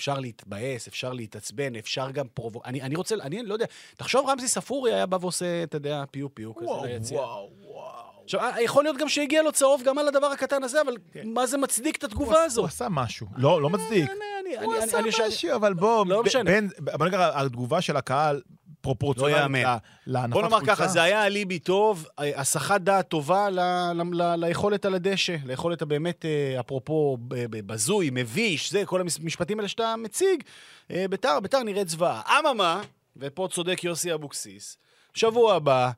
[0.00, 2.60] אפשר להתבאס, אפשר להתעצבן, אפשר גם פרובו...
[2.64, 6.34] אני, אני רוצה, אני לא יודע, תחשוב רמזי ספורי היה בא ועושה, אתה יודע, פיו
[6.34, 7.18] פיו כזה ליציע.
[7.18, 7.90] וואו, וואו.
[8.24, 10.94] עכשיו, אה, יכול להיות גם שהגיע לו צהוב גם על הדבר הקטן הזה, אבל
[11.24, 12.64] מה זה מצדיק את התגובה הוא הזו?
[12.64, 13.26] עשה משהו.
[13.36, 14.10] לא, לא מצדיק.
[14.10, 16.50] אני- הוא אני- עשה אני- אני- משהו, אבל בוא, לא משנה.
[16.98, 18.40] בוא נגיד, התגובה של הקהל
[18.80, 19.58] לא פרופורציונלית יאמן.
[19.62, 19.76] ל-
[20.06, 20.60] להנפת בוא נאמר.
[20.66, 23.60] ככה, זה היה אליבי טוב, הסחת דעת טובה ל,
[23.94, 27.16] ל, ל, ליכולת על הדשא, ליכולת הבאמת, אה, אפרופו
[27.50, 30.42] בזוי, מביש, זה, כל המשפטים האלה שאתה מציג,
[30.90, 32.20] אה, ביתר, ביתר נראית זוועה.
[32.40, 32.80] אממה,
[33.16, 34.76] ופה צודק יוסי אבוקסיס,
[35.14, 35.90] שבוע הבא,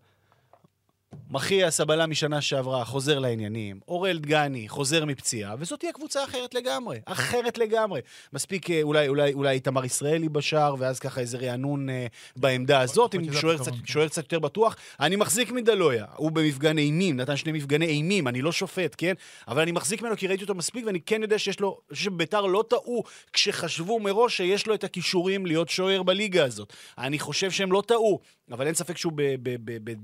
[1.31, 6.99] מחיאס הבלם משנה שעברה, חוזר לעניינים, אורל דגני, חוזר מפציעה, וזאת תהיה קבוצה אחרת לגמרי,
[7.05, 8.01] אחרת לגמרי.
[8.33, 12.07] מספיק אה, אולי, אולי, אולי איתמר ישראלי בשער, ואז ככה איזה רענון אה,
[12.37, 13.87] בעמדה הזאת, עם שזה שוער קצת, כן.
[13.87, 14.77] שוער קצת יותר בטוח.
[15.01, 19.15] אני מחזיק מדלויה, הוא במפגן אימים, נתן שני מפגני אימים, אני לא שופט, כן?
[19.49, 22.65] אבל אני מחזיק ממנו כי ראיתי אותו מספיק, ואני כן יודע שיש לו, שביתר לא
[22.69, 23.03] טעו
[23.33, 26.73] כשחשבו מראש שיש לו את הכישורים להיות שוער בליגה הזאת.
[26.99, 28.21] אני חושב שהם לא טעו,
[28.53, 29.13] אבל אין ספק שהוא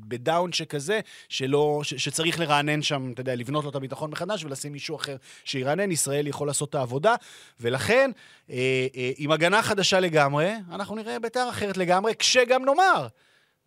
[0.09, 4.73] בדאון שכזה, שלא, ש- שצריך לרענן שם, אתה יודע, לבנות לו את הביטחון מחדש ולשים
[4.73, 5.91] מישהו אחר שירענן.
[5.91, 7.15] ישראל יכול לעשות את העבודה,
[7.61, 8.11] ולכן,
[8.51, 8.57] אה,
[8.97, 13.07] אה, עם הגנה חדשה לגמרי, אנחנו נראה ביתר אחרת לגמרי, כשגם נאמר.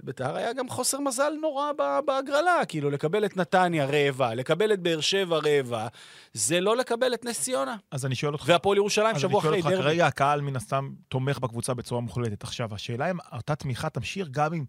[0.04, 1.72] ביתר היה גם חוסר מזל נורא
[2.06, 5.88] בהגרלה, כאילו לקבל את נתניה רעבה, לקבל את באר שבע רעבה,
[6.34, 7.76] זה לא לקבל את נס ציונה.
[7.92, 9.84] אז אני שואל אותך, והפועל ירושלים אז שבוע אני שואל אחרי אותך, דרבי.
[9.84, 12.44] כרגע הקהל מן הסתם תומך בקבוצה בצורה מוחלטת.
[12.44, 14.64] עכשיו, השאלה אם אותה תמיכה תמשיך גם אם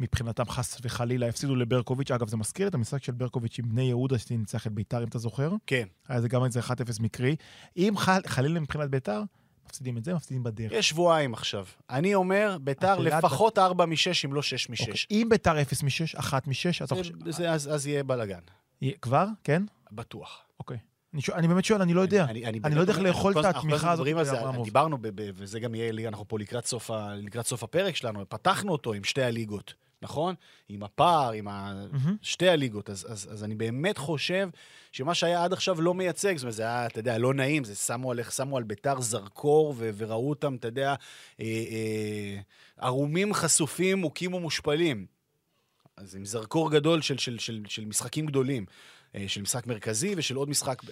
[0.00, 2.10] מבחינתם חס וחלילה יפסידו לברקוביץ'.
[2.10, 5.18] אגב, זה מזכיר את המשחק של ברקוביץ' עם בני יהודה שניצח את ביתר, אם אתה
[5.18, 5.52] זוכר.
[5.66, 5.84] כן.
[6.08, 6.64] היה זה גם איזה 1-0
[7.00, 7.36] מקרי.
[7.76, 9.22] אם חל- חלילה מבחינת ביתר,
[9.66, 10.72] מפסידים את זה, מפסידים בדרך.
[10.72, 11.66] יש שבועיים עכשיו.
[11.90, 13.94] אני אומר, ביתר לפחות 4 מ-6,
[14.24, 14.80] אם לא 6 מ-6.
[14.80, 14.94] אוקיי.
[15.10, 16.52] אם ביתר 0 מ-6, 1 מ-6,
[16.84, 17.14] אתה חושב...
[17.48, 18.38] אז, אז יהיה בלאגן,
[19.02, 19.26] כבר?
[19.44, 19.62] כן?
[19.92, 20.42] בטוח.
[20.60, 20.76] אוקיי.
[21.14, 22.24] אני שואל- אני באמת שואל, אני לא יודע.
[22.64, 24.06] אני לא יודע איך לאכול את התמיכה הזאת.
[24.64, 28.72] דיברנו, ב- ב- וזה גם יהיה, אנחנו פה לקראת סוף, לקראת סוף הפרק שלנו, פתחנו
[28.72, 29.74] אותו עם שתי הליגות,
[30.04, 30.34] נכון?
[30.68, 31.84] עם הפער, עם ה...
[32.22, 32.90] שתי הליגות.
[32.90, 34.48] אז, אז, אז אני באמת חושב
[34.92, 37.74] שמה שהיה עד עכשיו לא מייצג, זאת אומרת, זה היה, אתה יודע, לא נעים, זה
[37.74, 40.94] שמו על, שמו על ביתר זרקור ו, וראו אותם, אתה יודע,
[41.40, 42.40] אה, אה,
[42.76, 45.06] ערומים חשופים, מוכים ומושפלים.
[45.96, 48.66] אז עם זרקור גדול של, של, של, של משחקים גדולים,
[49.14, 50.82] אה, של משחק מרכזי ושל עוד משחק...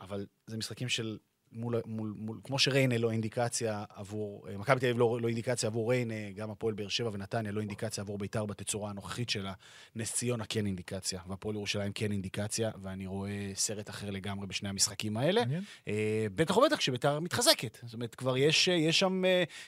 [0.00, 1.18] אבל זה משחקים של...
[1.52, 5.66] מול, מול, מול, כמו שריינה לא אינדיקציה עבור, אה, מכבי תל אביב לא, לא אינדיקציה
[5.66, 9.52] עבור ריינה, גם הפועל באר שבע ונתניה לא אינדיקציה עבור ביתר בתצורה הנוכחית שלה.
[9.96, 15.16] נס ציונה כן אינדיקציה, והפועל ירושלים כן אינדיקציה, ואני רואה סרט אחר לגמרי בשני המשחקים
[15.16, 15.42] האלה.
[15.88, 17.78] אה, בטח ובטח כשביתר מתחזקת.
[17.82, 19.22] זאת אומרת, כבר יש, אה, יש, שם,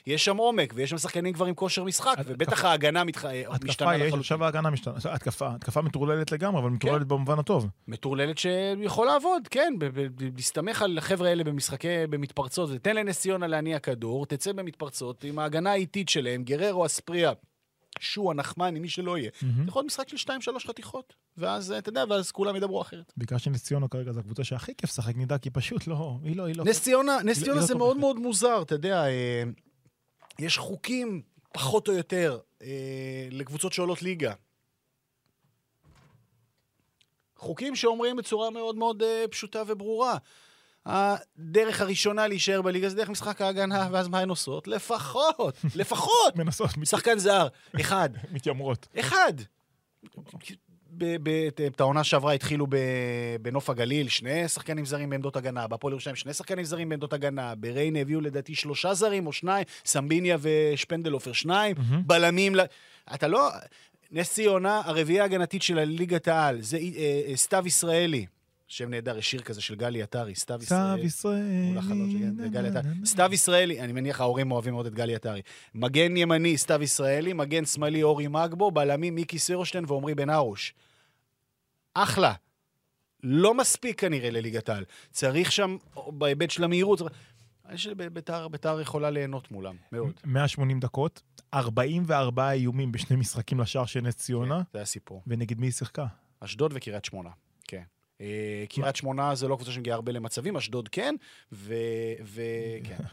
[0.07, 3.25] יש שם עומק, ויש שם שחקנים כבר עם כושר משחק, ובטח ההגנה מתח...
[3.63, 4.19] משתנה לחלוטין.
[4.19, 4.93] עכשיו ההגנה משתנה.
[5.09, 6.75] התקפה, התקפה מטורללת לגמרי, אבל כן.
[6.75, 7.67] מטורללת במובן הטוב.
[7.87, 9.73] מטורללת שיכול לעבוד, כן,
[10.35, 11.43] להסתמך על החבר'ה האלה
[11.75, 17.31] במשחקי, במתפרצות, ותן לנס ציונה להניע כדור, תצא במתפרצות עם ההגנה האיטית שלהם, גררו, אספריה,
[17.99, 19.31] שועה, נחמני, מי שלא יהיה.
[19.39, 23.13] זה יכול להיות משחק של 2-3 חתיכות, ואז, אה, אתה יודע, ואז כולם ידברו אחרת.
[23.17, 26.45] בעיקר שנס ציונה כרגע זו הקבוצה שהכי כיף לשחק נגדה, כי פשוט לא, היא לא,
[26.45, 26.63] היא לא...
[26.65, 27.85] נס ציונה, נס היא ציונה לא זה תומכת.
[27.85, 29.43] מאוד מאוד מוזר, אתה יודע, אה,
[30.39, 31.21] יש חוקים,
[31.53, 34.33] פחות או יותר, אה, לקבוצות שעולות ליגה.
[37.37, 40.17] חוקים שאומרים בצורה מאוד מאוד אה, פשוטה וברורה.
[40.85, 44.67] הדרך הראשונה להישאר בליגה זה דרך משחק ההגנה, ואז מה הן עושות?
[44.67, 47.47] לפחות, לפחות, מנסות, שחקן זר,
[47.81, 48.09] אחד.
[48.31, 48.87] מתיימרות.
[48.99, 49.33] אחד.
[51.67, 52.67] את- העונה שעברה התחילו
[53.41, 57.99] בנוף הגליל, שני שחקנים זרים בעמדות הגנה, בהפועל ירושלים שני שחקנים זרים בעמדות הגנה, בריינה
[57.99, 61.75] הביאו לדעתי שלושה זרים או שניים, סמביניה ושפנדלופר שניים,
[62.05, 62.55] בלמים,
[63.15, 63.49] אתה לא...
[64.11, 66.83] נס ציונה, הרביעייה ההגנתית של הליגת העל, זה אה,
[67.29, 68.25] אה, סתיו ישראלי,
[68.67, 71.01] שם נהדר, יש שיר כזה של גלי עטרי, סתיו סתיו ישראלי.
[71.01, 71.67] ישראלי.
[71.67, 72.91] מול החלון של נה, גלי נה, עטרי.
[72.91, 73.05] נה, נה.
[73.05, 75.41] סתיו ישראלי, אני מניח ההורים אוהבים מאוד את גלי עטרי.
[75.73, 80.73] מגן ימני, סתיו ישראלי, מגן שמאלי, אורי מגבו, בלמים, מיקי סירושטיין ועמרי בן ארוש.
[81.93, 82.33] אחלה.
[83.23, 84.85] לא מספיק כנראה לליגת העל.
[85.11, 87.01] צריך שם, בהיבט של המהירות,
[87.65, 90.13] אני חושב שביתר ביתר יכולה ליהנות מולם, מאוד.
[90.25, 91.21] 180 דקות,
[91.53, 95.21] 44 איומים בשני משחקים לשער של נס ציונה, זה הסיפור.
[95.27, 96.05] ונגד מי היא שיחקה?
[96.39, 97.44] אשדוד וקריית שמונה, כן.
[98.69, 101.15] קריית שמונה זה לא קבוצה שמגיעה הרבה למצבים, אשדוד כן,
[101.51, 103.03] וכן.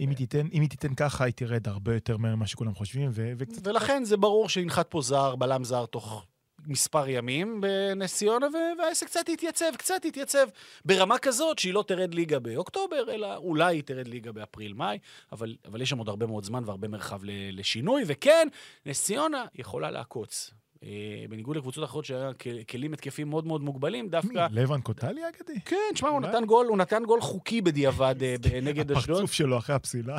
[0.00, 3.10] אם היא תיתן, אם היא תיתן ככה, היא תרד הרבה יותר מהר ממה שכולם חושבים,
[3.14, 3.66] ו- וקצת...
[3.66, 6.26] ולכן זה ברור שינחת פה זר, בלם זר, תוך
[6.66, 8.46] מספר ימים בנס ציונה,
[8.78, 10.46] והעסק קצת יתייצב, קצת יתייצב,
[10.84, 14.98] ברמה כזאת שהיא לא תרד ליגה באוקטובר, אלא אולי היא תרד ליגה באפריל-מאי,
[15.32, 17.20] אבל, אבל יש שם עוד הרבה מאוד זמן והרבה מרחב
[17.52, 18.48] לשינוי, וכן,
[18.86, 20.50] נס ציונה יכולה לעקוץ.
[20.84, 20.88] אה,
[21.28, 24.10] בניגוד לקבוצות אחרות שהיה כ- כלים התקפים מאוד מאוד מוגבלים, מי?
[24.10, 24.46] דווקא...
[24.50, 25.60] לבן קוטלי האגדי?
[25.64, 26.20] כן, תשמע, הוא?
[26.20, 29.10] נתן גול, הוא נתן גול חוקי בדיעבד אה, נגד אשדוד.
[29.16, 30.18] הפרצוף שלו אחרי הפסילה.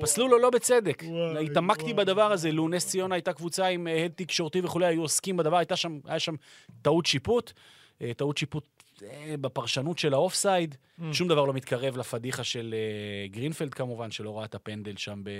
[0.00, 1.02] פסלו לו לא בצדק.
[1.50, 1.94] התעמקתי.
[1.94, 5.56] בדבר הזה, לו נס ציונה הייתה קבוצה עם אה, הד תקשורתי וכולי, היו עוסקים בדבר,
[5.56, 6.34] הייתה שם, היה שם
[6.82, 7.52] טעות שיפוט,
[8.02, 8.81] אה, טעות שיפוט אה,
[9.40, 11.04] בפרשנות של האופסייד, Mm.
[11.12, 15.30] שום דבר לא מתקרב לפדיחה של אה, גרינפלד כמובן, שלא ראה את הפנדל שם, ב...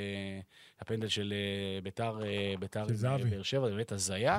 [0.81, 2.95] הפנדל של אה, ביתר, אה, ביתר של.
[3.25, 4.39] אה, באר שבע, זה באמת הזיה.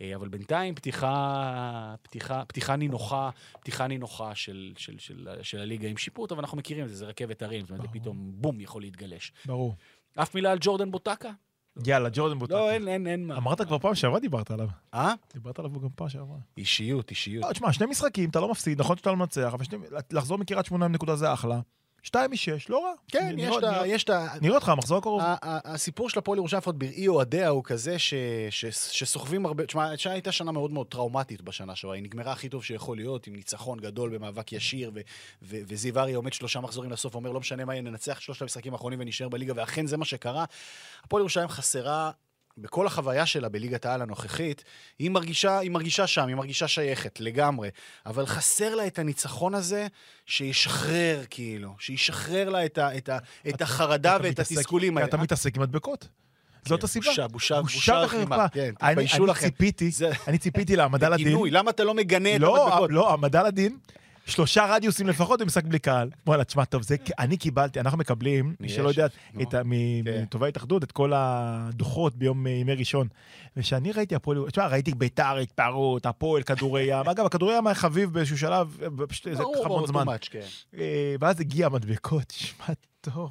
[0.00, 5.96] אה, אבל בינתיים פתיחה, פתיחה, פתיחה נינוחה, פתיחה נינוחה של, של, של, של הליגה עם
[5.96, 8.82] שיפוט, אבל אנחנו מכירים את זה, זה רכבת הרים, זאת אומרת, זה פתאום בום יכול
[8.82, 9.32] להתגלש.
[9.46, 9.74] ברור.
[10.14, 11.30] אף מילה על ג'ורדן בוטקה?
[11.86, 12.54] יאללה, ג'ורדן בוטקה.
[12.54, 13.36] לא, אין, אין, אין מה.
[13.36, 14.68] אמרת כבר פעם שעברה דיברת עליו.
[14.94, 15.14] אה?
[15.34, 16.36] דיברת עליו גם פעם שעברה.
[16.56, 17.44] אישיות, אישיות.
[17.44, 19.78] לא, תשמע, שני משחקים, אתה לא מפסיד, נכון שאתה לא מנצח, אבל שני-
[20.12, 21.60] לחזור מקריית שמונה עם נקודה זה אחלה.
[22.02, 22.92] שתיים משש, לא רע.
[23.08, 23.70] כן, יש את ה...
[23.70, 24.26] נראה- יש את ה...
[24.40, 25.22] נראה אותך, המחזור הקרוב.
[25.42, 28.14] הסיפור של הפועל ירושלים לפחות בראי אוהדיה הוא כזה ש-
[28.50, 28.64] ש-
[28.98, 32.64] שסוחבים הרבה, תשמע, השנה הייתה שנה מאוד מאוד טראומטית בשנה שעברה, היא נגמרה הכי טוב
[32.64, 35.00] שיכול להיות, עם ניצחון גדול במאבק ישיר, ו-
[35.42, 38.72] ו- וזיו אריה עומד שלושה מחזורים לסוף, אומר לא משנה מה יהיה, ננצח שלושת המשחקים
[38.72, 40.44] האחרונים ונשאר בליגה, ואכן זה מה שקרה.
[41.04, 42.10] הפועל ירושלים חסרה...
[42.60, 44.64] בכל החוויה שלה בליגת העל הנוכחית,
[44.98, 47.68] היא מרגישה, היא מרגישה שם, היא מרגישה שייכת לגמרי,
[48.06, 49.86] אבל חסר לה את הניצחון הזה
[50.26, 55.08] שישחרר, כאילו, שישחרר לה את, ה, את, ה, את החרדה אתה ואת מתעסק- התסכולים האלה.
[55.08, 56.08] אתה מתעסק עם מדבקות.
[56.64, 57.06] זאת הסיבה.
[57.10, 58.02] בושה, בושה, בושה.
[58.06, 58.48] וחרפה.
[58.48, 59.46] כן, תתביישו לכם.
[59.46, 59.90] אני ציפיתי,
[60.28, 61.38] אני ציפיתי להעמדה לדין.
[61.50, 62.90] למה אתה לא מגנה את לא, המדבקות?
[62.92, 63.78] לא, העמדה לדין.
[64.30, 66.10] שלושה רדיוסים לפחות במשחק בלי קהל.
[66.26, 69.62] וואלה, תשמע, טוב, זה, אני קיבלתי, אנחנו מקבלים, מי שלא יודע, כן.
[69.64, 73.08] מטובי ההתאחדות, את כל הדוחות ביום אה, ימי ראשון.
[73.56, 77.08] וכשאני ראיתי הפועל, תשמע, ראיתי ביתר, התפרעות, הפועל, כדורי ים.
[77.08, 80.04] אגב, הכדורי ים היה חביב באיזשהו שלב, אה, פשוט זה ברור, חמון זמן.
[80.30, 80.40] כן.
[80.78, 82.66] אה, ואז הגיע המדבקות, תשמע,
[83.00, 83.30] טוב.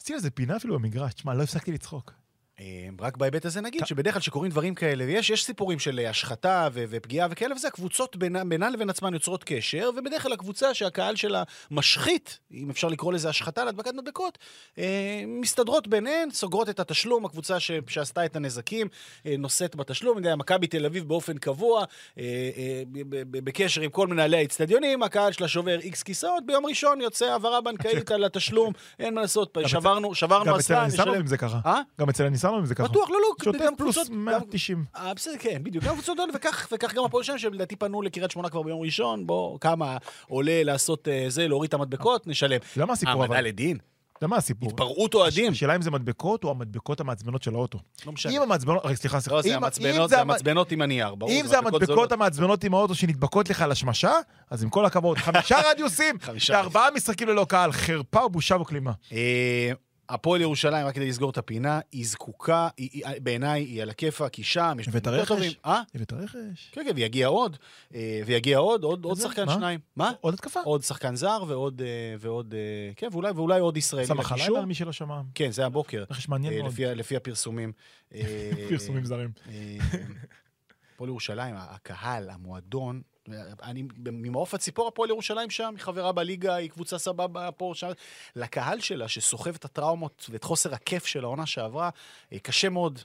[0.00, 2.21] עשיתי לזה פינה אפילו במגרש, תשמע, לא הפסקתי לצחוק.
[2.60, 2.64] אה,
[3.00, 6.68] רק בהיבט הזה נגיד שבדרך כלל כשקורים דברים כאלה, ויש יש סיפורים של אה, השחתה
[6.72, 11.42] ו- ופגיעה וכאלה וזה, הקבוצות בינן לבין עצמן יוצרות קשר, ובדרך כלל הקבוצה שהקהל שלה
[11.70, 14.38] משחית, אם אפשר לקרוא לזה השחתה להדבקת מדבקות,
[14.78, 14.84] אה,
[15.26, 18.88] מסתדרות ביניהן, סוגרות את התשלום, הקבוצה ש- שעשתה את הנזקים
[19.26, 21.84] אה, נושאת בתשלום, אני יודע, מכבי תל אביב באופן קבוע,
[22.18, 22.24] אה,
[22.56, 22.82] אה,
[23.30, 28.10] בקשר עם כל מנהלי האצטדיונים, הקהל שלה שובר איקס כיסאות, ביום ראשון יוצא העברה בנקאית
[28.10, 30.44] על התשלום, אין מה לעשות, שברנו שברנו
[32.00, 32.60] גם אצל הניסנוב נשלם.
[32.60, 32.84] אם זה ככה.
[32.84, 32.88] אה?
[32.88, 34.84] בטוח, לא, לא, שוטף פלוס קבוצות- גם- 190.
[34.96, 35.84] אה, בסדר, כן, בדיוק.
[35.84, 39.58] גם קבוצות האלה, וכך, גם הפועל שם, שלדעתי פנו לקריית שמונה כבר ביום ראשון, בוא,
[39.60, 39.96] כמה
[40.28, 42.60] עולה לעשות אה, זה, להוריד את המדבקות, נשלם.
[42.76, 43.44] למה הסיפור העמדה אבל?
[43.46, 43.76] לדין,
[44.18, 44.70] אתה מה הסיפור?
[44.70, 47.78] התפרעות אוהדים, השאלה אם זה מדבקות או המדבקות המעצבנות של האוטו.
[48.06, 48.32] לא משנה.
[48.32, 49.36] אם המעצבנות, סליחה, סליחה.
[49.36, 51.32] לא, זה המצבנות, זה זה המ- המצבנות עם הנייר, ברור.
[51.32, 52.12] אם זה המדבקות זולות.
[52.12, 54.12] המעצבנות עם האוטו שנדבקות לך על השמשה,
[54.50, 56.16] אז עם כל הכבוד, חמישה רדיוסים.
[56.50, 58.92] וארבעה משחקים ללא קהל, חרפה ובושה וכלימה.
[60.08, 62.68] הפועל ירושלים, רק כדי לסגור את הפינה, היא זקוקה,
[63.22, 65.34] בעיניי היא על הכיפאק, היא שם, יש דברים יותר?
[65.34, 65.52] טובים.
[65.66, 65.82] אה?
[65.94, 66.70] ואת הרכש.
[66.72, 67.56] כן, כן, ויגיע עוד,
[67.94, 69.18] אה, ויגיע עוד, עוד עוד?
[69.18, 69.54] שחקן מה?
[69.54, 69.80] שניים.
[69.96, 70.12] מה?
[70.20, 70.60] עוד התקפה.
[70.60, 74.32] עוד שחקן זר ועוד, אה, ועוד, אה, כן, ואולי ואולי עוד ישראלי סמך.
[74.32, 75.20] הלילה, מי שלא שמע.
[75.34, 76.04] כן, זה הבוקר.
[76.10, 76.72] רכש מעניין מאוד.
[76.72, 77.72] לפי, לפי הפרסומים.
[78.68, 79.30] פרסומים זרים.
[80.94, 83.02] הפועל ירושלים, הקהל, המועדון,
[83.62, 87.90] אני, ממעוף הציפור הפועל ירושלים שם, היא חברה בליגה, היא קבוצה סבבה פה, שם.
[88.36, 91.90] לקהל שלה, שסוחב את הטראומות ואת חוסר הכיף של העונה שעברה,
[92.32, 92.98] אה, קשה מאוד.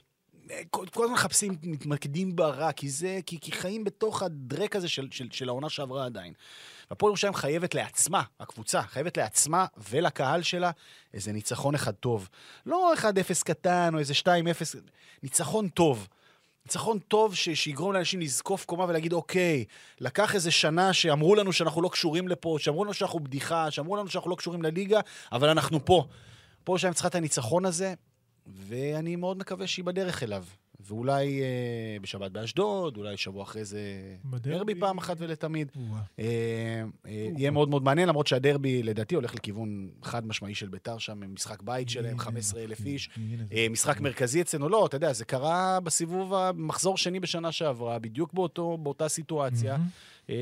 [0.70, 5.08] כל, כל הזמן מחפשים, מתמקדים ברע, כי זה, כי, כי חיים בתוך הדרק הזה של,
[5.10, 6.32] של, של העונה שעברה עדיין.
[6.90, 10.70] והפועל ירושלים חייבת לעצמה, הקבוצה, חייבת לעצמה ולקהל שלה
[11.14, 12.28] איזה ניצחון אחד טוב.
[12.66, 13.04] לא 1-0
[13.44, 14.26] קטן או איזה 2-0,
[15.22, 16.08] ניצחון טוב.
[16.68, 19.64] ניצחון טוב ש- שיגרום לאנשים לזקוף קומה ולהגיד, אוקיי,
[20.00, 24.08] לקח איזה שנה שאמרו לנו שאנחנו לא קשורים לפה, שאמרו לנו שאנחנו בדיחה, שאמרו לנו
[24.08, 25.00] שאנחנו לא קשורים לליגה,
[25.32, 26.04] אבל אנחנו פה.
[26.64, 27.94] פה ירושלים צריכה את הניצחון הזה,
[28.46, 30.44] ואני מאוד מקווה שהיא בדרך אליו.
[30.88, 31.46] ואולי אה,
[32.02, 33.80] בשבת באשדוד, אולי שבוע אחרי זה.
[34.24, 35.72] דרבי פעם אחת ולתמיד.
[36.18, 36.24] אה,
[37.06, 41.34] אה, יהיה מאוד מאוד מעניין, למרות שהדרבי לדעתי הולך לכיוון חד משמעי של ביתר שם,
[41.34, 43.10] משחק בית שלהם, 15 אלף איש.
[43.52, 48.32] אה, משחק מרכזי אצלנו, לא, אתה יודע, זה קרה בסיבוב המחזור שני בשנה שעברה, בדיוק
[48.32, 49.76] באותו, באותה סיטואציה.
[50.30, 50.34] אה,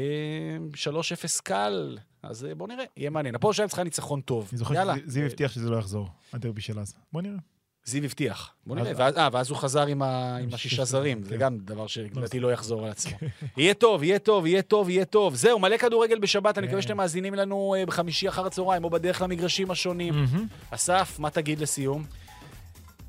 [0.75, 3.35] 3-0 קל, אז אה, בוא נראה, יהיה מעניין.
[3.35, 4.49] הפועל שלהם צריכה ניצחון טוב.
[4.51, 4.75] אני זוכר.
[5.07, 6.95] שזיו הבטיח שזה לא יחזור, הדרבי של אז.
[7.13, 7.39] בוא נראה.
[7.89, 8.53] זיו הבטיח.
[8.67, 8.91] בוא נראה.
[8.91, 11.37] אז- ואז, אה, ואז הוא חזר עם, ה, עם השישה שישה זרים, זה כן.
[11.39, 13.13] גם דבר שלדעתי לא יחזור על עצמו.
[13.57, 15.35] יהיה טוב, יהיה טוב, יהיה טוב, יהיה טוב.
[15.35, 16.89] זהו, מלא כדורגל בשבת, אני מקווה כן.
[16.89, 20.15] שאתם מאזינים לנו אה, בחמישי אחר הצהריים, או בדרך למגרשים השונים.
[20.71, 22.05] אסף, מה תגיד לסיום?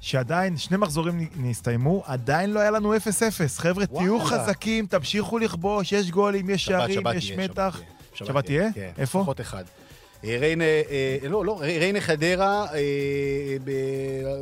[0.01, 2.99] שעדיין שני מחזורים נסתיימו, עדיין לא היה לנו 0-0.
[3.57, 4.19] חבר'ה, תהיו.
[4.19, 7.81] חזקים, תמשיכו לכבוש, יש גולים, יש שערים, יש מתח.
[8.13, 8.69] שבת תהיה?
[8.73, 9.19] כן, איפה?
[9.19, 9.63] לפחות אחד.
[10.23, 13.57] אה, ריינה, אה, לא, לא, ריינה חדרה, אה,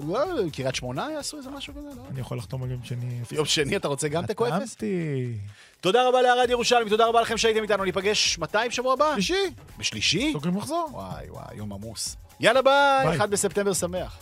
[0.07, 0.19] לא,
[0.53, 2.01] קריית שמונה יעשו איזה משהו כזה, לא?
[2.11, 3.19] אני יכול לחתום על יום שני.
[3.31, 4.55] יום שני אתה רוצה גם תיקו אפס?
[4.55, 5.33] חתמתי.
[5.81, 9.13] תודה רבה לערד ירושלים, תודה רבה לכם שהייתם איתנו, ניפגש מתי בשבוע הבא?
[9.13, 9.33] שלישי,
[9.77, 10.29] בשלישי?
[10.33, 10.89] סוגרים מחזור.
[10.91, 12.17] וואי וואי, יום עמוס.
[12.39, 13.17] יאללה ביי.
[13.17, 14.17] 1 בספטמבר שמח.